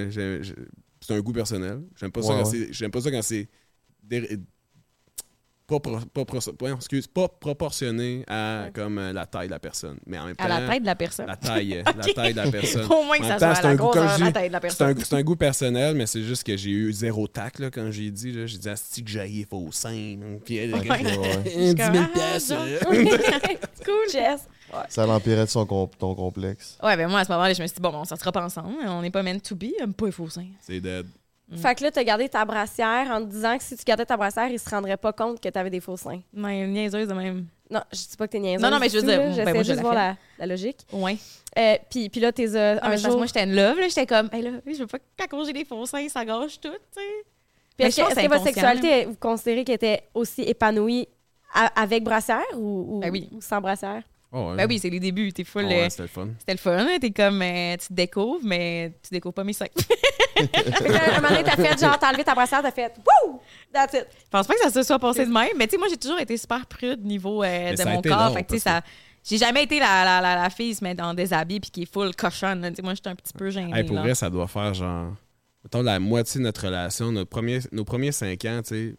[1.00, 1.80] C'est un goût personnel.
[1.98, 2.58] J'aime pas, ça Ouais, quand ouais.
[2.66, 3.48] c'est- j'aime pas ça quand c'est.
[4.02, 4.38] dé-
[5.66, 9.58] Pas, pro- pas, pro- ouais, excuse, pas proportionné à comme euh, la taille de la
[9.58, 9.96] personne.
[10.06, 10.44] Mais en même temps.
[10.44, 11.26] À la tête de la personne.
[11.26, 12.84] La taille, la taille de la personne.
[12.92, 14.06] Au moins que En ça même temps, soit c'est à un la goût, grosse comme
[14.06, 14.98] à je la dis, tête de la C'est personne.
[14.98, 17.90] un, c'est un goût personnel, mais c'est juste que j'ai eu zéro tact là, quand
[17.90, 18.46] j'ai dit.
[18.46, 20.18] J'ai dit, Asti que j'ai faux sein.
[20.44, 20.86] Puis elle, Ouais.
[20.90, 22.54] elle, 10 000 comme, piastres.
[22.54, 23.48] ah,
[23.84, 24.40] cool, Jess.
[24.88, 26.78] Ça l'empirait de son com- ton complexe.
[26.82, 28.44] Ouais, ben moi, à ce moment-là, je me suis dit, bon, on s'en sera pas
[28.44, 28.74] ensemble.
[28.86, 29.66] On n'est pas meant to be.
[29.78, 30.46] J'aime pas les faux seins.
[30.60, 31.06] C'est dead.
[31.48, 31.56] Mm.
[31.56, 34.16] Fait que là, t'as gardé ta brassière en te disant que si tu gardais ta
[34.16, 36.20] brassière, il se rendrait pas compte que t'avais des faux seins.
[36.32, 37.46] Mais niaiseuse de même.
[37.70, 38.62] Non, je dis pas que t'es niaiseuse.
[38.62, 39.26] Non, non, mais je veux tout, dire, là.
[39.26, 40.78] ben, J'essaie moi, je juste de voir la, la logique.
[40.92, 41.16] Ouais.
[41.58, 43.16] Euh, puis, puis là, t'es euh, Ah, un que jour...
[43.16, 43.88] moi, j'étais une love, là.
[43.88, 44.98] J'étais comme, hey, là, je veux pas,
[45.28, 47.00] quand j'ai des faux seins, ça gâche tout, tu sais.
[47.76, 51.08] Puis Mais est-ce que, que que votre sexualité, vous considérez qu'elle était aussi épanouie
[51.74, 53.28] avec brassière ou, ou- Ben oui.
[53.32, 54.02] ou sans brassière?
[54.34, 54.56] Oh, ouais.
[54.56, 55.30] Ben oui, c'est les débuts.
[55.32, 55.64] T'es full.
[55.66, 56.28] Oh, ouais, c'était le fun.
[56.38, 56.78] C'était le fun.
[56.78, 56.96] hein.
[57.00, 59.66] T'es comme, euh, tu te découvres, mais tu découvres pas mes seins.
[60.36, 62.94] Un moment donné, t'as fait genre, t'as enlevé ta brassière, t'as fait
[63.26, 63.40] «Wouh!
[63.72, 64.06] That's it!
[64.24, 65.96] Je pense pas que ça se soit passé de même, mais tu sais, moi, j'ai
[65.96, 68.28] toujours été super prude niveau euh, de mon corps.
[68.28, 68.80] long, Fait que, tu sais, ça.
[69.24, 71.70] J'ai jamais été la, la, la, la fille qui se met dans des habits puis
[71.70, 72.60] qui est full cochonne.
[72.62, 72.70] là.
[72.70, 73.72] Tu sais, moi, j'étais un petit peu gênée.
[73.72, 74.02] Hey, pour là.
[74.02, 75.12] vrai, ça doit faire genre.
[75.62, 78.94] Mettons la moitié de notre relation, notre premier, nos premiers cinq ans, tu sais,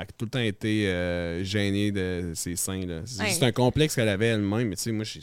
[0.00, 2.80] a tout le temps été euh, gênée de ses seins.
[3.04, 3.44] C'est Ouais.
[3.44, 5.20] un complexe qu'elle avait elle-même, mais tu sais, moi, j'ai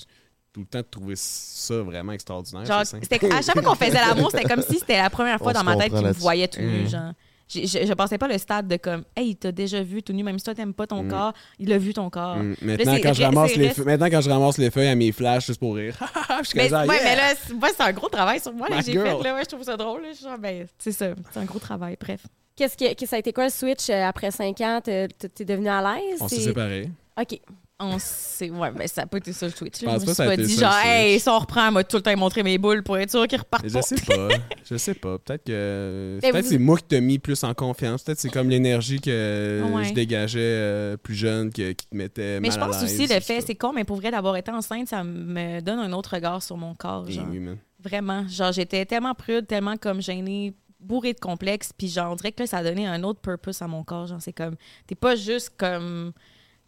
[0.54, 2.66] tout le temps trouvé ça vraiment extraordinaire.
[2.66, 5.54] Genre, à chaque fois qu'on faisait l'amour, c'était comme si c'était la première fois On
[5.56, 6.84] dans ma tête qu'il me voyait tout nu.
[6.84, 6.90] Mm.
[6.90, 7.12] Genre.
[7.50, 10.40] Je, je pensais pas le stade de comme, hey, t'as déjà vu tout nu, même
[10.40, 11.08] si toi t'aimes pas ton Mm.
[11.10, 12.38] corps, il a vu ton corps.
[12.38, 12.56] Mm.
[12.62, 15.48] Maintenant, quand je ramasse les feuilles, maintenant, quand je ramasse les feuilles à mes flashs
[15.48, 15.96] juste pour rire,
[16.42, 17.04] je suis Mais, comme ça, ouais, yeah!
[17.04, 18.68] mais là, c'est- un gros travail sur moi.
[18.84, 20.02] J'ai fait, là, ouais, je trouve ça drôle.
[20.04, 20.08] là.
[20.12, 21.98] Je suis genre, ben, c'est ça, c'est un gros travail.
[22.00, 22.22] Bref.
[22.56, 24.80] Qu'est-ce que, que ça a été quoi le switch euh, après cinq ans?
[24.84, 26.20] T'es t'es devenu à l'aise?
[26.22, 26.90] On s'est C'est- séparés.
[27.20, 27.40] OK.
[27.80, 29.82] On sait, ouais, mais ça n'a pas été ça le Twitch.
[29.82, 31.24] Je me que ça suis a pas été dit, genre, hey, switch.
[31.24, 33.66] si on reprend, m'a tout le temps montré mes boules pour être sûr qu'ils repartent
[33.68, 34.28] Je sais pas.
[34.64, 35.18] Je sais pas.
[35.18, 36.20] Peut-être que.
[36.22, 38.04] Mais Peut-être vous- c'est moi qui t'ai mis plus en confiance.
[38.04, 39.84] Peut-être c'est comme l'énergie que Ouais.
[39.86, 43.02] je dégageais euh, plus jeune que- qui te mettait Mais mal je pense à l'aise,
[43.02, 45.92] aussi, le fait, c'est con, mais pour vrai, d'avoir été enceinte, ça me donne un
[45.94, 47.10] autre regard sur mon corps.
[47.10, 47.26] Genre.
[47.30, 47.58] oui, man.
[47.84, 48.26] Vraiment.
[48.30, 51.72] Genre, j'étais tellement prude, tellement comme gênée, bourrée de complexes.
[51.78, 54.08] Puis genre, on dirait que là, ça a donné un autre purpose à mon corps.
[54.08, 54.56] Genre, c'est comme,
[54.88, 56.12] t'es pas juste comme.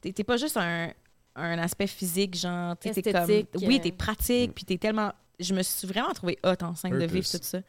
[0.02, 0.90] T'es t'es pas juste un,
[1.36, 2.76] un aspect physique, genre.
[2.78, 3.30] t'es- t'es comme.
[3.62, 3.84] Oui, euh.
[3.84, 5.12] t'es pratique, puis t'es tellement.
[5.40, 7.60] Je me suis vraiment trouvée hot enceinte de vivre tout ça.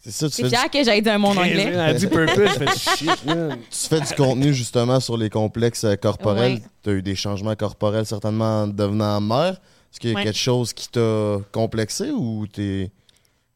[0.00, 1.70] C'est ça, tu C'est fais, du, que j'aille dire mon anglais.
[1.72, 3.58] Elle a dit purpose, je fais shit, man.
[3.70, 6.54] tu fais du contenu justement sur les complexes euh, corporels.
[6.56, 6.62] Ouais.
[6.82, 9.52] Tu as eu des changements corporels certainement en devenant mère.
[9.90, 10.24] Est-ce qu'il y a Ouais.
[10.24, 12.90] quelque chose qui t'a complexé ou t'es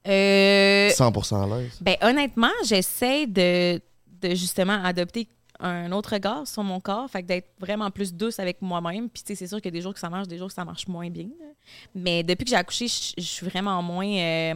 [0.06, 1.78] Euh, 100% à l'aise?
[1.80, 3.80] Ben, honnêtement, j'essaie de,
[4.22, 5.28] de justement adopter
[5.60, 9.08] un autre regard sur mon corps, fait d'être vraiment plus douce avec moi-même.
[9.10, 10.48] Puis, tu sais, c'est sûr qu'il y a des jours que ça marche, des jours
[10.48, 11.24] que ça marche moins bien.
[11.40, 11.46] là.
[11.94, 14.06] Mais depuis que j'ai accouché, je suis vraiment moins.
[14.06, 14.54] euh,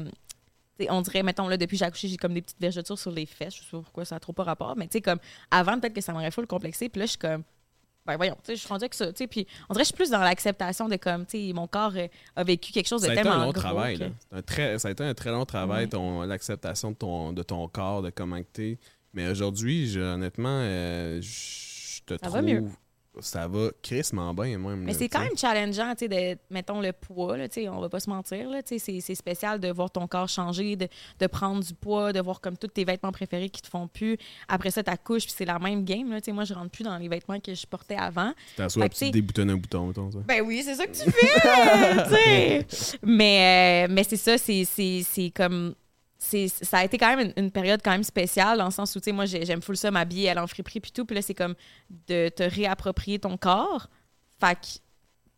[0.89, 3.27] on dirait, mettons, là, depuis que j'ai accouché, j'ai comme des petites vergetures sur les
[3.27, 3.57] fesses.
[3.57, 4.75] Je sais pas pourquoi ça a trop pas rapport.
[4.77, 5.19] Mais, tu sais, comme
[5.51, 6.89] avant, peut-être que ça m'aurait full complexé.
[6.89, 7.43] Puis là, je suis comme.
[8.05, 9.89] Ben voyons, tu sais, je suis rendue avec ça, tu sais, puis on dirait que
[9.91, 12.89] je suis plus dans l'acceptation de comme, tu sais, mon corps euh, a vécu quelque
[12.89, 13.97] chose de Ça a été tellement un long gros travail.
[13.97, 14.11] que- là.
[14.33, 15.89] Un très- ça a été un très long travail,
[16.27, 18.79] l'acceptation de ton, de ton corps, de comment que t'es.
[19.15, 22.29] Mais aujourd'hui, je- honnêtement, euh, je te Ça
[22.59, 22.71] trouve.
[23.21, 24.77] Ça va crissement bien, même.
[24.85, 27.79] Mais c'est quand même challengeant, tu sais, de, mettons, le poids, là, tu sais, on
[27.79, 30.77] va pas se mentir, là, tu sais, c'est- c'est spécial de voir ton corps changer,
[30.77, 30.89] de,
[31.21, 34.17] de prendre du poids, de voir comme tous tes vêtements préférés qui te font plus.
[34.49, 36.71] Après ça, ta couche, puis c'est la même game, là, tu sais, moi, je rentre
[36.71, 38.33] plus dans les vêtements que je portais avant.
[38.33, 40.19] Tu t'assois, tu déboutonnes un bouton, mettons, ça.
[40.27, 42.99] Ben oui, c'est ça que tu fais, tu sais.
[43.03, 45.75] Mais, euh, mais c'est ça, c'est- c'est c'est comme...
[46.23, 49.07] Ça a été quand même une, période quand même spéciale, dans le sens où, tu
[49.07, 51.05] sais, moi, j'ai- j'aime full ça, m'habiller, aller en friperie, puis tout.
[51.05, 51.55] Puis là, c'est comme
[52.09, 53.89] de te réapproprier ton corps.
[54.41, 54.81] Fait.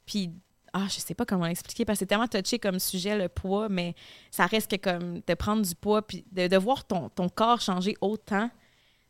[0.07, 0.31] Puis...
[0.77, 3.69] Ah, je sais pas comment l'expliquer, parce que c'est tellement touché comme sujet, le poids,
[3.69, 3.95] mais
[4.33, 8.51] ça reste que comme de prendre du poids, puis de, voir ton, corps changer autant,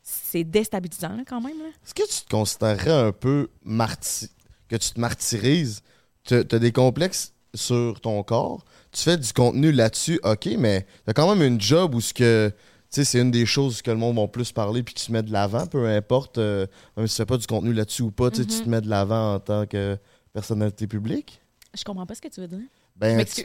[0.03, 1.59] c'est déstabilisant, là, quand même.
[1.83, 4.29] Est-ce que tu te considérerais un peu marty...
[4.69, 5.81] que tu te martyrises?
[6.23, 8.63] Tu as des complexes sur ton corps,
[8.95, 12.49] tu fais du contenu là-dessus, ok, mais t'as quand même une job où ce que.
[12.91, 15.11] Tu sais, c'est une des choses que le monde va plus parler, puis tu te
[15.11, 16.65] mets de l'avant, peu importe, euh,
[16.95, 18.63] même si tu fais pas du contenu là-dessus ou pas, tu sais, tu Mhm.
[18.63, 19.97] te mets de l'avant en tant que
[20.31, 21.41] personnalité publique.
[21.77, 22.59] Je comprends pas ce que tu veux dire.
[22.95, 23.43] Ben, tu-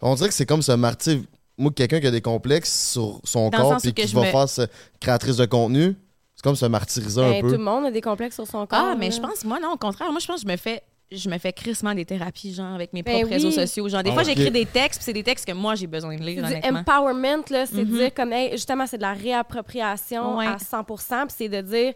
[0.00, 1.20] on dirait que c'est comme ce martyr.
[1.58, 4.48] Moi, quelqu'un qui a des complexes sur son Dans corps puis qui va me- faire
[4.48, 4.62] ce
[4.98, 5.94] créatrice de contenu,
[6.34, 7.52] c'est comme se martyriser un Ben, tout peu.
[7.52, 8.78] le monde a des complexes sur son corps.
[8.92, 9.16] Ah, mais là.
[9.16, 10.10] je pense, moi, non, au contraire.
[10.10, 10.82] Moi, je pense que je me fais.
[11.12, 13.32] Je me fais crissement des thérapies, genre, avec mes Ben propres oui.
[13.34, 13.88] réseaux sociaux.
[13.88, 16.14] Genre, des Ah, fois, j'écris des textes, puis c'est des textes que moi, j'ai besoin
[16.16, 16.78] de lire, du honnêtement.
[16.80, 17.96] empowerment, là, c'est de Mhm.
[17.98, 20.46] dire comme, hey, justement, c'est de la réappropriation Ouais.
[20.46, 21.94] à 100% puis c'est de dire,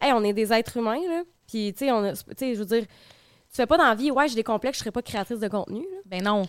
[0.00, 2.58] hey, on est des êtres humains, là, puis, tu sais, on a- tu sais, je
[2.58, 5.48] veux dire, tu fais pas d'envie, ouais, j'ai des complexes, je serais pas créatrice de
[5.48, 5.98] contenu, là.
[6.04, 6.42] Ben non.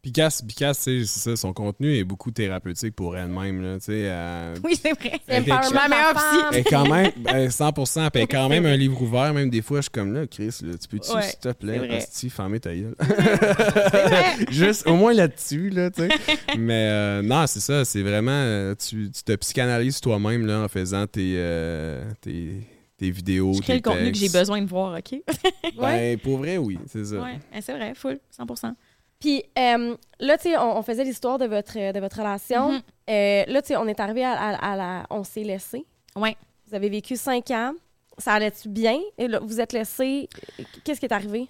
[0.00, 3.60] Tu sais, c'est ça, son contenu est beaucoup thérapeutique pour elle-même.
[3.62, 5.20] Là, tu sais, euh, Oui, c'est vrai.
[5.28, 6.50] C'est Ma meilleure femme.
[6.52, 9.34] elle est quand même ben, 100%, puis elle est quand même un livre ouvert.
[9.34, 11.96] Même des fois, je suis comme là, Chris, là, tu peux-tu, Ouais, s'il te plaît,
[11.96, 12.94] asti, fermer ta gueule?
[14.50, 16.08] Juste au moins là-dessus, là, tu sais.
[16.56, 18.30] Mais euh, non, c'est ça, c'est vraiment.
[18.30, 22.52] euh, tu, tu te psychanalyses toi-même là, en faisant tes, euh, tes,
[22.96, 23.52] tes vidéos.
[23.54, 25.20] Je crée le contenu que j'ai besoin de voir, OK?
[25.78, 27.16] Ben, pour vrai, oui, c'est ça.
[27.20, 28.46] Ouais, eh, c'est vrai, full, 100
[29.20, 32.72] Puis euh, là, tu sais, on, on faisait l'histoire de votre, de votre relation.
[32.72, 32.82] Mhm.
[33.10, 35.06] Euh, là, tu sais, on est arrivé à, à- à la.
[35.10, 35.84] On s'est laissé.
[36.16, 36.36] Ouais.
[36.66, 37.72] Vous avez vécu cinq ans.
[38.18, 38.98] Ça allait-tu bien?
[39.16, 40.28] Et là, vous êtes laissé.
[40.84, 41.48] Qu'est-ce qui est arrivé?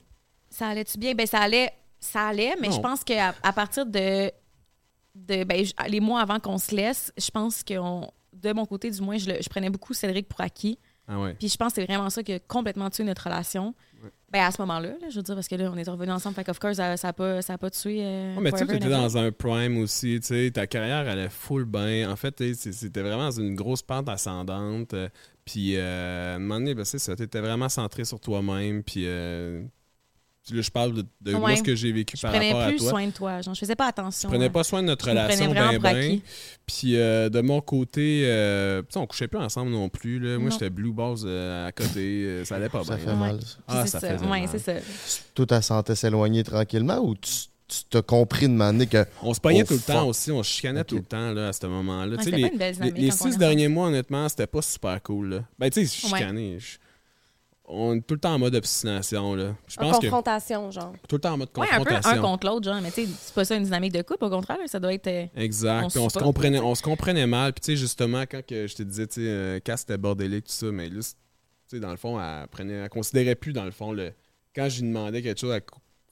[0.51, 1.15] Ça allait-tu bien?
[1.15, 2.75] Ben, ça allait, ça allait, mais Non.
[2.77, 4.31] je pense qu'à à partir de,
[5.15, 8.91] de ben, les mois avant qu'on se laisse, je pense que on- de mon côté,
[8.91, 10.79] du moins, je, le- je prenais beaucoup Cédric pour acquis.
[11.09, 11.35] Ah ouais.
[11.39, 13.75] Puis je pense que c'est vraiment ça qui a complètement tué notre relation.
[14.31, 16.35] Ben, à ce moment-là, là, je veux dire, parce que là, on est revenus ensemble,
[16.37, 18.01] fait of course, ça n'a pas, ça a pas tué.
[18.05, 18.79] euh, Ouais, mais tu Ever.
[18.91, 22.11] dans un prime aussi, tu sais, ta carrière allait full bien.
[22.11, 24.93] En fait, tu c'était vraiment dans une grosse pente ascendante.
[24.93, 25.09] euh,
[25.47, 28.83] Puis, euh, à un moment donné, ben, c'est ça, t'étais vraiment centré sur toi-même.
[28.83, 29.65] Puis, euh,
[30.51, 31.57] là, je parle de, de moi, Ouais.
[31.57, 32.91] ce que j'ai vécu Je par prenais rapport à plus toi.
[32.91, 33.41] soin de toi.
[33.43, 34.29] Genre, je faisais pas attention.
[34.29, 34.51] Je prenais hein.
[34.51, 36.19] pas soin de notre Je prenais relation bien, bien.
[36.67, 40.19] Puis, euh, de mon côté, euh, on couchait plus ensemble non plus.
[40.19, 40.39] Là.
[40.39, 41.99] Moi, j'étais blue balls euh, à côté.
[42.25, 43.05] euh, ça allait pas Ça bien.
[43.05, 43.17] fait Ouais.
[43.17, 43.41] mal.
[43.67, 44.49] Ah, ça Ouais, mal.
[44.51, 44.73] c'est ça.
[45.35, 47.31] Toi, ta santé s'éloigner tranquillement ou tu
[47.71, 50.49] tu t'as compris de m'amener que On se pognait tout le temps aussi, on se
[50.51, 52.17] chicanait tout le temps là, à ce moment-là.
[52.17, 55.29] Ouais, les pas une belle les, les six derniers mois, honnêtement, c'était pas super cool.
[55.29, 55.45] Là.
[55.59, 56.19] Ben, tu sais, Ouais.
[56.19, 56.57] chicané.
[56.59, 56.79] je-
[57.71, 59.35] On est tout le temps en mode obstination.
[59.35, 59.55] Là.
[59.67, 60.95] Je En pense que confrontation, genre.
[61.07, 62.11] tout le temps en mode Ouais, un peu confrontation.
[62.19, 62.81] un contre l'autre, genre.
[62.81, 64.57] Mais tu sais, c'est pas ça une dynamique de couple, au contraire.
[64.67, 65.07] Ça doit être.
[65.07, 65.95] euh, Exact.
[65.97, 67.53] On se comprenait, on se comprenait mal.
[67.53, 70.47] Puis, tu sais, justement, quand que je te disais, tu sais, euh, quand c'était bordélique,
[70.47, 71.07] tout ça, mais là, tu
[71.67, 74.13] sais, dans le fond, elle, prenait, elle considérait plus, dans le fond, le,
[74.57, 75.63] quand je lui demandais quelque chose, elle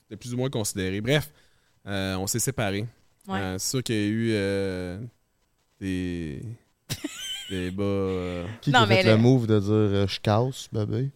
[0.02, 1.00] c'était plus ou moins considéré.
[1.00, 1.32] Bref,
[1.86, 2.84] euh, on s'est séparés.
[3.28, 3.38] Ouais.
[3.40, 4.98] Euh, c'est sûr qu'il y a eu euh,
[5.80, 6.42] des,
[7.50, 7.82] des bas.
[7.82, 11.10] euh, qui, Non, qui a mais fait le le- move de dire je casse, bébé?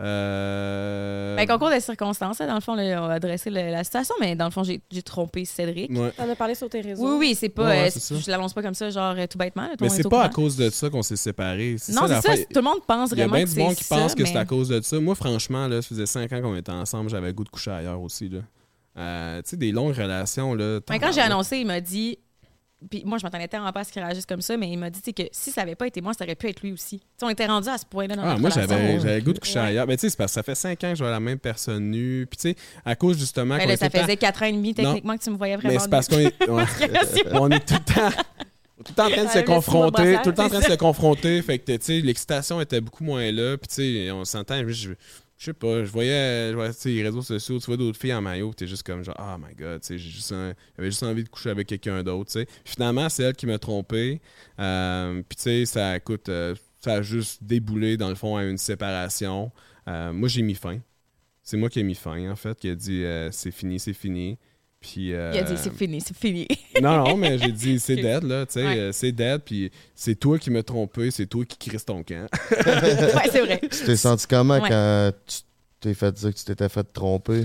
[0.00, 3.84] Euh, Ben, concours de circonstances, là, dans le fond, là, on a adressé le- la
[3.84, 5.90] situation, mais dans le fond, j'ai j'ai trompé Cédric.
[5.90, 6.10] ouais.
[6.16, 7.04] T'en as parlé sur tes réseaux.
[7.10, 7.64] Oui, oui, c'est pas.
[7.64, 8.14] Ouais, ouais, euh, c'est ça.
[8.16, 9.62] je l'annonce pas comme ça, genre euh, tout bêtement.
[9.62, 11.76] là, Mais c'est pas à cause de ça qu'on s'est séparés.
[11.78, 12.42] C'est Non, ça, c'est ça.
[12.44, 14.10] Tout le monde pense Il y a vraiment bien que du c'est monde qui pense
[14.12, 14.98] ça, que c'est à cause de ça.
[15.00, 17.70] Moi, franchement, là, ça faisait cinq ans qu'on était ensemble, j'avais le goût de coucher
[17.70, 18.28] ailleurs aussi.
[18.28, 18.38] Là.
[18.98, 20.54] Euh, tu sais, des longues relations.
[20.54, 22.18] Là, Mais quand j'ai annoncé, il m'a dit.
[22.90, 24.90] Puis moi, je m'attendais tellement pas à ce qu'il réagisse comme ça, mais il m'a
[24.90, 26.98] dit que si ça avait pas été moi, ça aurait pu être lui aussi.
[26.98, 29.32] Tu sais, on était rendu à ce point-là dans Ah, notre moi, j'avais le goût
[29.32, 29.66] de coucher Ouais.
[29.66, 29.86] ailleurs.
[29.86, 31.38] Mais tu sais, c'est parce que ça fait cinq ans que je vois la même
[31.38, 32.26] personne nue.
[32.30, 33.56] Puis tu sais, à cause justement.
[33.56, 35.56] Ben qu'on là, ça temps- faisait quatre ans et demi, techniquement, que tu me voyais
[35.56, 35.74] vraiment.
[35.74, 36.64] Mais c'est parce qu'on est, ouais.
[37.32, 38.10] on est tout le temps.
[38.84, 40.74] Tout le temps en train de se confronter, tout le temps en train de se
[40.76, 41.40] confronter.
[41.42, 43.56] Fait que, tu sais, l'excitation était beaucoup moins là.
[43.56, 43.74] Puis, tu
[44.06, 44.60] sais, on s'entend.
[44.66, 44.90] Je,
[45.42, 48.68] je sais pas, je voyais, les réseaux sociaux, tu vois d'autres filles en maillot, t'es
[48.68, 49.98] juste comme genre, oh my god, j'avais
[50.88, 52.30] juste envie de coucher avec quelqu'un d'autre,
[52.64, 54.20] Finalement, c'est elle qui m'a trompé.
[54.60, 58.44] Euh, puis, tu sais, ça, écoute, euh, ça a juste déboulé, dans le fond, à
[58.44, 59.50] une séparation.
[59.88, 60.78] Euh, moi, j'ai mis fin.
[61.42, 64.38] C'est moi qui ai mis fin, en fait, qui a dit, c'est fini, c'est fini.
[64.82, 66.46] Puis, euh, Il a dit c'est fini, c'est fini.
[66.82, 68.78] non, non, mais j'ai dit, c'est dead, là, tu sais, Ouais.
[68.78, 72.26] euh, c'est dead, puis c'est toi qui m'as trompé, c'est toi qui crises ton camp.
[72.50, 73.60] ouais, c'est vrai.
[73.60, 74.68] Tu t'es senti comment Ouais.
[74.68, 75.38] quand tu
[75.80, 77.44] t'es fait dire que tu t'étais fait tromper?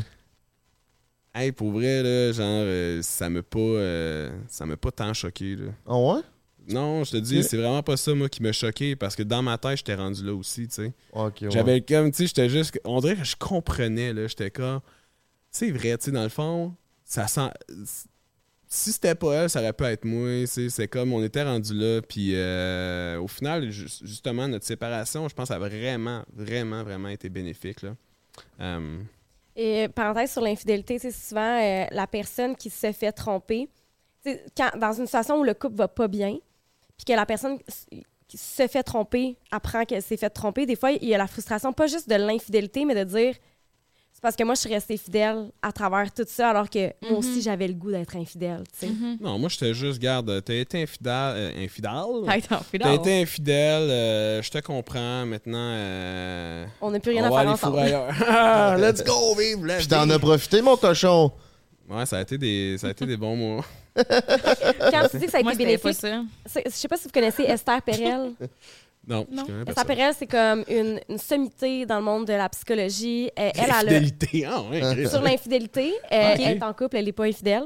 [1.34, 5.56] Hey, pour vrai, là, genre, euh, ça m'a pas, euh, ça m'a pas tant choqué,
[5.56, 5.66] là.
[5.86, 6.22] Ah ouais?
[6.70, 9.42] Non, je te dis, c'est vraiment pas ça, moi, qui m'a choqué, parce que dans
[9.44, 10.94] ma tête, j'étais rendu là aussi, tu sais.
[11.14, 11.52] Ok, ouais.
[11.52, 14.80] J'avais comme, tu sais, j'étais juste, on dirait que je comprenais, là, j'étais comme,
[15.52, 16.74] c'est vrai, tu sais, dans le fond,
[17.08, 17.50] ça sent,
[18.68, 22.02] si c'était pas elle, ça aurait pu être moi, c'est comme, on était rendu là,
[22.02, 27.30] puis euh, au final, ju- justement, notre séparation, je pense, a vraiment, vraiment, vraiment été
[27.30, 27.96] bénéfique, là.
[28.60, 29.00] Euh,
[29.56, 33.70] Et parenthèse sur l'infidélité, c'est souvent euh, la personne qui se fait tromper.
[34.58, 36.38] Quand, dans une situation où le couple va pas bien,
[36.98, 37.58] puis que la personne
[38.28, 41.28] qui se fait tromper apprend qu'elle s'est fait tromper, des fois, il y a la
[41.28, 43.36] frustration, pas juste de l'infidélité, mais de dire
[44.18, 47.12] c'est parce que moi, je suis restée fidèle à travers tout ça, alors que moi
[47.12, 47.18] Mhm.
[47.18, 48.64] aussi, j'avais le goût d'être infidèle.
[48.74, 48.92] tu sais.
[48.92, 49.18] Mhm.
[49.22, 51.92] non, moi, j'étais juste, garde, t'as été infidèle, euh, infidèle?
[52.82, 55.24] T'as été infidèle, euh, je te comprends.
[55.28, 58.26] Maintenant, euh, On n'a plus on rien à va faire aller ensemble.
[58.28, 61.32] Ah, Let's go, vive la Puis t'en as profité, mon cochon!
[61.88, 63.66] Ouais, ça a été des, ça a été des bons mois.
[63.96, 67.82] Quand tu dis que ça a été bénéfique, je sais pas si vous connaissez Esther
[67.84, 68.32] Perel.
[69.08, 69.46] Non, Non.
[69.76, 69.86] ça.
[69.86, 73.30] Perel, c'est comme une, une sommité dans le monde de la psychologie.
[73.40, 74.64] Euh, elle, elle a Fidélité, ah
[75.10, 75.94] sur l'infidélité.
[76.12, 76.42] Euh, Ok.
[76.44, 77.64] Elle est en couple, elle n'est pas infidèle.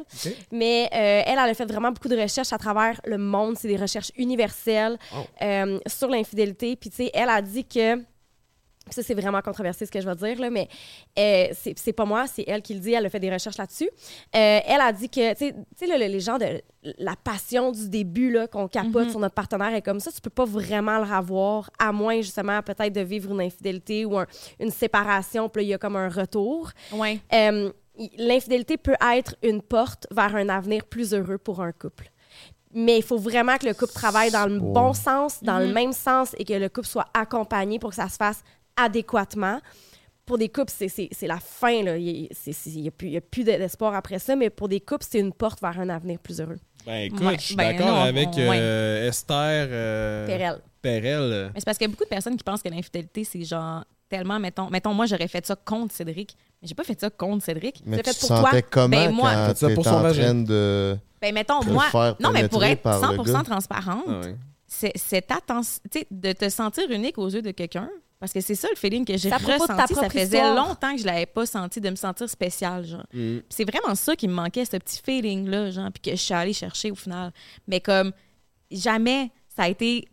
[0.52, 3.56] Mais euh, elle, elle a fait vraiment beaucoup de recherches à travers le monde.
[3.58, 5.18] C'est des recherches universelles Oh.
[5.42, 6.76] euh, sur l'infidélité.
[6.76, 7.98] Puis, tu sais, elle a dit que
[8.90, 10.68] ça, c'est vraiment controversé ce que je vais dire, là, mais
[11.18, 12.94] euh, c'est c'est pas moi, c'est elle qui le dit.
[12.94, 13.90] Elle a fait des recherches là-dessus.
[14.36, 16.62] Euh, elle a dit que, tu sais- les gens de
[16.98, 20.32] la passion du début, là, qu'on capote sur notre partenaire est comme ça, tu peux
[20.32, 24.26] pas vraiment le revoir, à moins, justement, peut-être de vivre une infidélité ou un-
[24.60, 26.72] une séparation, puis là, il y a comme un retour.
[26.92, 27.20] Ouais.
[27.34, 27.72] Euh,
[28.18, 32.10] L'infidélité peut être une porte vers un avenir plus heureux pour un couple.
[32.74, 35.68] Mais il faut vraiment que le couple travaille dans le bon sens, dans Mhm.
[35.68, 38.44] le même sens et que le couple soit accompagné pour que ça se fasse
[38.76, 39.60] adéquatement.
[40.26, 41.84] Pour des couples, c'est- c'est c'est la fin.
[41.84, 41.98] là.
[41.98, 42.30] Il
[42.76, 45.20] n'y a plus, il y a plus d'espoir après ça, mais pour des couples, c'est
[45.20, 46.60] une porte vers un avenir plus heureux.
[46.86, 48.58] Ben écoute, Ouais, je suis ben d'accord avec on- ouais.
[48.60, 50.62] euh, Esther euh, Perel.
[50.82, 51.52] Perel.
[51.54, 53.84] Mais c'est parce qu'il y a beaucoup de personnes qui pensent que l'infidélité, c'est genre
[54.10, 56.36] tellement, mettons, mettons, moi, j'aurais fait ça contre Cédric.
[56.62, 57.82] Mais j'ai pas fait ça contre Cédric.
[57.86, 58.70] Mais C'est tu fait te pour sentais toi.
[58.72, 60.22] comment Ben, moi- quand ça pour en son vagin.
[60.24, 60.98] train de...
[61.22, 61.84] Ben, mettons, moi.
[61.92, 63.44] faire Non, mais pour être par le 100 gars.
[63.44, 64.36] transparente, Ah ouais.
[64.68, 67.90] c'est cette attention, tu sais, de te sentir unique aux yeux de quelqu'un.
[68.22, 69.96] Parce que c'est ça le feeling que j'ai ressenti.
[69.96, 70.56] Ça faisait histoire.
[70.56, 73.06] longtemps que je l'avais pas senti de me sentir spécial, genre.
[73.12, 73.40] Mm.
[73.50, 76.54] C'est vraiment ça qui me manquait, ce petit feeling-là, genre, puis que je suis allée
[76.54, 77.34] chercher au final.
[77.68, 78.14] Mais comme,
[78.70, 80.08] jamais ça a été.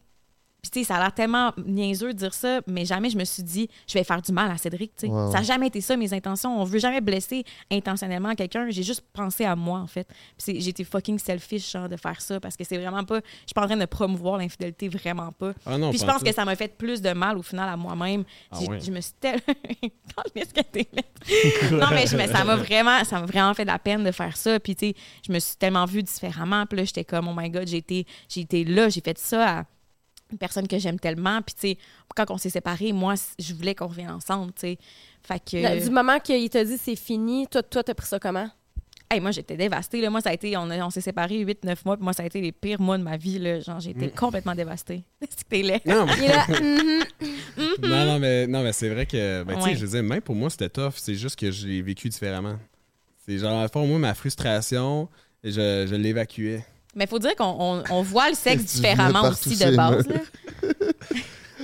[0.61, 3.25] Puis, tu sais, ça a l'air tellement niaiseux de dire ça, mais jamais je me
[3.25, 5.13] suis dit, je vais faire du mal à Cédric, tu sais.
[5.31, 6.61] Ça n'a jamais été ça, mes intentions.
[6.61, 8.69] On veut jamais blesser intentionnellement quelqu'un.
[8.69, 10.09] J'ai juste pensé à moi, en fait.
[10.37, 13.19] Puis été fucking selfish, genre, de faire ça, parce que c'est vraiment pas.
[13.19, 15.53] Je suis pas en train de promouvoir l'infidélité, vraiment pas.
[15.65, 17.69] Ah non, Puis je pense en que ça m'a fait plus de mal au final
[17.69, 18.25] à moi-même.
[18.51, 18.81] Ah ouais.
[18.81, 19.39] Je me suis tellement.
[21.71, 24.11] Non, mais je me- ça m'a vraiment, ça m'a vraiment fait de la peine de
[24.11, 24.59] faire ça.
[24.59, 24.95] Puis, tu sais,
[25.27, 26.67] je me suis tellement vue différemment.
[26.67, 29.59] Puis là, j'étais comme, oh my God, j'ai été, j'ai été là, j'ai fait ça
[29.61, 29.65] à
[30.31, 31.41] une personne que j'aime tellement.
[31.43, 31.79] Puis, tu sais,
[32.15, 34.79] quand on s'est séparés, moi, je voulais qu'on revienne ensemble, tu sais.
[35.23, 35.57] Fait que.
[35.59, 38.49] Là, Du moment qu'il t'a dit c'est fini, toi, toi, t'as pris ça comment?
[39.11, 40.03] Hey, moi, j'étais dévastée.
[40.03, 40.11] Là.
[40.11, 41.97] Moi, ça a été, on, a- on s'est séparés 8-9 mois.
[41.97, 43.39] Puis moi, ça a été les pires mois de ma vie.
[43.39, 43.59] Là.
[43.61, 45.03] Genre, j'ai été complètement dévastée.
[45.35, 45.81] C'était laid.
[45.87, 47.05] Non, mais- là, mhm.
[47.89, 49.77] non, non, mais, non, mais c'est vrai que, ben, tu sais, Ouais.
[49.77, 50.93] je veux dire, même pour moi, c'était tough.
[50.97, 52.59] C'est juste que je l'ai vécu différemment.
[53.27, 55.09] C'est genre, à fond, moi, ma frustration,
[55.43, 55.51] je,
[55.89, 56.63] je l'évacuais.
[56.95, 60.07] Mais il faut dire qu'on on, on voit le sexe différemment aussi de base.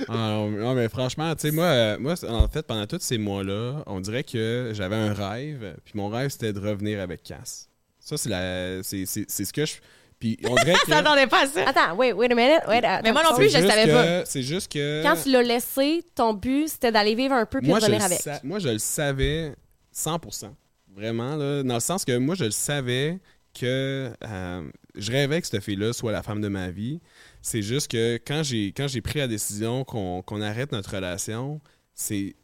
[0.09, 3.17] Ah, non, non, mais franchement, tu sais, moi, euh, moi, en fait, pendant tous ces
[3.17, 7.69] mois-là, on dirait que j'avais un rêve, puis mon rêve, c'était de revenir avec Cass.
[7.99, 9.75] Ça, c'est la, c'est, c'est, c'est ce que je.
[10.19, 10.87] Puis on dirait que.
[10.87, 11.61] Je m'attendais pas à ça.
[11.69, 12.59] Attends, wait, wait a minute.
[12.67, 13.01] Wait, attends.
[13.05, 14.25] Mais moi non c'est plus, je juste savais que- pas.
[14.25, 15.01] C'est juste que.
[15.01, 17.91] Quand tu l'as laissé, ton but, c'était d'aller vivre un peu puis moi, de je
[17.91, 18.19] revenir le avec.
[18.21, 19.55] sa- moi, je le savais
[19.95, 20.49] 100%.
[20.93, 23.17] Vraiment, là, dans le sens que moi, je le savais
[23.55, 26.99] que euh, je rêvais que cette fille-là soit la femme de ma vie.
[27.41, 31.61] C'est juste que quand j'ai pris la décision qu'on arrête notre relation,
[31.93, 32.35] c'est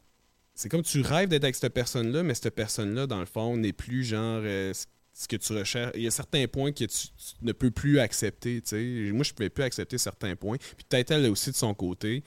[0.54, 3.74] c'est comme tu rêves d'être avec cette personne-là, mais cette personne-là, dans le fond, n'est
[3.74, 5.92] plus genre euh, ce- que tu recherches.
[5.96, 7.08] Il y a certains points que tu,
[7.42, 8.62] ne peux plus accepter.
[8.72, 10.58] Moi, je ne pouvais plus accepter certains points.
[10.58, 12.24] Puis peut-être elle aussi de son côté.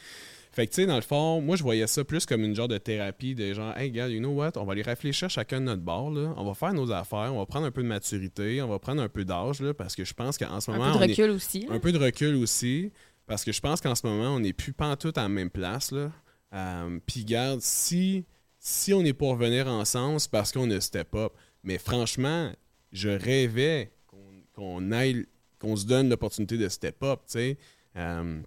[0.55, 2.69] Fait que, tu sais, dans le fond, moi, je voyais ça plus comme une genre
[2.69, 5.65] de thérapie de genre, hey, gars, you know what, on va aller réfléchir chacun de
[5.67, 6.33] notre bord, là.
[6.37, 9.03] On va faire nos affaires, on va prendre un peu de maturité, on va prendre
[9.03, 10.93] un peu d'âge, là, parce que je pense qu'en ce Un moment.
[10.93, 11.61] peu de on est- recul aussi.
[11.67, 11.75] là.
[11.75, 12.93] un peu de recul aussi,
[13.27, 15.91] parce que je pense qu'en ce moment, on n'est plus pantoute à la même place.
[15.91, 16.13] Là.
[16.55, 18.25] Euh, Puis, garde, si,
[18.61, 21.33] si on n'est pas revenir ensemble, c'est parce qu'on a step up.
[21.65, 22.53] Mais franchement,
[22.93, 24.19] je rêvais qu'on
[24.55, 25.27] qu'on aille,
[25.59, 27.59] qu'on se donne l'opportunité de step up, tu sais.
[27.97, 28.41] Euh,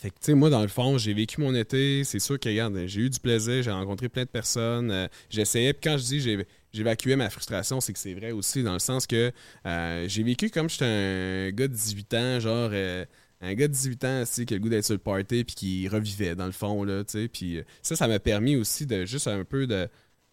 [0.00, 2.02] fait que, tu sais, moi, dans le fond, j'ai vécu mon été.
[2.04, 4.90] C'est sûr que, regarde, j'ai eu du plaisir, j'ai rencontré plein de personnes.
[4.90, 8.62] euh, J'essayais, puis quand je dis j'ai- j'évacuais ma frustration, c'est que c'est vrai aussi,
[8.62, 9.32] dans le sens que
[9.66, 12.70] euh, j'ai vécu comme j'étais un gars de 18 ans, genre.
[12.72, 13.04] euh,
[13.44, 15.56] un gars de 18 ans aussi qui a le goût d'être sur le party puis
[15.56, 19.04] qui revivait dans le fond là, tu sais, puis ça ça m'a permis aussi de
[19.04, 19.88] juste un peu de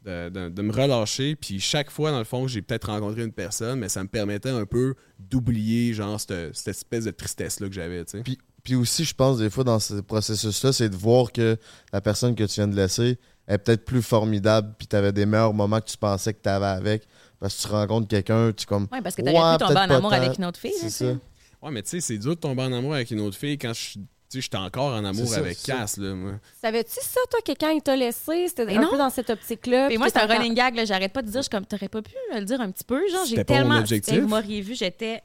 [0.06, 3.80] de, de- me relâcher puis chaque fois dans le fond j'ai peut-être rencontré une personne
[3.80, 7.74] mais ça me permettait un peu d'oublier genre cette, cette espèce de tristesse là que
[7.74, 8.06] j'avais.
[8.24, 8.38] Puis,
[8.70, 11.58] puis aussi, je pense, des fois, dans ce processus-là, c'est de voir que
[11.92, 13.18] la personne que tu viens de laisser
[13.48, 16.50] est peut-être plus formidable, puis tu avais des meilleurs moments que tu pensais que tu
[16.50, 17.08] avais avec.
[17.40, 18.88] Parce que tu rencontres quelqu'un, tu comme.
[18.92, 20.72] Ouais, parce que t'aurais Ouais, pu tomber en amour avec une autre fille.
[20.80, 21.06] C'est ça.
[21.14, 21.66] tu.
[21.66, 23.74] Ouais, mais tu sais, c'est dur de tomber en amour avec une autre fille quand
[23.74, 23.98] je
[24.32, 25.58] tu sais, j'étais encore en amour ça, avec.
[25.64, 26.34] Cass là, moi.
[26.62, 28.92] Savais-tu ça, toi, que quand il t'a laissé, c'était un non.
[28.92, 29.86] peu dans cette optique-là?
[29.86, 30.76] Et puis moi, c'est un running gag.
[30.76, 30.86] là.
[30.86, 33.00] J'arrête pas de dire, je suis comme, t'aurais pas pu le dire un petit peu.
[33.10, 33.80] Genre, j'ai C'était pas mon tellement.
[33.80, 34.20] objectif.
[34.20, 35.24] Vous m'auriez vu, j'étais.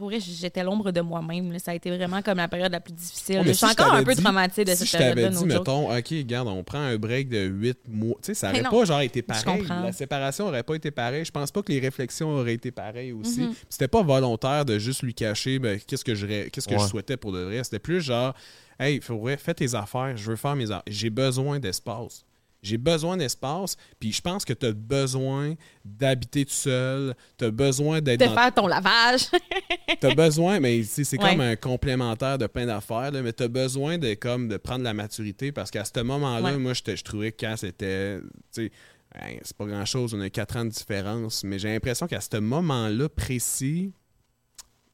[0.00, 1.58] Pour vrai, j'étais l'ombre de moi-même.
[1.58, 3.42] Ça a été vraiment comme la période la plus difficile.
[3.44, 5.38] Je suis si je encore un peu dit- traumatisée de si cette je t'avais période-là.
[5.38, 8.14] dit, mettons, OK, regarde, on prend un break de 8 mois.
[8.22, 8.78] Tu sais, ça Mais aurait non.
[8.78, 9.62] pas genre été pareil.
[9.68, 11.26] La séparation aurait pas été pareille.
[11.26, 13.42] Je pense pas que les réflexions auraient été pareilles aussi.
[13.42, 13.52] Mhm.
[13.68, 16.80] C'était pas volontaire de juste lui cacher ben, qu'est-ce que, je, ré- qu'est-ce que je
[16.82, 16.88] Ouais.
[16.88, 17.62] souhaitais pour de vrai.
[17.62, 18.32] C'était plus genre,
[18.78, 20.82] hey, faudrait, fais tes affaires, je veux faire mes affaires.
[20.86, 22.24] J'ai besoin d'espace.
[22.62, 25.54] J'ai besoin d'espace, puis je pense que tu as besoin
[25.84, 29.26] d'habiter tout seul, tu as besoin d'être De dans faire ton lavage.
[30.00, 31.30] T'as besoin, mais tu c'est Ouais.
[31.30, 35.52] comme un complémentaire de plein d'affaires, mais t'as besoin de, comme, de prendre la maturité
[35.52, 36.58] parce qu'à ce moment-là, Ouais.
[36.58, 38.18] moi, je trouvais que quand c'était.
[38.54, 38.70] tu
[39.14, 42.36] hein, c'est pas grand-chose, on a quatre ans de différence, mais j'ai l'impression qu'à ce
[42.38, 43.92] moment-là précis,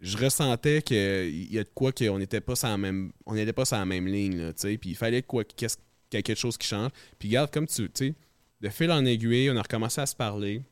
[0.01, 3.53] je ressentais qu'il y a de quoi qu'on n'était pas sur la même, on n'était
[3.53, 5.79] pas sur la même ligne, là, tu puis il fallait quoi, qu'est-ce-
[6.11, 6.91] quelque chose qui change.
[7.19, 8.15] Puis regarde, comme tu tu sais,
[8.61, 10.63] de fil en aiguille, on a recommencé à se parler.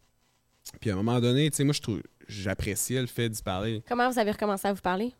[0.80, 3.82] Puis à un moment donné, tu sais, moi, je trouve, j'appréciais le fait d'y parler.
[3.88, 5.12] Comment vous avez recommencé à vous parler?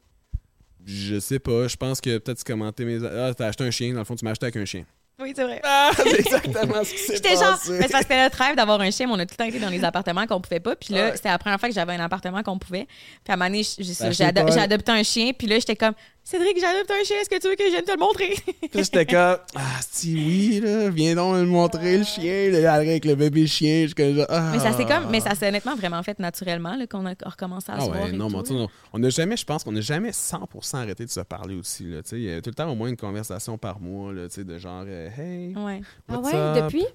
[0.86, 3.02] Je sais pas, je pense que peut-être tu commentais mes.
[3.04, 4.84] Ah, t'as acheté un chien, dans le fond, tu m'as acheté avec un chien.
[5.18, 5.60] oui, c'est vrai.
[5.64, 7.72] Ah, c'est exactement ce qui s'est J'étais genre, passé.
[7.72, 9.36] mais c'est parce que c'était notre rêve d'avoir un chien, mais on a tout le
[9.44, 10.76] temps été dans les appartements qu'on pouvait pas.
[10.76, 11.16] Puis là, Ouais.
[11.16, 12.86] c'était la première fois que j'avais un appartement qu'on pouvait.
[12.86, 14.24] Puis à un moment donné, j'ai
[14.60, 15.32] adopté un chien.
[15.32, 15.94] Puis là, j'étais comme,
[16.26, 18.30] Cédric, j'ai adopté un chien, est-ce que tu veux que je vienne te le montrer?
[18.46, 22.72] Puis là, j'étais comme, ah, si oui, là, viens donc me montrer le chien, là,
[22.72, 23.86] avec le bébé chien.
[23.94, 24.50] Comme genre, ah.
[24.52, 27.70] mais ça s'est comme, mais ça s'est honnêtement vraiment fait naturellement, là, qu'on a recommencé
[27.70, 28.04] à Ah se voir.
[28.04, 28.60] ouais, non, mais tout, tu sais, là.
[28.60, 31.84] non, on n'a jamais, je pense qu'on n'a jamais 100% arrêté de se parler aussi,
[31.84, 32.16] là, tu sais.
[32.16, 34.44] Il y a tout le temps au moins une conversation par mois, là, tu sais,
[34.44, 35.82] de genre, euh, hey, Ouais.
[36.08, 36.64] Ah ouais, up?
[36.64, 36.86] depuis?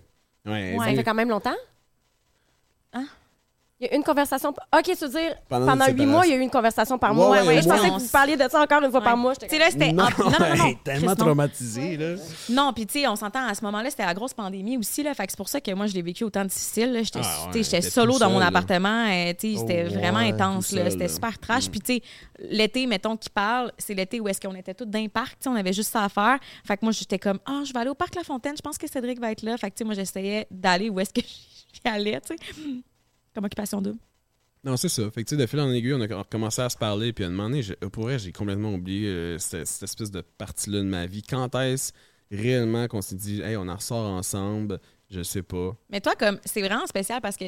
[0.48, 0.90] Ouais, Ouais.
[0.90, 1.56] Ça fait quand même longtemps?
[2.94, 3.06] Hein?
[3.82, 4.50] Il y a une conversation.
[4.50, 7.30] OK, tu veux dire, Pendant huit mois, il y a eu une conversation par mois.
[7.32, 9.34] ouais, Ouais, ouais, je pensais que vous parliez de ça encore une fois par mois.
[9.38, 9.94] Tu sais, là, c'était.
[9.94, 10.26] Non, Non,
[10.58, 11.16] non, tellement Chris, non.
[11.16, 12.16] traumatisé, là.
[12.50, 15.14] Non, puis tu sais, on s'entend à ce moment-là, c'était la grosse pandémie aussi, là.
[15.14, 16.92] Fait que c'est pour ça que moi, je l'ai vécu autant difficile.
[16.92, 17.04] là.
[17.04, 19.06] J'étais Ah, tu ouais, sais, j'étais t'étais solo dans mon appartement.
[19.10, 20.90] euh, tu sais, Oh, c'était vraiment ouais, intense, là.
[20.90, 21.68] C'était super trash.
[21.68, 21.72] Mm.
[21.72, 22.02] Puis tu sais,
[22.50, 25.40] l'été, mettons, qui parle, c'est l'été où est-ce qu'on était tous dans les parcs.
[25.40, 26.38] Tu sais, on avait juste ça à faire.
[26.68, 28.56] Fait que moi, j'étais comme, ah, je vais aller au parc La Fontaine.
[28.58, 29.56] Je pense que Cédric va être là.
[29.58, 31.22] Fait que tu sais, moi, j'essayais d'aller où est-ce que
[31.74, 32.62] j'y allais, tu sais.
[33.40, 34.00] Comme occupation double.
[34.66, 35.10] Non, c'est ça.
[35.12, 37.14] Fait que, tu sais, de fil en aiguille, on a recommencé à se parler.
[37.14, 40.12] Puis à un moment donné, j'ai- pour vrai, j'ai complètement oublié euh, cette, cette espèce
[40.12, 41.22] de partie-là de ma vie.
[41.24, 41.94] Quand est-ce
[42.30, 44.82] réellement qu'on s'est dit, hey, on en ressort ensemble?
[45.10, 45.74] Je sais pas.
[45.90, 47.46] Mais toi, comme, c'est vraiment spécial parce que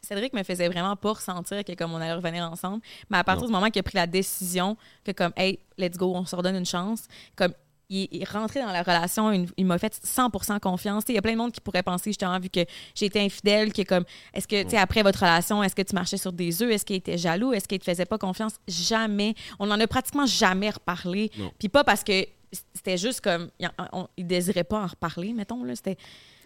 [0.00, 2.80] Cédric me faisait vraiment pas ressentir que comme on allait revenir ensemble.
[3.10, 3.48] Mais à partir Non.
[3.48, 6.56] du moment qu'il a pris la décision que comme, hey, let's go, on se redonne
[6.56, 7.06] une chance,
[7.36, 7.52] comme,
[7.88, 11.04] il est rentré dans la relation, il, il m'a fait 100% confiance.
[11.08, 12.60] Il y a plein de monde qui pourrait penser, justement, vu que
[12.94, 14.04] j'ai été infidèle, que comme,
[14.34, 16.70] est-ce que, tu sais, après votre relation, est-ce que tu marchais sur des œufs?
[16.72, 17.52] Est-ce qu'il était jaloux?
[17.52, 18.54] Est-ce qu'il te faisait pas confiance?
[18.66, 19.34] Jamais.
[19.58, 21.30] On en a pratiquement jamais reparlé.
[21.58, 22.26] Puis pas parce que
[22.74, 25.76] c'était juste comme, il, on- il désirait pas en reparler, mettons, là.
[25.76, 25.96] C'était,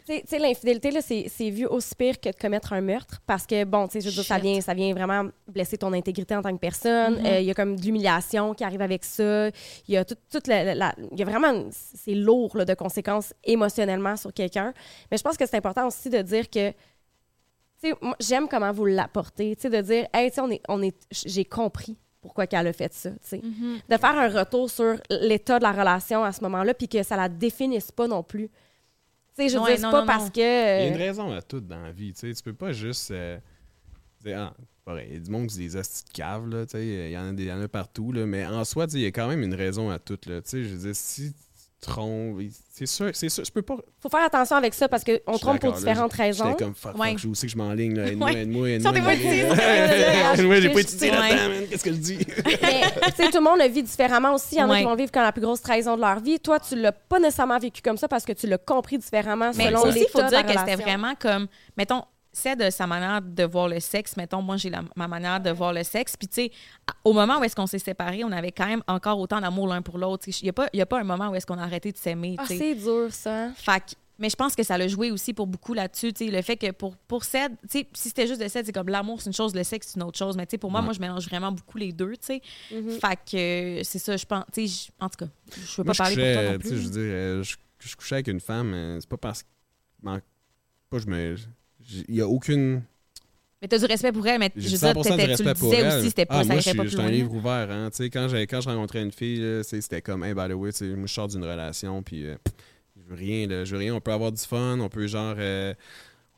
[0.06, 3.86] Tu sais- l'infidélité, c'est vu aussi pire que de commettre un meurtre parce que, bon,
[3.89, 6.52] tu sais, je veux dire, ça vient, ça vient vraiment blesser ton intégrité en tant
[6.52, 7.18] que personne.
[7.20, 7.27] Mhm.
[7.27, 9.48] Euh, Il y a comme de l'humiliation qui arrive avec ça.
[9.89, 12.64] Il y a tout, toute la, la- la- il y a vraiment, c'est lourd là,
[12.64, 14.72] de conséquences émotionnellement sur quelqu'un.
[15.10, 16.77] Mais je pense que c'est important aussi de dire que, tu
[17.90, 20.60] sais, moi, j'aime comment vous l'apportez, tu sais, de dire, hey, tu sais, on est,
[20.68, 23.40] on est, j'ai compris pourquoi qu'elle a fait ça, tu sais.
[23.89, 27.16] De faire un retour sur l'état de la relation à ce moment-là, puis que ça
[27.16, 28.51] la définisse pas non plus.
[29.49, 30.31] Tu sais, je pas non, parce non.
[30.31, 30.39] que...
[30.39, 32.12] Il y a une euh, raison à tout dans la vie.
[32.12, 33.11] Tu sais, tu peux pas juste.
[33.11, 33.39] euh,
[34.23, 34.55] dire, ah,
[34.85, 36.87] pas vrai, il y a du monde qui des hosties de cave, là, tu sais,
[36.87, 39.01] il y, en a des- il y en a partout, là, mais en soi, il
[39.01, 40.19] y a quand même une raison à tout.
[40.27, 41.33] Là, tu sais, je veux dire, si
[41.81, 42.40] trompes,
[42.73, 43.77] c'est sûr, c'est sûr, je peux pas.
[44.01, 46.55] faut faire attention avec ça parce qu'on trompe pour là, différentes J'étais raisons.
[46.55, 47.11] comme fuck, Ouais.
[47.12, 48.07] fuck, je sais que je m'enligne, là.
[48.09, 48.40] Aide-moi, Ouais.
[48.43, 48.93] aide-moi, aide-moi.
[48.93, 49.55] Sortez-moi aide-moi.
[49.55, 49.61] d'ici.
[50.40, 52.19] Aide-moi, j'ai pas étudié là-dedans, qu'est-ce que je dis?
[52.44, 54.57] Mais tu sais, tout le monde le vit différemment aussi.
[54.57, 54.78] Il y en a Ouais.
[54.78, 56.39] qui vont vivre comme la plus grosse trahison de leur vie.
[56.40, 59.66] Toi, tu l'as pas nécessairement vécu comme ça parce que tu l'as compris différemment Mais
[59.66, 61.47] selon aussi, il faut dire que c'était vraiment comme,
[61.77, 62.02] mettons,
[62.45, 64.17] de sa manière de voir le sexe.
[64.17, 66.17] Mettons, moi, j'ai ma manière de voir le sexe.
[66.17, 66.51] Puis, tu sais,
[67.05, 69.83] au moment où est-ce qu'on s'est séparés, on avait quand même encore autant d'amour l'un
[69.83, 70.25] pour l'autre.
[70.25, 71.59] Tu sais, Il n'y a, pas- il y a pas un moment où est-ce qu'on
[71.59, 72.37] a arrêté de s'aimer.
[72.39, 73.51] Ah, c'est dur, ça.
[73.55, 76.12] Fait que- mais je pense que ça l'a joué aussi pour beaucoup là-dessus.
[76.12, 78.67] tu sais, Le fait que pour, pour Ced, tu sais, si c'était juste de Ced,
[78.67, 80.37] c'est comme l'amour, c'est une chose, le sexe, c'est une autre chose.
[80.37, 80.85] Mais tu sais, pour moi, Ouais.
[80.85, 82.12] moi, je mélange vraiment beaucoup les deux.
[82.12, 82.43] tu sais.
[82.71, 82.91] Mhm.
[83.01, 84.45] Fait que euh, c'est ça, je pense.
[84.53, 86.59] tu sais, je- En tout cas, je veux Moi, pas je parler pour toi non
[86.59, 86.77] tu sais, plus.
[86.83, 89.49] je veux dire, euh, je, je couchais avec une femme, c'est pas parce que.
[90.03, 91.37] Pas, je me.
[92.09, 92.83] Il y a aucune.
[93.62, 95.49] Mais t'as du respect pour elle, mais je veux dire, 100% de t'étais- tu le
[95.51, 95.99] respect pour disais elle.
[95.99, 97.11] aussi, c'était pas, ah, ça moi, je pas suis plus je suis un loin.
[97.12, 97.71] livre ouvert.
[97.71, 97.91] Hein.
[97.91, 100.71] Tu sais, Quand, j'ai- quand je rencontrais une fille, c'était comme, hey, by the way,
[100.97, 102.37] moi, je sors d'une relation, puis euh,
[102.97, 103.95] je veux rien, là, je veux rien.
[103.95, 105.35] On peut avoir du fun, on peut genre.
[105.39, 105.75] euh,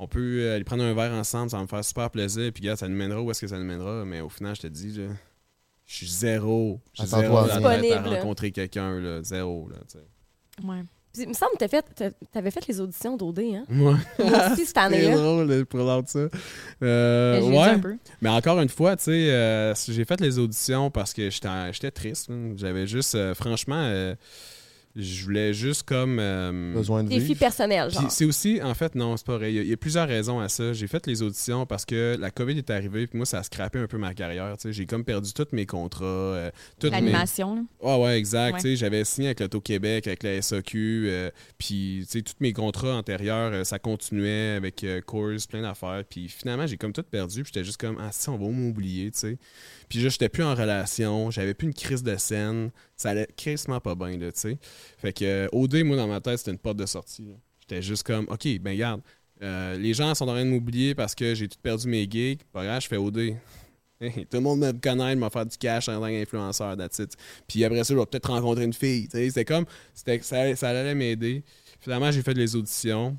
[0.00, 2.64] on peut euh, aller prendre un verre ensemble, ça va me faire super plaisir, puis
[2.64, 4.66] gars, ça nous mènera où est-ce que ça nous mènera, mais au final, je te
[4.66, 5.04] dis, là,
[5.86, 6.80] je suis zéro.
[6.92, 9.68] J'ai Attends-toi zéro à rencontrer quelqu'un, là, zéro.
[9.68, 10.66] Là, tu sais.
[10.66, 10.82] Ouais.
[11.12, 11.58] Puis, il me semble que
[11.94, 13.64] t'as- t'avais fait les auditions d'OD, hein?
[13.68, 13.76] Ouais.
[13.78, 13.96] Moi
[14.52, 15.16] aussi, cette C'est année-là.
[15.16, 15.64] drôle de
[16.08, 16.18] ça.
[16.82, 17.64] Euh, Mais ouais.
[17.68, 17.96] un peu.
[18.20, 21.90] Mais encore une fois, tu sais, euh, j'ai fait les auditions parce que j'étais j'étais
[21.90, 22.28] triste.
[22.30, 22.34] là.
[22.56, 24.14] J'avais juste, euh, franchement, euh,
[24.94, 26.18] Je voulais juste comme.
[26.20, 27.38] euh, Besoin de Défi vivre.
[27.40, 28.10] personnel, puis genre.
[28.10, 29.50] c'est aussi, en fait, non, c'est pas vrai.
[29.52, 30.72] Il y, a, il y a plusieurs raisons à ça.
[30.74, 33.78] J'ai fait les auditions parce que la COVID est arrivée, puis moi, ça a scrappé
[33.78, 34.54] un peu ma carrière.
[34.58, 34.72] tu sais.
[34.74, 36.04] J'ai comme perdu tous mes contrats.
[36.04, 37.62] euh, toutes mes- L'animation, là.
[37.82, 38.54] Ah ouais, exact.
[38.56, 38.60] Ouais.
[38.60, 42.52] Tu sais, J'avais signé avec l'Auto-Québec, avec la SAQ, euh, puis tu sais, tous mes
[42.52, 46.02] contrats antérieurs, euh, ça continuait avec euh, Coors, plein d'affaires.
[46.08, 49.10] Puis finalement, j'ai comme tout perdu, puis j'étais juste comme, ah si, on va m'oublier,
[49.10, 49.38] tu sais.
[49.92, 53.78] Puis là, j'étais plus en relation, j'avais plus une crise de scène, ça allait crissement
[53.78, 54.58] pas bien, là, tu sais.
[54.96, 57.28] Fait que euh, OD, moi, dans ma tête, c'était une porte de sortie.
[57.60, 59.02] J'étais juste comme, OK, ben regarde,
[59.42, 62.40] euh, les gens sont en train de m'oublier parce que j'ai tout perdu mes gigs.
[62.54, 63.34] Pas grave, je fais OD.
[64.00, 67.16] Tout le monde me connaît, m'a faire du cash en tant qu'influenceur, it.
[67.46, 69.10] Puis après ça, je vais peut-être rencontrer une fille.
[69.12, 70.18] C'était comme, ça,
[70.56, 71.44] ça allait m'aider.
[71.80, 73.14] Finalement, j'ai fait les auditions.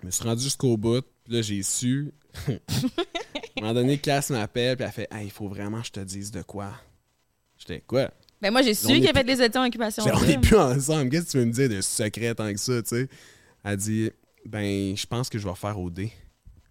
[0.00, 1.04] Je me suis rendu jusqu'au bout.
[1.24, 2.10] Puis là, j'ai su.
[3.34, 5.92] à un moment donné, Cass m'appelle, puis elle fait Hey, il faut vraiment que je
[5.92, 6.72] te dise de quoi.
[7.58, 8.10] J'étais quoi?
[8.40, 10.02] Ben moi, j'ai su qu'il a plus- fait des auditions en occupation.
[10.04, 10.30] J'ai- On double.
[10.30, 11.10] est plus ensemble.
[11.10, 13.08] Qu'est-ce que tu veux me dire de secret tant que ça, tu sais?
[13.64, 14.10] Elle dit
[14.46, 15.98] Ben, je pense que je vais faire OD.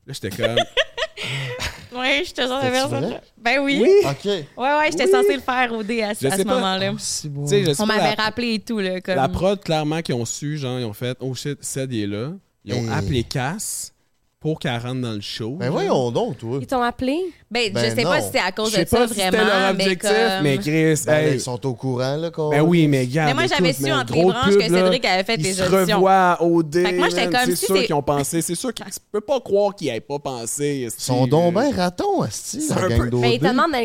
[0.07, 0.55] Là, j'étais comme
[1.91, 3.05] Ouais, je te jure de C'était-tu personne.
[3.05, 3.21] vrai?
[3.37, 3.83] Ben oui.
[4.05, 4.25] OK.
[4.25, 5.11] Ouais, ouais, j'étais Oui.
[5.11, 6.91] censée le faire au dé à, Je à sais ce moment-là.
[6.97, 9.01] Je sais On m'avait la- rappelé et tout, là.
[9.01, 9.15] Comme...
[9.15, 12.07] La prod, clairement, qu'ils ont su, genre, ils ont fait Oh shit, Ced il est
[12.07, 12.33] là.
[12.63, 12.89] Ils ont Hey.
[12.93, 13.93] appelé Cass
[14.39, 15.57] pour qu'elle rentre dans le show.
[15.57, 15.73] Ben genre.
[15.73, 16.59] voyons donc, toi.
[16.61, 17.17] Ils t'ont appelé?
[17.51, 19.13] Ben, Ben je sais pas si c'est à Je cause sais de ça pas si
[19.15, 20.43] c'était vraiment, leur mais objectif, comme...
[20.43, 22.49] mais Chris, Ben, hey, Ils sont au courant, là, qu'on...
[22.49, 23.27] Ben oui, mais regarde.
[23.29, 25.43] Mais moi, j'avais su entre les gros branches pub, que là, Cédric avait fait ils
[25.43, 25.95] des se auditions.
[25.97, 26.83] revoient au dé.
[26.85, 28.41] Fait que moi, j'étais comme C'est si sûr qu'ils ont pensé.
[28.41, 30.83] C'est sûr qu'ils ne peuvent pas croire qu'ils n'avaient pas pensé.
[30.85, 33.21] Ils sont donc bien ratons, asti, C'est la gang d'OD.
[33.21, 33.79] Ben, ils te demandent dans,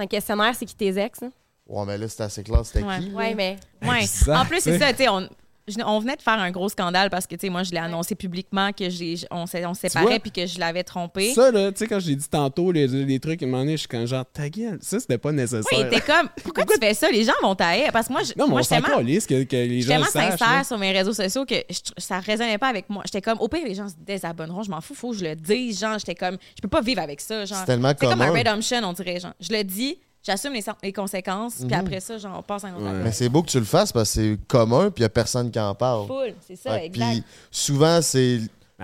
[0.00, 1.22] le questionnaire, c'est qui tes ex?
[1.24, 1.30] hein?
[1.68, 3.00] Ouais, mais là, c'est assez clair, c'était Ouais.
[3.00, 3.10] qui?
[3.12, 3.56] Ouais, mais.
[3.82, 4.78] En plus, c'est sais.
[4.78, 5.28] ça, tu sais, on,
[5.68, 7.78] je- on venait de faire un gros scandale parce que, tu sais, moi, je l'ai
[7.78, 11.32] annoncé publiquement que j'ai, on, s'est- on séparait puis que je l'avais trompé.
[11.34, 13.62] Ça, là, tu sais, quand je l'ai dit tantôt, les, les trucs, à un moment
[13.62, 15.62] donné, je suis comme genre, ta gueule, ça, c'était pas nécessaire.
[15.72, 17.10] Oui, était comme, pourquoi tu fais ça?
[17.10, 17.90] Les gens vont taire.
[17.92, 20.30] Parce que moi, je, non, mais moi, on s'en que, que les j'étais gens tellement
[20.30, 20.64] sincère là.
[20.64, 23.02] sur mes réseaux sociaux que je- ça résonnait pas avec moi.
[23.06, 25.34] J'étais comme, au pire, les gens se désabonneront, je m'en fous, faut que je le
[25.36, 25.80] dise.
[25.80, 27.44] Genre, j'étais comme, je peux pas vivre avec ça.
[27.44, 29.20] Genre, C'est tellement c'est comme un redemption, on dirait.
[29.20, 31.72] Genre, je le dis, j'assume les, les conséquences, puis Mhm.
[31.74, 33.02] après ça, genre, on passe à un autre Ouais.
[33.04, 35.10] Mais c'est beau que tu le fasses parce que c'est commun, puis il n'y a
[35.10, 36.06] personne qui en parle.
[36.06, 37.10] Full, c'est ça, Ouais, exact.
[37.12, 38.40] Puis souvent, c'est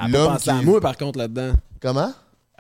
[0.09, 0.51] l'homme qui...
[0.51, 1.53] à moi, par contre, là-dedans.
[1.81, 2.13] Comment?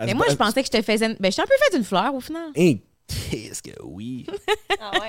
[0.04, 1.06] Mais moi, je pensais que je te faisais.
[1.06, 2.48] une- Ben, je t'ai un peu fait une fleur au final.
[2.56, 2.82] Hey,
[3.30, 4.26] qu'est-ce que oui?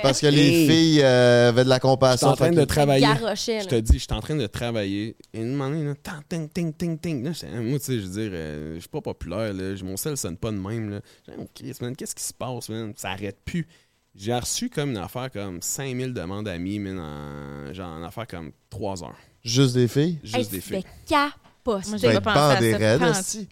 [0.02, 0.68] Parce que les Hey.
[0.70, 2.28] filles euh, avaient de la Je suis compassion.
[2.30, 3.06] en train fait de que- travailler.
[3.06, 3.70] Garochais, Je là.
[3.72, 5.16] te dis, je suis en train de travailler.
[5.34, 5.94] Et une moment là,
[6.30, 7.24] ting, ting, ting, ting.
[7.24, 9.74] Là, j'étais- moi, tu sais, je veux dire, euh, je suis pas populaire, là.
[9.84, 11.00] Mon sel sonne pas de même, là.
[11.28, 12.94] J'ai dit, oh, Chris, man, qu'est-ce qui se passe, man?
[12.96, 13.68] Ça arrête plus.
[14.16, 18.52] J'ai reçu comme une affaire comme 5000 demandes d'amis, man, en, genre, en affaire comme
[18.70, 19.18] 3 heures.
[19.44, 20.20] Juste des filles?
[20.24, 20.86] Juste Hey, des tu fais filles.
[21.08, 21.88] capote.
[21.88, 22.78] Moi, j'ai pas pensé à bandé ça.
[22.78, 23.48] raide, Pas en- asti.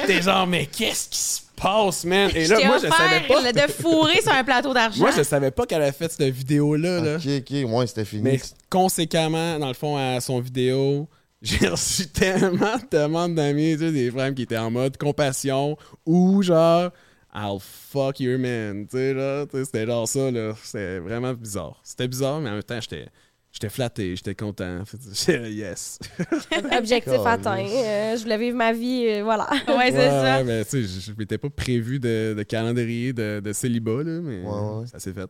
[0.00, 2.30] J'étais genre, mais qu'est-ce qui se passe, man?
[2.34, 3.52] Et là, moi, je savais pas.
[3.66, 5.00] de fourrer sur un plateau d'argent.
[5.00, 7.16] Moi, je savais pas qu'elle avait fait cette vidéo-là, là.
[7.16, 8.22] Ok, ok, ouais, c'était fini.
[8.22, 11.08] Mais conséquemment, dans le fond, à son vidéo,
[11.42, 15.76] j'ai reçu tellement de demandes d'amis, tu sais, des femmes qui étaient en mode compassion
[16.06, 16.90] ou genre
[17.34, 18.86] I'll fuck your man.
[18.86, 20.54] Tu sais, là, c'était genre ça, là.
[20.62, 21.80] C'était vraiment bizarre.
[21.84, 23.06] C'était bizarre, mais en même temps, j'étais.
[23.52, 24.82] J'étais flatté, j'étais content.
[25.28, 25.98] Yes.
[26.78, 27.58] Objectif atteint.
[27.58, 29.48] Euh, je voulais vivre ma vie, euh, voilà.
[29.68, 30.22] Ouais, c'est Ouais, ça.
[30.38, 34.04] ouais, mais tu sais, je je m'étais pas prévu de, de calendrier de, de célibat,
[34.04, 34.86] là, mais Ouais, ouais.
[34.86, 35.26] ça s'est fait.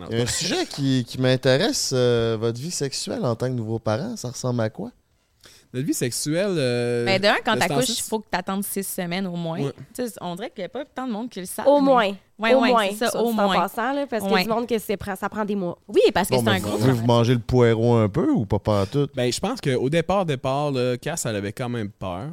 [0.00, 3.48] Non, Il y a un sujet qui, qui m'intéresse, euh, votre vie sexuelle en tant
[3.48, 4.90] que nouveau parent, ça ressemble à quoi?
[5.74, 6.54] Notre vie sexuelle.
[6.56, 9.60] euh, Ben, d'un, quand t'accouches, il faut que t'attendes six semaines au moins.
[9.60, 9.72] Ouais.
[10.20, 11.66] On dirait qu'il n'y a pas tant de monde qui le savent.
[11.66, 12.14] Au mais- moins.
[12.38, 12.86] Ouais, au ouais, moins.
[12.90, 13.54] c'est ça, au en moins.
[13.60, 15.76] passant, là, parce qu'il y a du monde que ça prend des mois.
[15.88, 17.06] Oui, parce que Bon, c'est un vous, gros vous travail.
[17.06, 19.10] mangez le poireau un peu ou pas pantoute?
[19.14, 22.28] Ben, je pense qu'au départ, départ, là, Cass, elle avait quand même peur.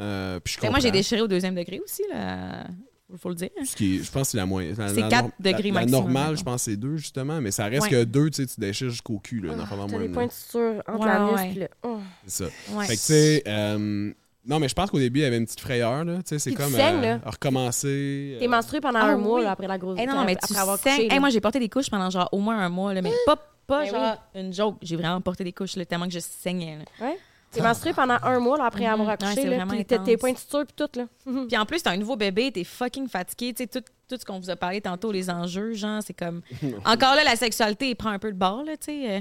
[0.00, 2.64] Euh, puis je Ben, moi, j'ai déchiré au deuxième degré aussi, là.
[3.10, 3.50] Faut- Faut le dire.
[3.64, 4.74] Ce qui est- je pense que c'est la moyenne.
[4.76, 6.36] La- C'est la quatre norm- degrés la, la maximum, normale, mettons.
[6.36, 7.40] je pense, c'est deux, justement.
[7.40, 7.90] Mais ça reste Ouais.
[7.90, 10.14] que deux, tu sais, tu déchires jusqu'au cul, là, dans le T'as moins, des là.
[10.14, 11.54] points de suture entre Ouais, l'anus ouais.
[11.60, 11.68] le...
[11.84, 11.98] oh.
[12.26, 12.50] C'est ça.
[12.72, 12.86] Ouais.
[12.86, 14.12] Fait que, tu sais, euh,
[14.44, 16.16] non, mais je pense qu'au début, il y avait une petite frayeur, là.
[16.16, 16.72] Tu sais, c'est tu comme.
[16.72, 17.20] saignes, euh, là.
[17.26, 18.36] recommencer.
[18.40, 20.04] T'es euh, menstrué pendant Ah un mois là, après la grossesse.
[20.04, 20.94] Eh non, non, mais tu après avoir saignes.
[20.96, 21.20] couché, Eh, là.
[21.20, 23.84] moi, j'ai porté des couches pendant genre au moins un mois, là, mais pas, pas
[23.84, 24.76] Ben genre une joke.
[24.82, 26.78] J'ai vraiment porté des couches, là, tellement que je saignais.
[27.00, 27.12] là.
[27.52, 28.90] T'es menstrué pendant un mois là, après Mhm.
[28.92, 29.42] avoir Ouais, accouché.
[29.42, 30.98] c'est là, puis tes points de suture puis tout.
[30.98, 31.06] Là.
[31.48, 33.54] Puis en plus, t'as un nouveau bébé, t'es fucking fatigué.
[33.54, 36.42] Tu sais, tout, tout ce qu'on vous a parlé tantôt, les enjeux, genre, c'est comme.
[36.84, 39.10] Encore là, la sexualité, il prend un peu le bord, là, tu sais.
[39.10, 39.20] euh.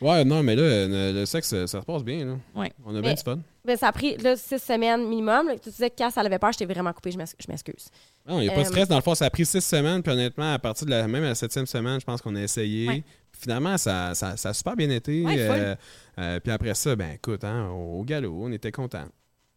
[0.00, 2.34] Ouais, non, mais là, euh, le sexe, ça, ça se passe bien, là.
[2.54, 2.72] Ouais.
[2.84, 3.38] On a Mais- bien du fun.
[3.64, 5.48] Ben, ça a pris là, six semaines minimum.
[5.48, 5.58] là.
[5.58, 7.88] Tu disais que Cass, elle avait peur, j'étais vraiment coupée, je m'ex- je m'excuse.
[8.26, 8.88] Non, il n'y a pas de Euh, stress.
[8.88, 10.02] Dans le fond, ça a pris six semaines.
[10.04, 12.40] Puis honnêtement, à partir de la, même à la septième semaine, je pense qu'on a
[12.42, 12.86] essayé.
[12.88, 13.02] Ouais.
[13.32, 15.22] Puis Finalement, ça, ça, ça a super bien été.
[15.24, 15.76] Ouais.
[16.18, 19.08] Euh, puis après ça, ben écoute, hein, au, galop, on était contents.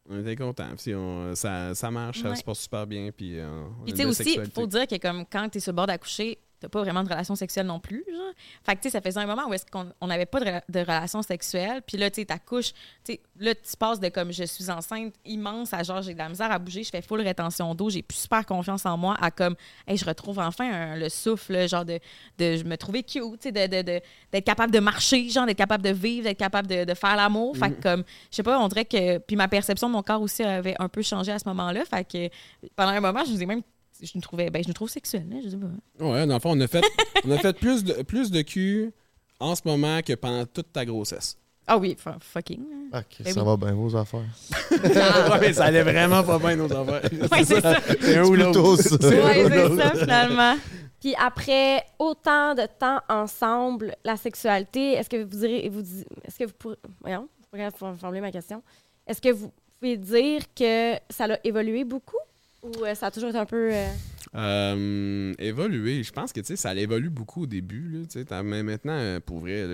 [0.09, 0.75] On était contents.
[0.77, 3.11] Puis on- ça, ça marche, ça se passe super bien.
[3.15, 4.51] Puis, euh, Puis tu sais aussi, sexualité.
[4.53, 7.35] faut dire que comme quand t'es sur le bord d'accoucher, t'as pas vraiment de relation
[7.35, 8.03] sexuelle non plus.
[8.11, 8.33] Genre.
[8.63, 10.45] Fait que, tu sais, ça faisait un moment où est-ce qu'on on n'avait pas de,
[10.69, 11.81] de relation sexuelle.
[11.85, 12.73] Puis là, tu sais, t'accouches.
[13.03, 16.17] Tu sais, là, tu passes de comme je suis enceinte immense à genre j'ai de
[16.19, 19.15] la misère à bouger, je fais full rétention d'eau, j'ai plus super confiance en moi
[19.19, 19.55] à comme,
[19.87, 21.99] hey, je retrouve enfin un- le souffle, genre de,
[22.37, 25.45] de je me trouver cute, tu sais, de, de- de- d'être capable de marcher, genre
[25.45, 27.55] d'être capable de vivre, d'être capable de, de faire l'amour.
[27.57, 29.17] Fait que, comme, je sais pas, on dirait que.
[29.19, 31.85] Puis ma perception de mon corps aussi avait un peu changé à ce moment-là.
[31.85, 32.29] Fait que
[32.75, 33.61] pendant un moment, je nous ai même.
[34.01, 34.49] Je nous trouvais.
[34.49, 36.05] Ben, je nous trouve sexuelle, là, je sais pas.
[36.05, 36.83] Ouais, dans le fond, on a fait,
[37.25, 38.91] on a fait plus, de, plus de cul
[39.39, 41.37] en ce moment que pendant toute ta grossesse.
[41.67, 42.61] Ah oui, fu- fucking.
[42.93, 43.45] Ok, Ben ça oui.
[43.45, 44.21] va bien, vos affaires.
[44.71, 47.01] ouais, mais ça allait vraiment pas bien, nos affaires.
[47.31, 47.77] Ouais, c'est ça.
[48.01, 48.75] C'est ou l'autre.
[48.77, 48.97] ça.
[48.99, 50.55] C'est un Ouais, ou c'est ça, finalement.
[50.99, 55.81] Puis après autant de temps ensemble, la sexualité, est-ce que vous direz, vous
[56.25, 58.61] est-ce que vous pourrez, voyons, je de formuler ma question.
[59.07, 62.17] Est-ce que vous pouvez dire que ça a évolué beaucoup?
[62.61, 63.87] Ou euh, ça a toujours été un peu euh,
[64.35, 68.05] Euh, évoluer, je pense que ça évolue beaucoup au début.
[68.29, 69.65] Là, mais maintenant, euh, pour vrai,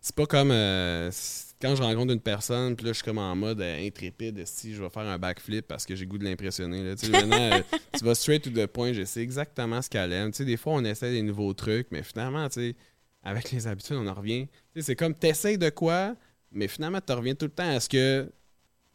[0.00, 0.48] c'est pas comme
[1.60, 4.82] quand je rencontre une personne, puis là, je suis comme en mode intrépide, si je
[4.82, 6.82] vais faire un backflip parce que j'ai goût de l'impressionner.
[7.10, 7.60] maintenant,
[7.96, 10.30] tu vas straight to the point, je sais exactement ce qu'elle aime.
[10.30, 12.48] Des fois, on essaie des nouveaux trucs, mais finalement,
[13.22, 14.48] avec les habitudes, on en revient.
[14.76, 16.16] C'est comme t'essayes de quoi,
[16.50, 18.28] mais finalement, tu reviens tout le temps à ce que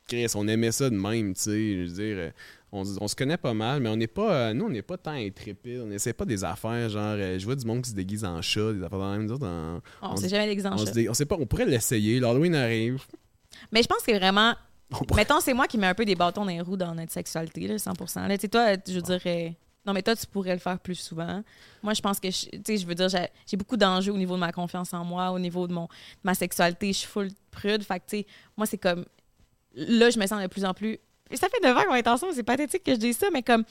[0.08, 1.74] Chris, on aimait ça de même, tu sais.
[1.74, 2.34] Je veux dire,
[2.72, 4.34] on, on se connaît pas mal, mais on n'est pas.
[4.50, 5.82] euh, nous, on n'est pas tant intrépides.
[5.84, 8.42] On n'essaie pas des affaires, genre, euh, je vois du monde qui se déguise en
[8.42, 9.32] chat, des affaires dans la même.
[9.32, 10.80] On, On On sait jamais on, l'exemple.
[10.80, 12.20] se dé- on sait pas, on pourrait l'essayer.
[12.20, 13.02] L'Halloween arrive.
[13.72, 14.54] Mais je pense que vraiment.
[14.92, 16.96] On pourrait- Mettons, c'est moi qui mets un peu des bâtons dans les roues dans
[16.96, 17.94] notre sexualité, là, 100
[18.28, 19.58] Là, tu sais, toi, je dirais.
[19.86, 21.44] Non, mais toi, tu pourrais le faire plus souvent.
[21.84, 22.34] Moi, je pense que, tu
[22.66, 25.32] sais, je veux dire, j'ai j'ai beaucoup d'enjeux au niveau de ma confiance en moi,
[25.32, 25.90] au niveau de mon, de
[26.24, 26.88] ma sexualité.
[26.88, 27.84] Je suis full prude.
[27.84, 28.26] Fait que, tu sais,
[28.56, 29.04] moi, c'est comme.
[29.76, 31.00] Là, je me sens de plus en plus.
[31.34, 33.64] Ça fait 9 ans qu'on est ensemble, c'est pathétique que je dise ça, mais comme.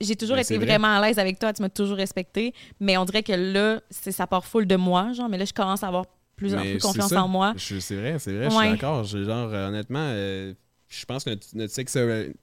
[0.00, 0.66] J'ai toujours Mais été vrai.
[0.66, 4.10] vraiment à l'aise avec toi, tu m'as toujours respecté, mais on dirait que là, c'est-
[4.10, 6.78] ça part full de moi, genre, mais là, je commence à avoir plus en plus
[6.80, 7.22] confiance ça.
[7.22, 7.54] en moi.
[7.56, 8.62] Je- C'est vrai, c'est vrai, je Ouais.
[8.64, 9.04] suis d'accord.
[9.04, 10.54] Je- Genre, euh, honnêtement, euh,
[10.88, 11.72] je pense que notre, notre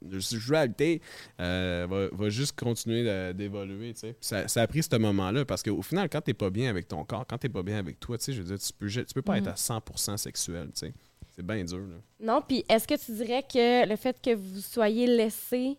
[0.01, 1.01] notre sexualité
[1.41, 3.03] euh, va, va juste continuer
[3.33, 3.93] d'évoluer.
[3.93, 4.07] tu sais.
[4.13, 6.87] Puis Ça, ça a pris ce moment-là parce qu'au final, quand t'es pas bien avec
[6.87, 8.87] ton corps, quand t'es pas bien avec toi, tu sais, je veux dire, tu peux,
[8.89, 10.67] tu peux pas être à 100% sexuel.
[10.73, 10.93] tu sais.
[11.35, 11.79] C'est bien dur.
[11.79, 11.95] Là.
[12.19, 15.77] Non, puis est-ce que tu dirais que le fait que vous soyez laissé,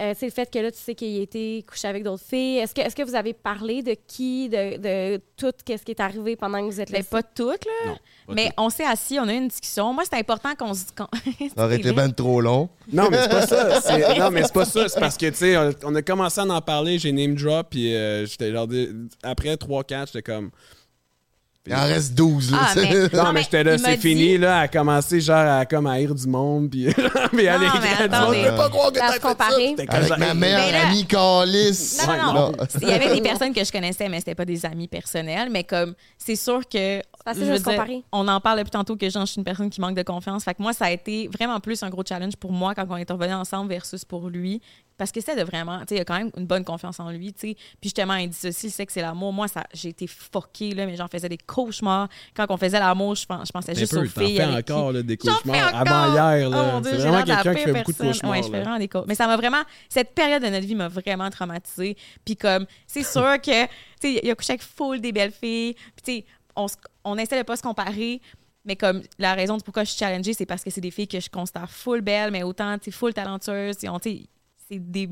[0.00, 2.58] euh, c'est le fait que là, tu sais qu'il a été couché avec d'autres filles,
[2.58, 6.00] est-ce que, est-ce que vous avez parlé de qui, de, de tout, qu'est-ce qui est
[6.00, 7.10] arrivé pendant que vous êtes Mais laissé?
[7.10, 7.72] pas toutes, là.
[7.86, 7.94] Non.
[8.26, 8.54] pas Mais tout.
[8.58, 9.92] on s'est assis, on a eu une discussion.
[9.92, 10.84] Moi, c'est important qu'on se.
[10.96, 11.08] qu'on-
[11.56, 12.68] Ça aurait été ben trop long.
[12.92, 13.80] Non, mais c'est pas ça.
[13.82, 14.88] c'est- Non, mais c'est pas ça.
[14.88, 17.68] C'est parce que, tu sais, on, on a commencé à en parler, j'ai name drop,
[17.70, 18.68] puis euh, j'étais genre.
[19.22, 20.50] Après 3-4, j'étais comme.
[21.64, 22.58] Il en reste 12, là.
[22.60, 25.64] Ah, mais- Non, Non, mais j'étais là, c'est dit- fini, là, à commencer, genre, à
[25.64, 26.86] comme à haïr du monde, puis
[27.32, 29.20] puis à Non, aller- mais à du monde, je peux pas croire que t'as fait
[29.22, 29.28] ça.
[29.78, 30.26] Avec ma
[30.72, 32.04] là- amie Calice.
[32.04, 32.52] Non, non,
[32.82, 35.50] Il y avait des personnes que je connaissais, mais c'était pas des amis personnels.
[35.52, 37.00] Mais comme, c'est sûr que.
[37.24, 38.02] Facile je de veux se dire, comparer.
[38.12, 40.44] on en parle depuis tantôt que genre, je suis une personne qui manque de confiance.
[40.44, 42.96] Fait que moi, ça a été vraiment plus un gros challenge pour moi quand on
[42.96, 44.60] est revenus ensemble versus pour lui.
[44.98, 47.10] Parce que c'était de vraiment, tu sais, il a quand même une bonne confiance en
[47.10, 47.54] lui, tu sais.
[47.54, 49.32] Puis justement, il dit ceci, le sexe, c'est l'amour.
[49.32, 52.08] Moi, ça, j'ai été fuckée, là, mais j'en faisais des cauchemars.
[52.36, 54.36] Quand on faisait l'amour, je, pens- je pensais Un juste peu, aux filles.
[54.36, 55.40] fais avec qui- encore là, des cauchemars
[55.74, 55.80] encore!
[55.80, 56.48] avant hier.
[56.48, 56.80] Oh Là.
[56.84, 58.30] c'est j'ai vraiment quelqu'un qui fait beaucoup de cauchemars.
[58.30, 58.62] Ouais, je fais là.
[58.62, 59.08] vraiment des cauchemars.
[59.08, 59.62] Mais ça m'a vraiment.
[59.88, 61.96] Cette période de notre vie m'a vraiment traumatisée.
[62.24, 63.68] Puis comme, c'est sûr que, tu
[64.00, 65.74] sais, il a couché avec full des belles filles.
[65.74, 66.24] Puis tu sais,
[66.54, 66.74] on, se-
[67.04, 68.20] on essaie de pas se comparer.
[68.64, 71.08] Mais comme la raison de pourquoi je suis challengée, c'est parce que c'est des filles
[71.08, 73.76] que je constate full belles, mais autant, tu full talentueuses.
[73.78, 75.08] C'est des,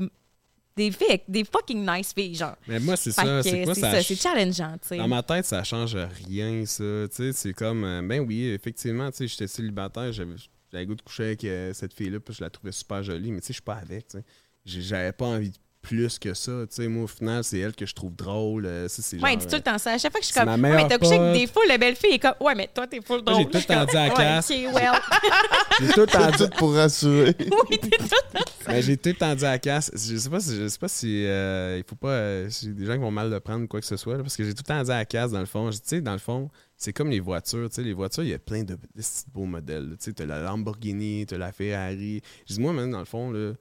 [0.77, 2.55] des filles, des fucking nice filles, genre.
[2.67, 3.43] Mais moi, c'est ça.
[3.43, 4.01] C'est quoi ça?
[4.01, 4.97] c'est challengeant, tu sais.
[4.97, 6.83] Dans ma tête, ça change rien, ça.
[7.09, 10.35] Tu sais, c'est comme, euh, ben oui, effectivement, tu sais, j'étais célibataire, j'avais
[10.71, 13.41] le goût de coucher avec euh, cette fille-là, puis je la trouvais super jolie, mais
[13.41, 14.23] tu sais, je suis pas avec, tu sais.
[14.63, 16.87] J'avais pas envie de plus que ça, tu sais.
[16.87, 18.65] Moi, au final, c'est elle que je trouve drôle.
[18.65, 19.93] euh, ça, c'est Ouais, genre, dis tout le temps ça.
[19.93, 21.63] À chaque fois que je suis comme, ma ouais, mais t'as couché avec des pote.
[21.63, 22.13] foules de belles filles.
[22.13, 23.51] Et comme, ouais, mais toi, t'es full Moi, j'ai drôle.
[23.51, 24.51] tout le temps dit à Ouais, Cass.
[24.51, 24.91] ok, well.
[25.81, 27.35] J'ai tout le temps C'est dit tout pour rassurer.
[27.69, 28.43] oui, t'es tout.
[28.67, 30.87] Ben, j'ai tout le temps dit à Cass, je sais pas si, je sais pas
[30.87, 33.67] si euh, il faut pas, euh, si des gens qui vont mal le prendre ou
[33.67, 35.39] quoi que ce soit, là, parce que j'ai tout le temps dit à Cass, dans
[35.39, 37.81] le fond, je dis, tu sais, dans le fond, c'est comme les voitures, tu sais,
[37.81, 40.41] les voitures, il y a plein de, de petits beaux modèles, tu sais, t'as la
[40.41, 43.53] Lamborghini, t'as la Ferrari, je dis, moi, même, dans le fond, là,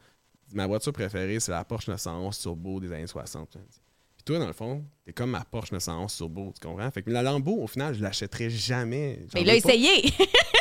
[0.53, 3.61] ma voiture préférée, c'est la Porsche 911 Turbo des années 60, là.
[4.17, 6.91] Puis toi, dans le fond, t'es comme ma Porsche 911 Turbo, tu comprends?
[6.91, 9.21] Fait que la Lambo, au final, je l'achèterai jamais.
[9.23, 9.57] J'en Mais il a pas.
[9.59, 10.13] essayé.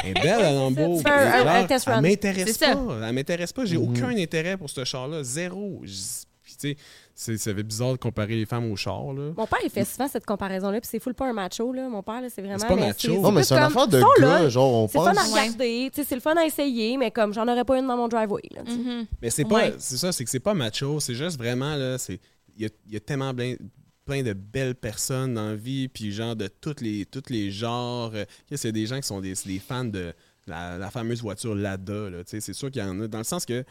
[0.03, 1.01] Elle est belle, la Lambo.
[1.05, 1.97] Elle m'intéresse pas.
[1.99, 3.65] Elle m'intéresse pas.
[3.65, 3.83] J'ai Mhm.
[3.89, 5.23] aucun intérêt pour ce char-là.
[5.23, 5.81] Zéro.
[5.83, 5.91] Je-
[6.41, 6.77] Puis, tu sais,
[7.19, 9.33] ça fait bizarre de comparer les femmes aux chars, là.
[9.35, 11.89] Mon père, il fait souvent cette comparaison-là, puis c'est full pas un macho, là.
[11.89, 12.59] Mon père, là, c'est vraiment.
[12.59, 13.21] C'est pas mais macho.
[13.21, 15.13] Non, mais c'est comme, affaire de sont là, gars, genre, on C'est fun à.
[15.13, 15.41] Ouais.
[15.41, 17.97] regarder, tu sais, c'est le fun à essayer, mais comme j'en aurais pas une dans
[17.97, 18.63] mon driveway, là.
[18.63, 19.05] Mhm.
[19.21, 19.55] Mais c'est pas.
[19.55, 19.73] Ouais.
[19.79, 20.99] C'est ça, c'est que c'est pas macho.
[21.01, 22.19] C'est juste vraiment, là, c'est.
[22.55, 23.55] Il y a, il y a tellement plein,
[24.05, 28.11] plein de belles personnes dans la vie, puis genre de tous les, toutes les genres.
[28.15, 30.13] Euh, C'est des gens qui sont des, des fans de
[30.47, 32.09] la, la fameuse voiture Lada.
[32.09, 33.63] là, tu sais, C'est sûr qu'il y en a, dans le sens que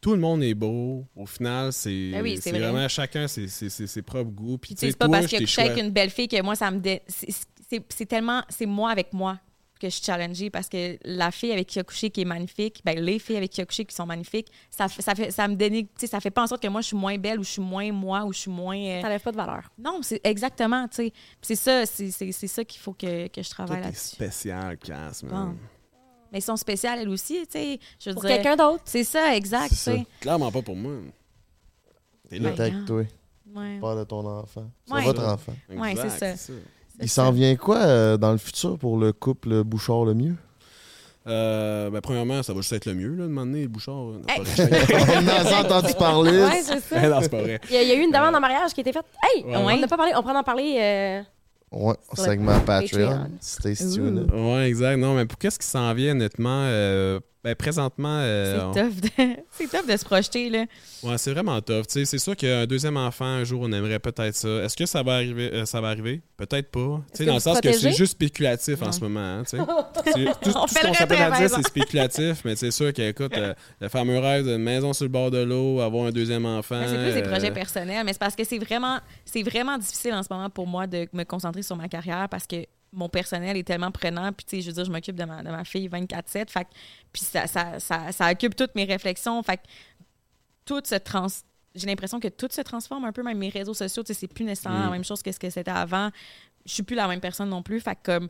[0.00, 1.06] tout le monde est beau.
[1.14, 2.60] Au final, c'est Ben oui, c'est c'est vrai.
[2.70, 4.58] vraiment chacun ses, ses- ses- ses propres goûts.
[4.58, 6.54] Puis, c'est pas toi, parce je a t'ai couché avec une belle fille que moi,
[6.56, 6.78] ça me.
[6.80, 7.28] dé- c'est-
[7.68, 8.42] C'est c'est tellement.
[8.48, 9.38] C'est moi avec moi
[9.80, 12.82] que je suis challengée parce que la fille avec qui a couché qui est magnifique,
[12.84, 15.46] ben, les filles avec qui a couché qui sont magnifiques, ça, fait- ça, fait, ça
[15.46, 15.88] me dénigre.
[16.04, 17.92] Ça fait pas en sorte que moi, je suis moins belle ou je suis moins
[17.92, 18.76] moi ou je suis moins.
[18.76, 19.70] euh, T'enlèves pas de valeur.
[19.78, 21.10] Non, c'est exactement, tu sais.
[21.10, 24.16] Puis C'est ça, c'est c'est- c'est ça qu'il faut que, que je travaille là-dessus.
[24.16, 25.32] spécial, Cass, man.
[25.52, 25.56] Bon.
[26.32, 27.80] Mais ils sont spéciales, elles aussi, tu sais.
[27.98, 28.82] Je veux Pour dire- quelqu'un d'autre.
[28.84, 30.02] C'est ça, exact, C'est ça.
[30.20, 30.92] Clairement pas pour moi.
[32.28, 32.50] T'es là.
[32.52, 33.02] Que toi.
[33.54, 33.78] Ouais.
[33.80, 34.70] Parle de ton enfant.
[34.86, 35.02] C'est Ouais.
[35.02, 35.52] votre enfant.
[35.70, 36.52] Ouais, c'est ça.
[37.02, 40.36] Il s'en vient quoi euh, dans le futur pour le couple Bouchard le mieux?
[41.26, 43.94] Euh, ben, premièrement, ça va juste être le mieux, là, de m'emmener, Bouchard.
[43.94, 44.38] Non, Hey!
[44.38, 45.16] pas vrai.
[45.18, 46.42] On en a entendu parler.
[46.44, 47.08] Ouais, c'est ça.
[47.08, 47.60] non, c'est pas vrai.
[47.68, 49.04] Il y, a, il y a eu une demande en mariage qui a été faite.
[49.22, 49.56] Hey, Ouais.
[49.56, 50.12] on n'a pas parlé.
[50.16, 51.22] On prend en parler.
[51.72, 53.08] Ouais, segment Patreon.
[53.08, 53.30] Patreon.
[53.40, 54.30] Stay tuned.
[54.32, 54.96] Ouais, exact.
[54.98, 58.18] Non, mais pour qu'est-ce qui s'en vient, honnêtement, euh, ben, présentement.
[58.20, 59.08] euh, on- C'est tough, de...
[59.50, 60.64] c'est tough de se projeter, là.
[61.02, 61.86] Ouais, c'est vraiment tough.
[61.86, 64.48] Tu sais, c'est sûr qu'un deuxième enfant, un jour, on aimerait peut-être ça.
[64.64, 65.50] Est-ce que ça va arriver?
[65.52, 66.20] euh, ça va arriver?
[66.36, 67.00] Peut-être pas.
[67.12, 69.20] Tu sais, que dans le sens que c'est juste spéculatif en ce moment.
[69.20, 69.62] hein, tu sais.
[70.04, 73.32] C'est- tout, On tout ce qu'on s'appelle à dire, c'est spéculatif, mais c'est sûr qu'écoute,
[73.36, 76.80] euh, le fameux rêve d'une maison sur le bord de l'eau, avoir un deuxième enfant.
[76.80, 80.12] Mais C'est plus des projets personnels, mais c'est parce que c'est vraiment, c'est vraiment difficile
[80.14, 82.56] en ce moment pour moi de me concentrer sur ma carrière parce que
[82.92, 84.32] mon personnel est tellement prenant.
[84.32, 86.50] Puis, tu sais, je veux dire, je m'occupe de ma, de ma fille 24-7.
[86.50, 86.70] Fait que-
[87.12, 89.42] puis, ça, ça, ça, ça occupe toutes mes réflexions.
[89.42, 89.62] Fait que
[90.64, 91.26] tout se trans.
[91.74, 94.02] J'ai l'impression que tout se transforme un peu, même mes réseaux sociaux.
[94.02, 94.84] Tu sais, c'est plus nécessairement Mm.
[94.86, 96.10] la même chose que ce que c'était avant.
[96.66, 97.80] Je suis plus la même personne non plus.
[97.80, 98.28] Fait que, comme,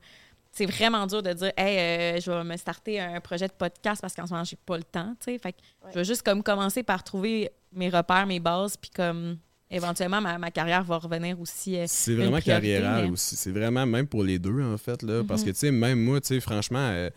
[0.52, 1.78] c'est vraiment dur de dire, hey,
[2.16, 4.76] euh, je vais me starter un projet de podcast parce qu'en ce moment, j'ai pas
[4.76, 5.14] le temps.
[5.20, 5.58] Tu sais, fait que
[5.90, 9.38] je vais juste comme commencer par trouver mes repères, mes bases, puis comme
[9.70, 11.76] éventuellement ma, ma carrière va revenir aussi.
[11.76, 13.36] euh, C'est vraiment carriéral mais- aussi.
[13.36, 15.02] C'est vraiment même pour les deux, en fait.
[15.02, 15.46] Là, Parce Mhm.
[15.46, 17.10] que, tu sais, même moi, tu sais, franchement, euh,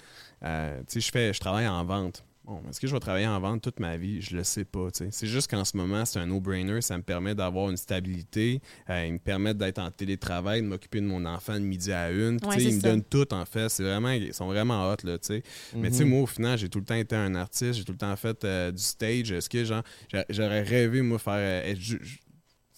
[0.44, 2.24] euh, tu sais, je fais, je travaille en vente.
[2.46, 4.22] Bon, est-ce que je vais travailler en vente toute ma vie?
[4.22, 4.92] Je le sais pas.
[4.92, 5.08] tu sais.
[5.12, 6.82] C'est juste qu'en ce moment, c'est un no-brainer.
[6.82, 8.60] Ça me permet d'avoir une stabilité.
[8.90, 12.12] Euh, il me permet d'être en télétravail, de m'occuper de mon enfant de midi à
[12.12, 12.42] une.
[12.42, 12.90] Puis, Ouais, tu sais, c'est ils me ça.
[12.90, 13.70] donnent tout, en fait.
[13.70, 15.44] C'est vraiment, ils sont vraiment hot, là, tu sais.
[15.74, 16.10] Mais tu sais, Mhm.
[16.10, 17.76] moi, au final, j'ai tout le temps été un artiste.
[17.76, 19.32] J'ai tout le temps fait euh, du stage.
[19.32, 21.36] Est-ce que, genre, j'a- j'aurais rêvé, moi, faire...
[21.38, 21.80] euh, être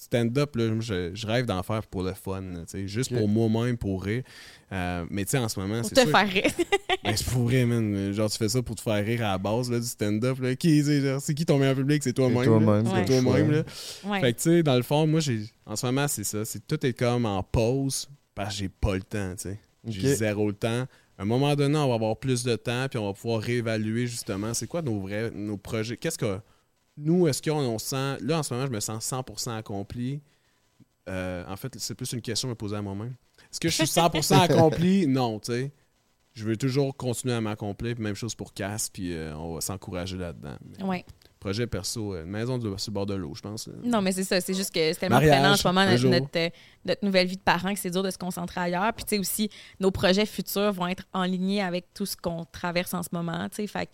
[0.06, 3.28] stand-up, là, je, je rêve d'en faire pour le fun, là, tu sais, juste pour
[3.28, 4.24] moi-même, pour rire.
[4.72, 6.10] Euh, mais tu sais, en ce moment, pour c'est te sûr...
[6.10, 6.52] faire rire.
[7.04, 8.12] Ben, c'est pour rire, man.
[8.14, 10.40] Genre, tu fais ça pour te faire rire à la base là, du stand-up.
[10.40, 10.56] là.
[10.56, 10.84] Qui,
[11.20, 12.02] c'est qui ton meilleur public?
[12.02, 12.44] C'est toi-même.
[12.44, 13.52] C'est toi-même, toi-même.
[13.52, 13.64] là.
[14.06, 14.22] Ouais.
[14.22, 16.44] Fait que, tu sais, dans le fond, moi, j'ai en ce moment, c'est ça.
[16.46, 19.60] C'est tout est comme en pause parce que j'ai pas le temps, tu sais.
[19.88, 20.86] J'ai zéro le temps.
[21.18, 24.08] À un moment donné, on va avoir plus de temps, puis on va pouvoir réévaluer
[24.08, 25.96] justement c'est quoi nos vrais nos projets?
[25.96, 26.40] Qu'est-ce que
[26.98, 28.18] nous, est-ce qu'on on se sent.
[28.22, 30.22] Là, en ce moment, je me sens 100% accompli?
[31.08, 33.14] Euh, en fait, c'est plus une question à me poser à moi-même.
[33.52, 35.08] Est-ce que je suis 100% accompli?
[35.08, 35.72] Non, tu sais.
[36.34, 37.96] Je veux toujours continuer à m'accomplir.
[37.96, 40.58] puis Même chose pour Cass, puis euh, on va s'encourager là-dedans.
[40.84, 41.06] Ouais.
[41.40, 43.70] Projet perso, euh, une maison de- sur le bord de l'eau, je pense.
[43.84, 44.42] Non, mais c'est ça.
[44.42, 46.56] C'est juste que c'est tellement Mariage, prenant en ce moment notre, notre,
[46.86, 48.92] notre nouvelle vie de parents que c'est dur de se concentrer ailleurs.
[48.94, 49.50] Puis, tu sais, aussi,
[49.80, 53.48] nos projets futurs vont être en ligne avec tout ce qu'on traverse en ce moment.
[53.50, 53.92] Tu sais, fait que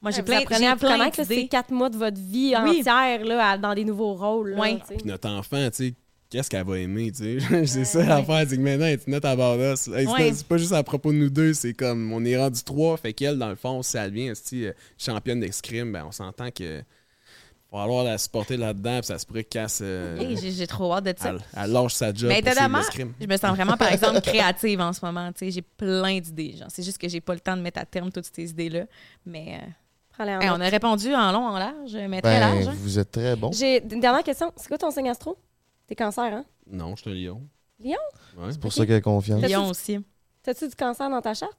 [0.00, 1.48] moi, j'ai plein, plein là, ces d'idées.
[1.48, 2.78] quatre mois de votre vie Oui.
[2.80, 4.50] entière là, à- dans des nouveaux rôles.
[4.50, 4.78] là, Ouais.
[4.88, 4.94] sais.
[4.96, 5.94] Puis notre enfant, tu sais,
[6.30, 7.66] qu'est-ce qu'elle va aimer, tu sais?
[7.66, 9.88] c'est ça l'affaire, c'est que maintenant, elle est notre à badass.
[9.88, 10.28] Hey, c'est Ouais.
[10.30, 12.96] pas- c'est pas juste à propos de nous deux, c'est comme, on est rendu trois,
[12.96, 16.82] fait qu'elle, dans le fond, si elle devient euh, championne d'escrime, ben on s'entend que
[17.70, 19.80] va falloir la supporter là-dedans, puis ça se pourrait qu'elle casse...
[19.82, 21.30] euh, Hey, j'ai trop hâte de ça.
[21.30, 23.12] elle, elle lâche sa job Mais étonnamment, l'escrime.
[23.20, 25.30] je me sens vraiment, par exemple, créative en ce moment.
[25.32, 26.54] Tu sais, j'ai plein d'idées.
[26.68, 28.84] C'est juste que j'ai pas le temps de mettre à terme toutes ces idées-là.
[29.26, 29.66] Mais euh,
[30.20, 32.68] hey, on a répondu en long, en large, mais très Ben, large.
[32.68, 32.74] hein.
[32.76, 33.50] vous êtes très bon.
[33.52, 34.52] J'ai une dernière question.
[34.56, 35.36] C'est quoi ton signe astro?
[35.86, 36.44] T'es cancer, hein?
[36.70, 37.42] Non, je suis un lion.
[37.82, 37.96] Lion?
[38.36, 38.48] Ouais.
[38.52, 39.40] C'est pour ça qu'elle a confiance.
[39.40, 39.98] T'as- Lion aussi.
[40.42, 41.58] T'as-tu du cancer dans ta charte?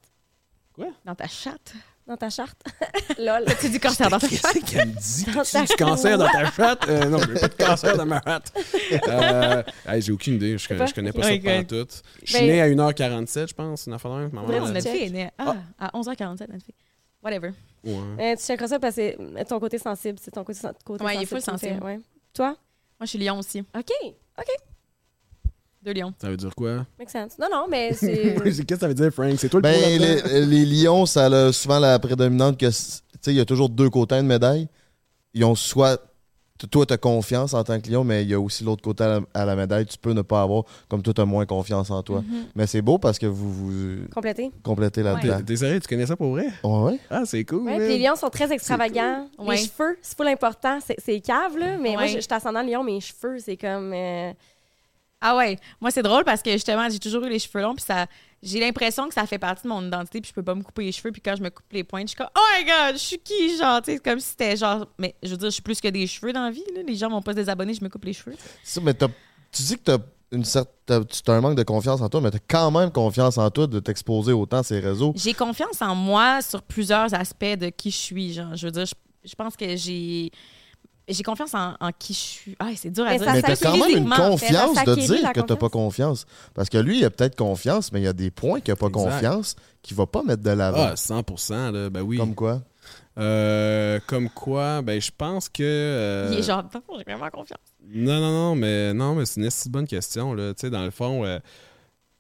[1.06, 1.74] Dans ta chatte.
[2.08, 2.62] Dans ta charte?
[3.20, 3.44] Lol.
[3.60, 4.64] Tu du cancer dans ta Qu'est-ce chatte.
[4.66, 5.26] qu'elle me dit?
[5.34, 6.88] Dans Tu ta du cancer dans ta chatte?
[6.88, 8.54] Euh, non, j'ai pas de cancer dans ma chatte.
[9.08, 10.58] Euh, hey, j'ai aucune idée.
[10.58, 11.42] Je, je connais pas Ok.
[11.46, 11.88] ça tout.
[12.24, 13.86] Je suis Ben- né à 1h47, je pense.
[13.86, 14.30] Une affaire de même.
[14.34, 16.74] Ma Faudrait mère, que elle- tu Notre fille est née ah, à 11h47, notre fille.
[17.22, 17.52] Whatever.
[17.84, 18.34] Ouais.
[18.34, 20.18] Euh, tu checkeras ça parce que c'est ton côté sensible.
[20.22, 21.42] C'est ton côté, côté Ouais, il est sensible.
[21.42, 21.84] full sensible.
[21.84, 22.00] ouais.
[22.34, 22.48] Toi?
[22.48, 22.56] Moi,
[23.04, 23.60] je suis lion aussi.
[23.60, 24.14] OK.
[25.82, 26.14] Deux lions.
[26.22, 26.86] Ça veut dire quoi?
[26.98, 27.38] Make sense.
[27.40, 28.36] Non, non, mais c'est...
[28.44, 29.34] Qu'est-ce que ça veut dire, Frank?
[29.38, 33.02] C'est toi le Ben, les, les lions, ça a souvent la prédominante que, tu sais,
[33.28, 34.68] il y a toujours deux côtés une médaille.
[35.34, 36.02] Ils ont soit,
[36.68, 39.04] toi, tu as confiance en tant que lion, mais il y a aussi l'autre côté
[39.04, 39.86] à la, à la médaille.
[39.86, 42.22] Tu peux ne pas avoir, comme toi, tu as moins confiance en toi.
[42.22, 42.46] Mhm.
[42.56, 44.52] Mais c'est beau parce que vous vous Complété.
[44.64, 45.40] complétez là-dedans.
[45.56, 45.80] Sérieux?
[45.80, 46.48] Tu connais ça pour vrai?
[46.64, 47.00] Ouais, ouais.
[47.10, 47.64] Ah, c'est cool.
[47.64, 49.28] Ouais, les lions sont très extravagants.
[49.38, 49.48] cool.
[49.48, 49.56] Ouais.
[49.56, 50.80] Les cheveux, c'est pas l'important.
[50.86, 51.78] C'est c'est cave, là.
[51.80, 53.92] Mais moi, je suis ascendant lion, mes cheveux, c'est comme...
[53.94, 54.32] euh,
[55.22, 57.84] Ah ouais, moi c'est drôle parce que justement j'ai toujours eu les cheveux longs puis
[57.86, 58.06] ça
[58.42, 60.84] j'ai l'impression que ça fait partie de mon identité puis je peux pas me couper
[60.86, 62.94] les cheveux puis quand je me coupe les pointes je suis comme oh my god
[62.94, 65.54] je suis qui genre tu sais comme si c'était genre mais je veux dire je
[65.56, 66.82] suis plus que des cheveux dans la vie là.
[66.88, 69.10] les gens vont pas se désabonner je me coupe les cheveux Ça, mais t'as-
[69.52, 69.98] tu dis que t'as
[70.32, 73.38] une certaine, tu as un manque de confiance en toi, mais t'as quand même confiance
[73.40, 75.12] en toi de t'exposer autant à ces réseaux.
[75.18, 78.86] j'ai confiance en moi sur plusieurs aspects de qui je suis genre je veux dire
[78.86, 78.94] je,
[79.26, 80.32] je pense que j'ai
[81.10, 83.56] j'ai confiance en, en qui je suis ah c'est dur à Mais dire Mais t'as
[83.56, 86.26] quand même une confiance de dire que t'as pas confiance.
[86.54, 88.76] Parce que lui, il a peut-être confiance, mais il y a des points qu'il a
[88.76, 89.04] pas Exact.
[89.12, 90.90] confiance qu'il va pas mettre de l'avant.
[90.92, 92.18] Ah, 100%, là, ben oui.
[92.18, 92.62] Comme quoi?
[93.18, 95.62] Euh, comme quoi, ben je pense que...
[95.64, 99.42] euh, il est genre Attends, j'ai vraiment confiance Non, non, non, mais non, mais c'est
[99.42, 100.34] une si bonne question.
[100.34, 100.54] Là.
[100.54, 101.40] Tu sais, dans le fond, euh,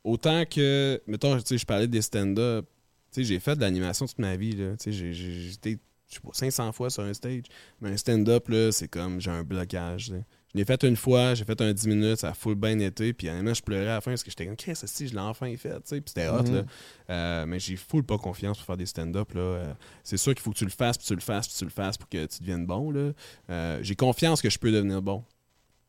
[0.04, 1.02] autant que.
[1.08, 2.66] Mettons, tu sais, je parlais des stand-up.
[3.14, 4.54] Tu sais, j'ai fait de l'animation toute ma vie.
[4.56, 4.76] Là.
[4.78, 5.80] Tu sais, j'ai-
[6.10, 7.44] je sais pas, 500 fois sur un stage.
[7.82, 10.12] Mais un stand-up, là, c'est comme j'ai un blocage.
[10.12, 10.18] là.
[10.52, 13.14] Je l'ai fait une fois, j'ai fait un 10 minutes, ça a full bien été.
[13.14, 15.14] Puis honnêtement, je pleurais à la fin parce que j'étais comme, qu'est-ce que si je
[15.14, 15.70] l'ai enfin fait?
[15.76, 16.42] Tu sais, puis c'était hot.
[16.42, 16.56] Mhm.
[16.56, 16.64] là.
[17.12, 19.32] Euh, mais j'ai full pas confiance pour faire des stand-up.
[19.34, 19.42] là.
[19.42, 19.74] Euh,
[20.04, 21.70] c'est sûr qu'il faut que tu le fasses, puis tu le fasses, puis tu le
[21.70, 22.90] fasses pour que tu deviennes bon.
[22.90, 23.12] Là.
[23.52, 25.24] Euh, j'ai confiance que je peux devenir bon.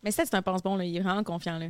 [0.02, 1.66] mais ça c'est un pense-bon là il est vraiment confiant là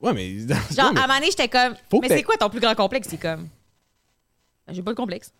[0.00, 0.36] Ouais, mais.
[0.40, 1.74] Genre, Ouais, mais- à un moment donné, j'étais comme.
[2.02, 3.06] Mais c'est quoi ton plus grand complexe?
[3.08, 3.48] C'est comme.
[4.68, 5.32] J'ai pas de complexe.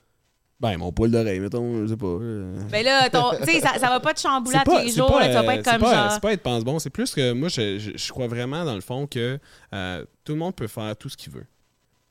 [0.63, 2.07] Ben, mon poil d'oreille, mettons, je sais pas.
[2.07, 2.55] euh.
[2.71, 5.11] Mais là, ton- tu sais, ça, ça va pas te chambouler à tous les jours.
[5.19, 6.13] là, tu vas pas euh, être c'est comme pas- genre.
[6.13, 8.81] C'est pas être pense-bon, c'est plus que moi, je, je- je crois vraiment dans le
[8.81, 9.39] fond que
[9.75, 11.47] euh, tout le monde peut faire tout ce qu'il veut.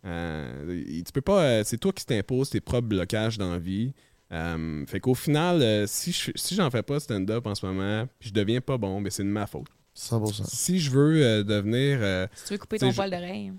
[0.05, 1.41] Euh, tu peux pas.
[1.43, 3.93] euh, c'est toi qui t'imposes tes propres blocages dans la vie.
[4.33, 7.65] Euh, fait qu'au final, euh, si je si j'en fais pas de stand-up en ce
[7.65, 9.67] moment, puis je deviens pas bon, ben c'est de ma faute.
[9.95, 10.43] 100%.
[10.45, 11.99] Si je veux euh, devenir.
[12.01, 13.51] euh, Si tu veux couper ton poil d'oreille.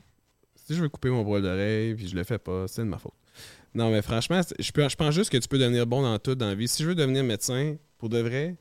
[0.54, 2.98] si je veux couper mon poil d'oreille puis je le fais pas, c'est de ma
[2.98, 3.12] faute.
[3.74, 6.34] Non, mais franchement, je, peux- je pense juste que tu peux devenir bon dans tout
[6.34, 6.68] dans la vie.
[6.68, 8.56] Si je veux devenir médecin, pour de vrai,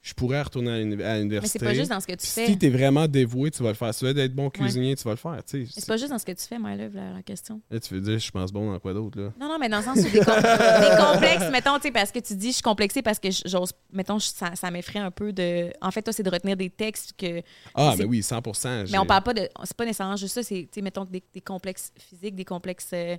[0.00, 1.58] je pourrais retourner à l'uni- à Mais c'est l'université.
[1.64, 2.46] pas juste dans ce que tu Puis fais.
[2.46, 3.92] si t'es vraiment dévoué, tu vas le faire.
[3.94, 5.42] Si tu veux être bon cuisinier, tu vas le faire.
[5.44, 5.80] tu Mais sais.
[5.80, 7.60] C'est pas juste dans ce que tu fais, my love, la, la question.
[7.70, 9.32] Là, tu veux dire, je pense bon dans quoi d'autre, là?
[9.40, 12.10] Non, non, mais dans le sens où des, com- des complexes, mettons, tu sais, parce
[12.12, 15.32] que tu dis, je suis complexée parce que j'ose, mettons, ça, ça m'effraie un peu
[15.32, 15.70] de.
[15.80, 17.42] En fait, toi, c'est de retenir des textes que.
[17.74, 19.48] Ah, mais oui, 100% Mais on parle pas de.
[19.64, 22.90] C'est pas nécessairement juste ça, c'est, tu sais, mettons, des, des complexes physiques, des complexes.
[22.92, 23.16] euh,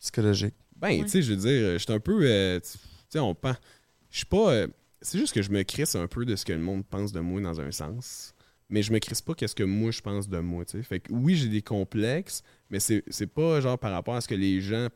[0.00, 0.54] Psychologique.
[0.88, 1.04] Ben, Ouais.
[1.04, 2.18] tu sais, je veux dire, je suis un peu.
[2.22, 2.78] euh, tu
[3.08, 3.56] sais, on pense.
[4.10, 4.50] Je suis pas.
[4.52, 4.66] euh,
[5.02, 7.20] c'est juste que je me crisse un peu de ce que le monde pense de
[7.20, 8.34] moi dans un sens.
[8.70, 10.82] Mais je me crisse pas qu'est-ce que moi je pense de moi, tu sais.
[10.82, 14.28] Fait que oui, j'ai des complexes, mais c'est c'est pas genre par rapport à ce
[14.28, 14.88] que les gens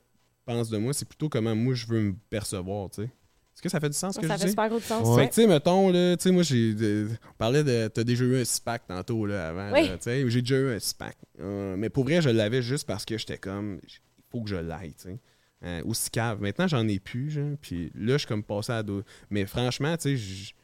[0.46, 3.04] pensent de moi, c'est plutôt comment moi je veux me percevoir, tu sais.
[3.04, 4.50] Est-ce que ça fait du sens ce que Ça je fait dis?
[4.52, 5.06] super gros de sens.
[5.08, 5.22] Ouais.
[5.24, 6.74] Fait que, tu sais, mettons, là, tu sais, moi, j'ai.
[6.74, 7.88] de- On parlait de.
[7.88, 9.72] T'as déjà eu un SPAC tantôt, là, avant.
[9.72, 9.88] Oui.
[9.88, 11.16] là, Tu sais, j'ai déjà eu un SPAC.
[11.40, 13.80] Euh, mais pour vrai, je l'avais juste parce que j'étais comme.
[13.82, 13.88] Il
[14.30, 15.18] faut que je l'aille, tu sais.
[15.64, 16.40] Euh, aussi cave.
[16.40, 17.56] Maintenant, j'en ai plus, genre.
[17.60, 19.08] Puis là, je suis comme passé à d'autres.
[19.30, 20.54] Mais franchement, tu sais,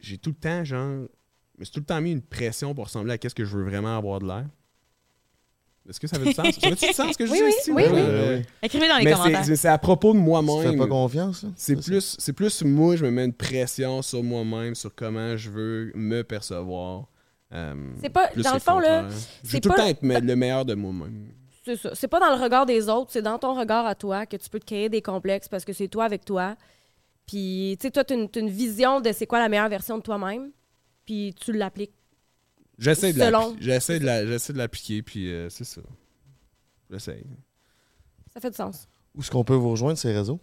[0.00, 1.08] j'ai tout le temps, genre.
[1.56, 3.56] Je me suis tout le temps mis une pression pour ressembler à qu'est-ce que je
[3.56, 4.46] veux vraiment avoir de l'air.
[5.88, 6.46] Est-ce que ça fait du sens?
[6.46, 7.70] Ça fait du sens ce que je Oui, dis oui, ici?
[7.72, 8.42] oui, oui.
[8.62, 9.44] Écrivez dans les Mais commentaires.
[9.44, 10.70] c'est- mais c'est à propos de Tu moi-même.
[10.72, 11.44] fais pas confiance?
[11.56, 15.50] C'est plus, c'est plus moi, je me mets une pression sur moi-même, sur comment je
[15.50, 17.06] veux me percevoir.
[17.52, 19.08] Euh, C'est pas- dans le fond, là.
[19.44, 21.28] Je veux tout le temps être le meilleur de moi-même.
[21.64, 21.94] C'est ça.
[21.94, 24.50] C'est pas dans le regard des autres, c'est dans ton regard à toi que tu
[24.50, 26.56] peux te créer des complexes parce que c'est toi avec toi.
[27.26, 29.70] Puis, tu sais, toi, tu as une, t'as une vision de c'est quoi la meilleure
[29.70, 30.50] version de toi-même,
[31.06, 31.94] puis tu l'appliques.
[32.76, 33.56] J'essaie de Selon.
[33.60, 34.24] j'essaie de la-
[34.54, 35.80] l'appliquer, puis euh, c'est ça.
[36.90, 37.22] J'essaie.
[38.34, 38.86] Ça fait du sens.
[39.14, 40.40] Où est-ce qu'on peut vous rejoindre, ces réseaux?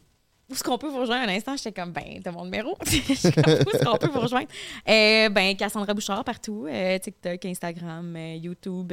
[0.50, 1.30] Où est-ce qu'on peut vous rejoindre?
[1.30, 2.76] Un instant, j'étais comme, ben, t'as mon numéro.
[2.80, 4.48] Comme, où est-ce qu'on peut vous rejoindre?
[4.90, 6.66] Euh, ben, Cassandra Bouchard partout.
[6.68, 8.92] euh, TikTok, Instagram, euh, YouTube.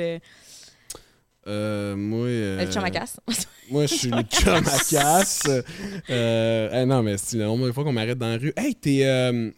[1.49, 3.19] Euh, Euh, moi, euh, le chum à casse.
[3.70, 5.43] moi, je suis le chum à casse.
[6.11, 8.53] Euh, eh non, mais c'est la première fois qu'on m'arrête dans la rue.
[8.57, 9.51] Hey, t'es euh,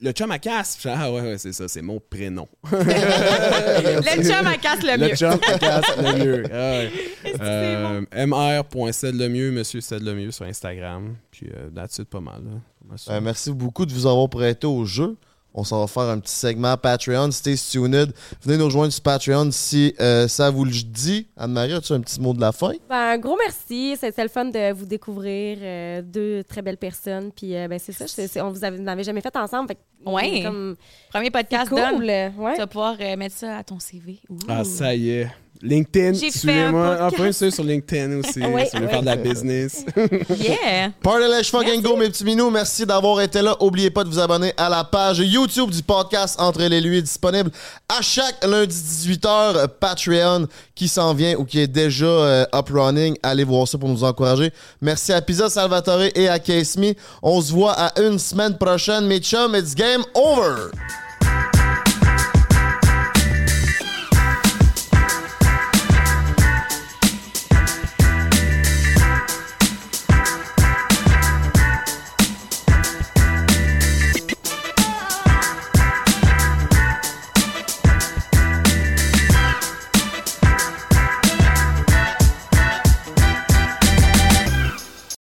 [0.00, 0.78] le chum à casse.
[0.86, 2.48] Ah ouais, ouais, c'est ça, c'est mon prénom.
[2.72, 5.08] le chum à casse le mieux.
[5.10, 6.42] Le chum à casse, le mieux.
[6.52, 6.90] Ah ouais.
[7.24, 11.14] c'est Euh, mr.cedlemieux, monsieur Cedlemieux sur Instagram.
[11.30, 12.42] Puis euh, là-dessus, pas mal.
[12.44, 12.50] là.
[12.80, 12.98] Pas mal.
[13.08, 15.16] Euh, merci beaucoup de vous avoir prêté au jeu.
[15.56, 17.30] On s'en va faire un petit segment Patreon.
[17.30, 18.12] Stay tuned.
[18.42, 21.28] Venez nous rejoindre sur Patreon si euh, ça vous le dit.
[21.36, 22.72] Anne-Marie, as-tu un petit mot de la fin?
[22.88, 23.96] Ben, un gros merci.
[24.00, 25.58] C'était le fun de vous découvrir.
[25.62, 27.30] euh, deux très belles personnes.
[27.30, 28.06] Puis, euh, ben, c'est ça.
[28.08, 29.68] c'est- c'est- on vous avait, vous n'avez jamais fait ensemble.
[29.68, 30.42] Fait Ouais.
[30.42, 30.76] Comme,
[31.10, 31.78] Premier podcast, cool.
[31.78, 32.42] Don.
[32.42, 32.52] Ouais.
[32.54, 34.18] Tu vas pouvoir euh, mettre ça à ton CV.
[34.28, 34.36] Ouh.
[34.48, 35.28] Ah, ça y est.
[35.62, 37.02] LinkedIn, suivez-moi.
[37.02, 38.40] un Ah, ça sur LinkedIn aussi.
[38.40, 39.84] Ouais, si vous voulez faire de la business.
[40.36, 40.90] Yeah!
[41.02, 42.50] Party fucking go, mes petits minous.
[42.50, 43.56] Merci d'avoir été là.
[43.60, 47.50] Oubliez pas de vous abonner à la page YouTube du podcast Entre les lui disponible
[47.88, 49.68] à chaque lundi 18h.
[49.80, 53.16] Patreon qui s'en vient ou qui est déjà euh, up running.
[53.22, 54.52] Allez voir ça pour nous encourager.
[54.80, 56.94] Merci à Pizza Salvatore et à Case Me.
[57.22, 59.06] On se voit à une semaine prochaine.
[59.06, 60.70] Mes chums, it's game over!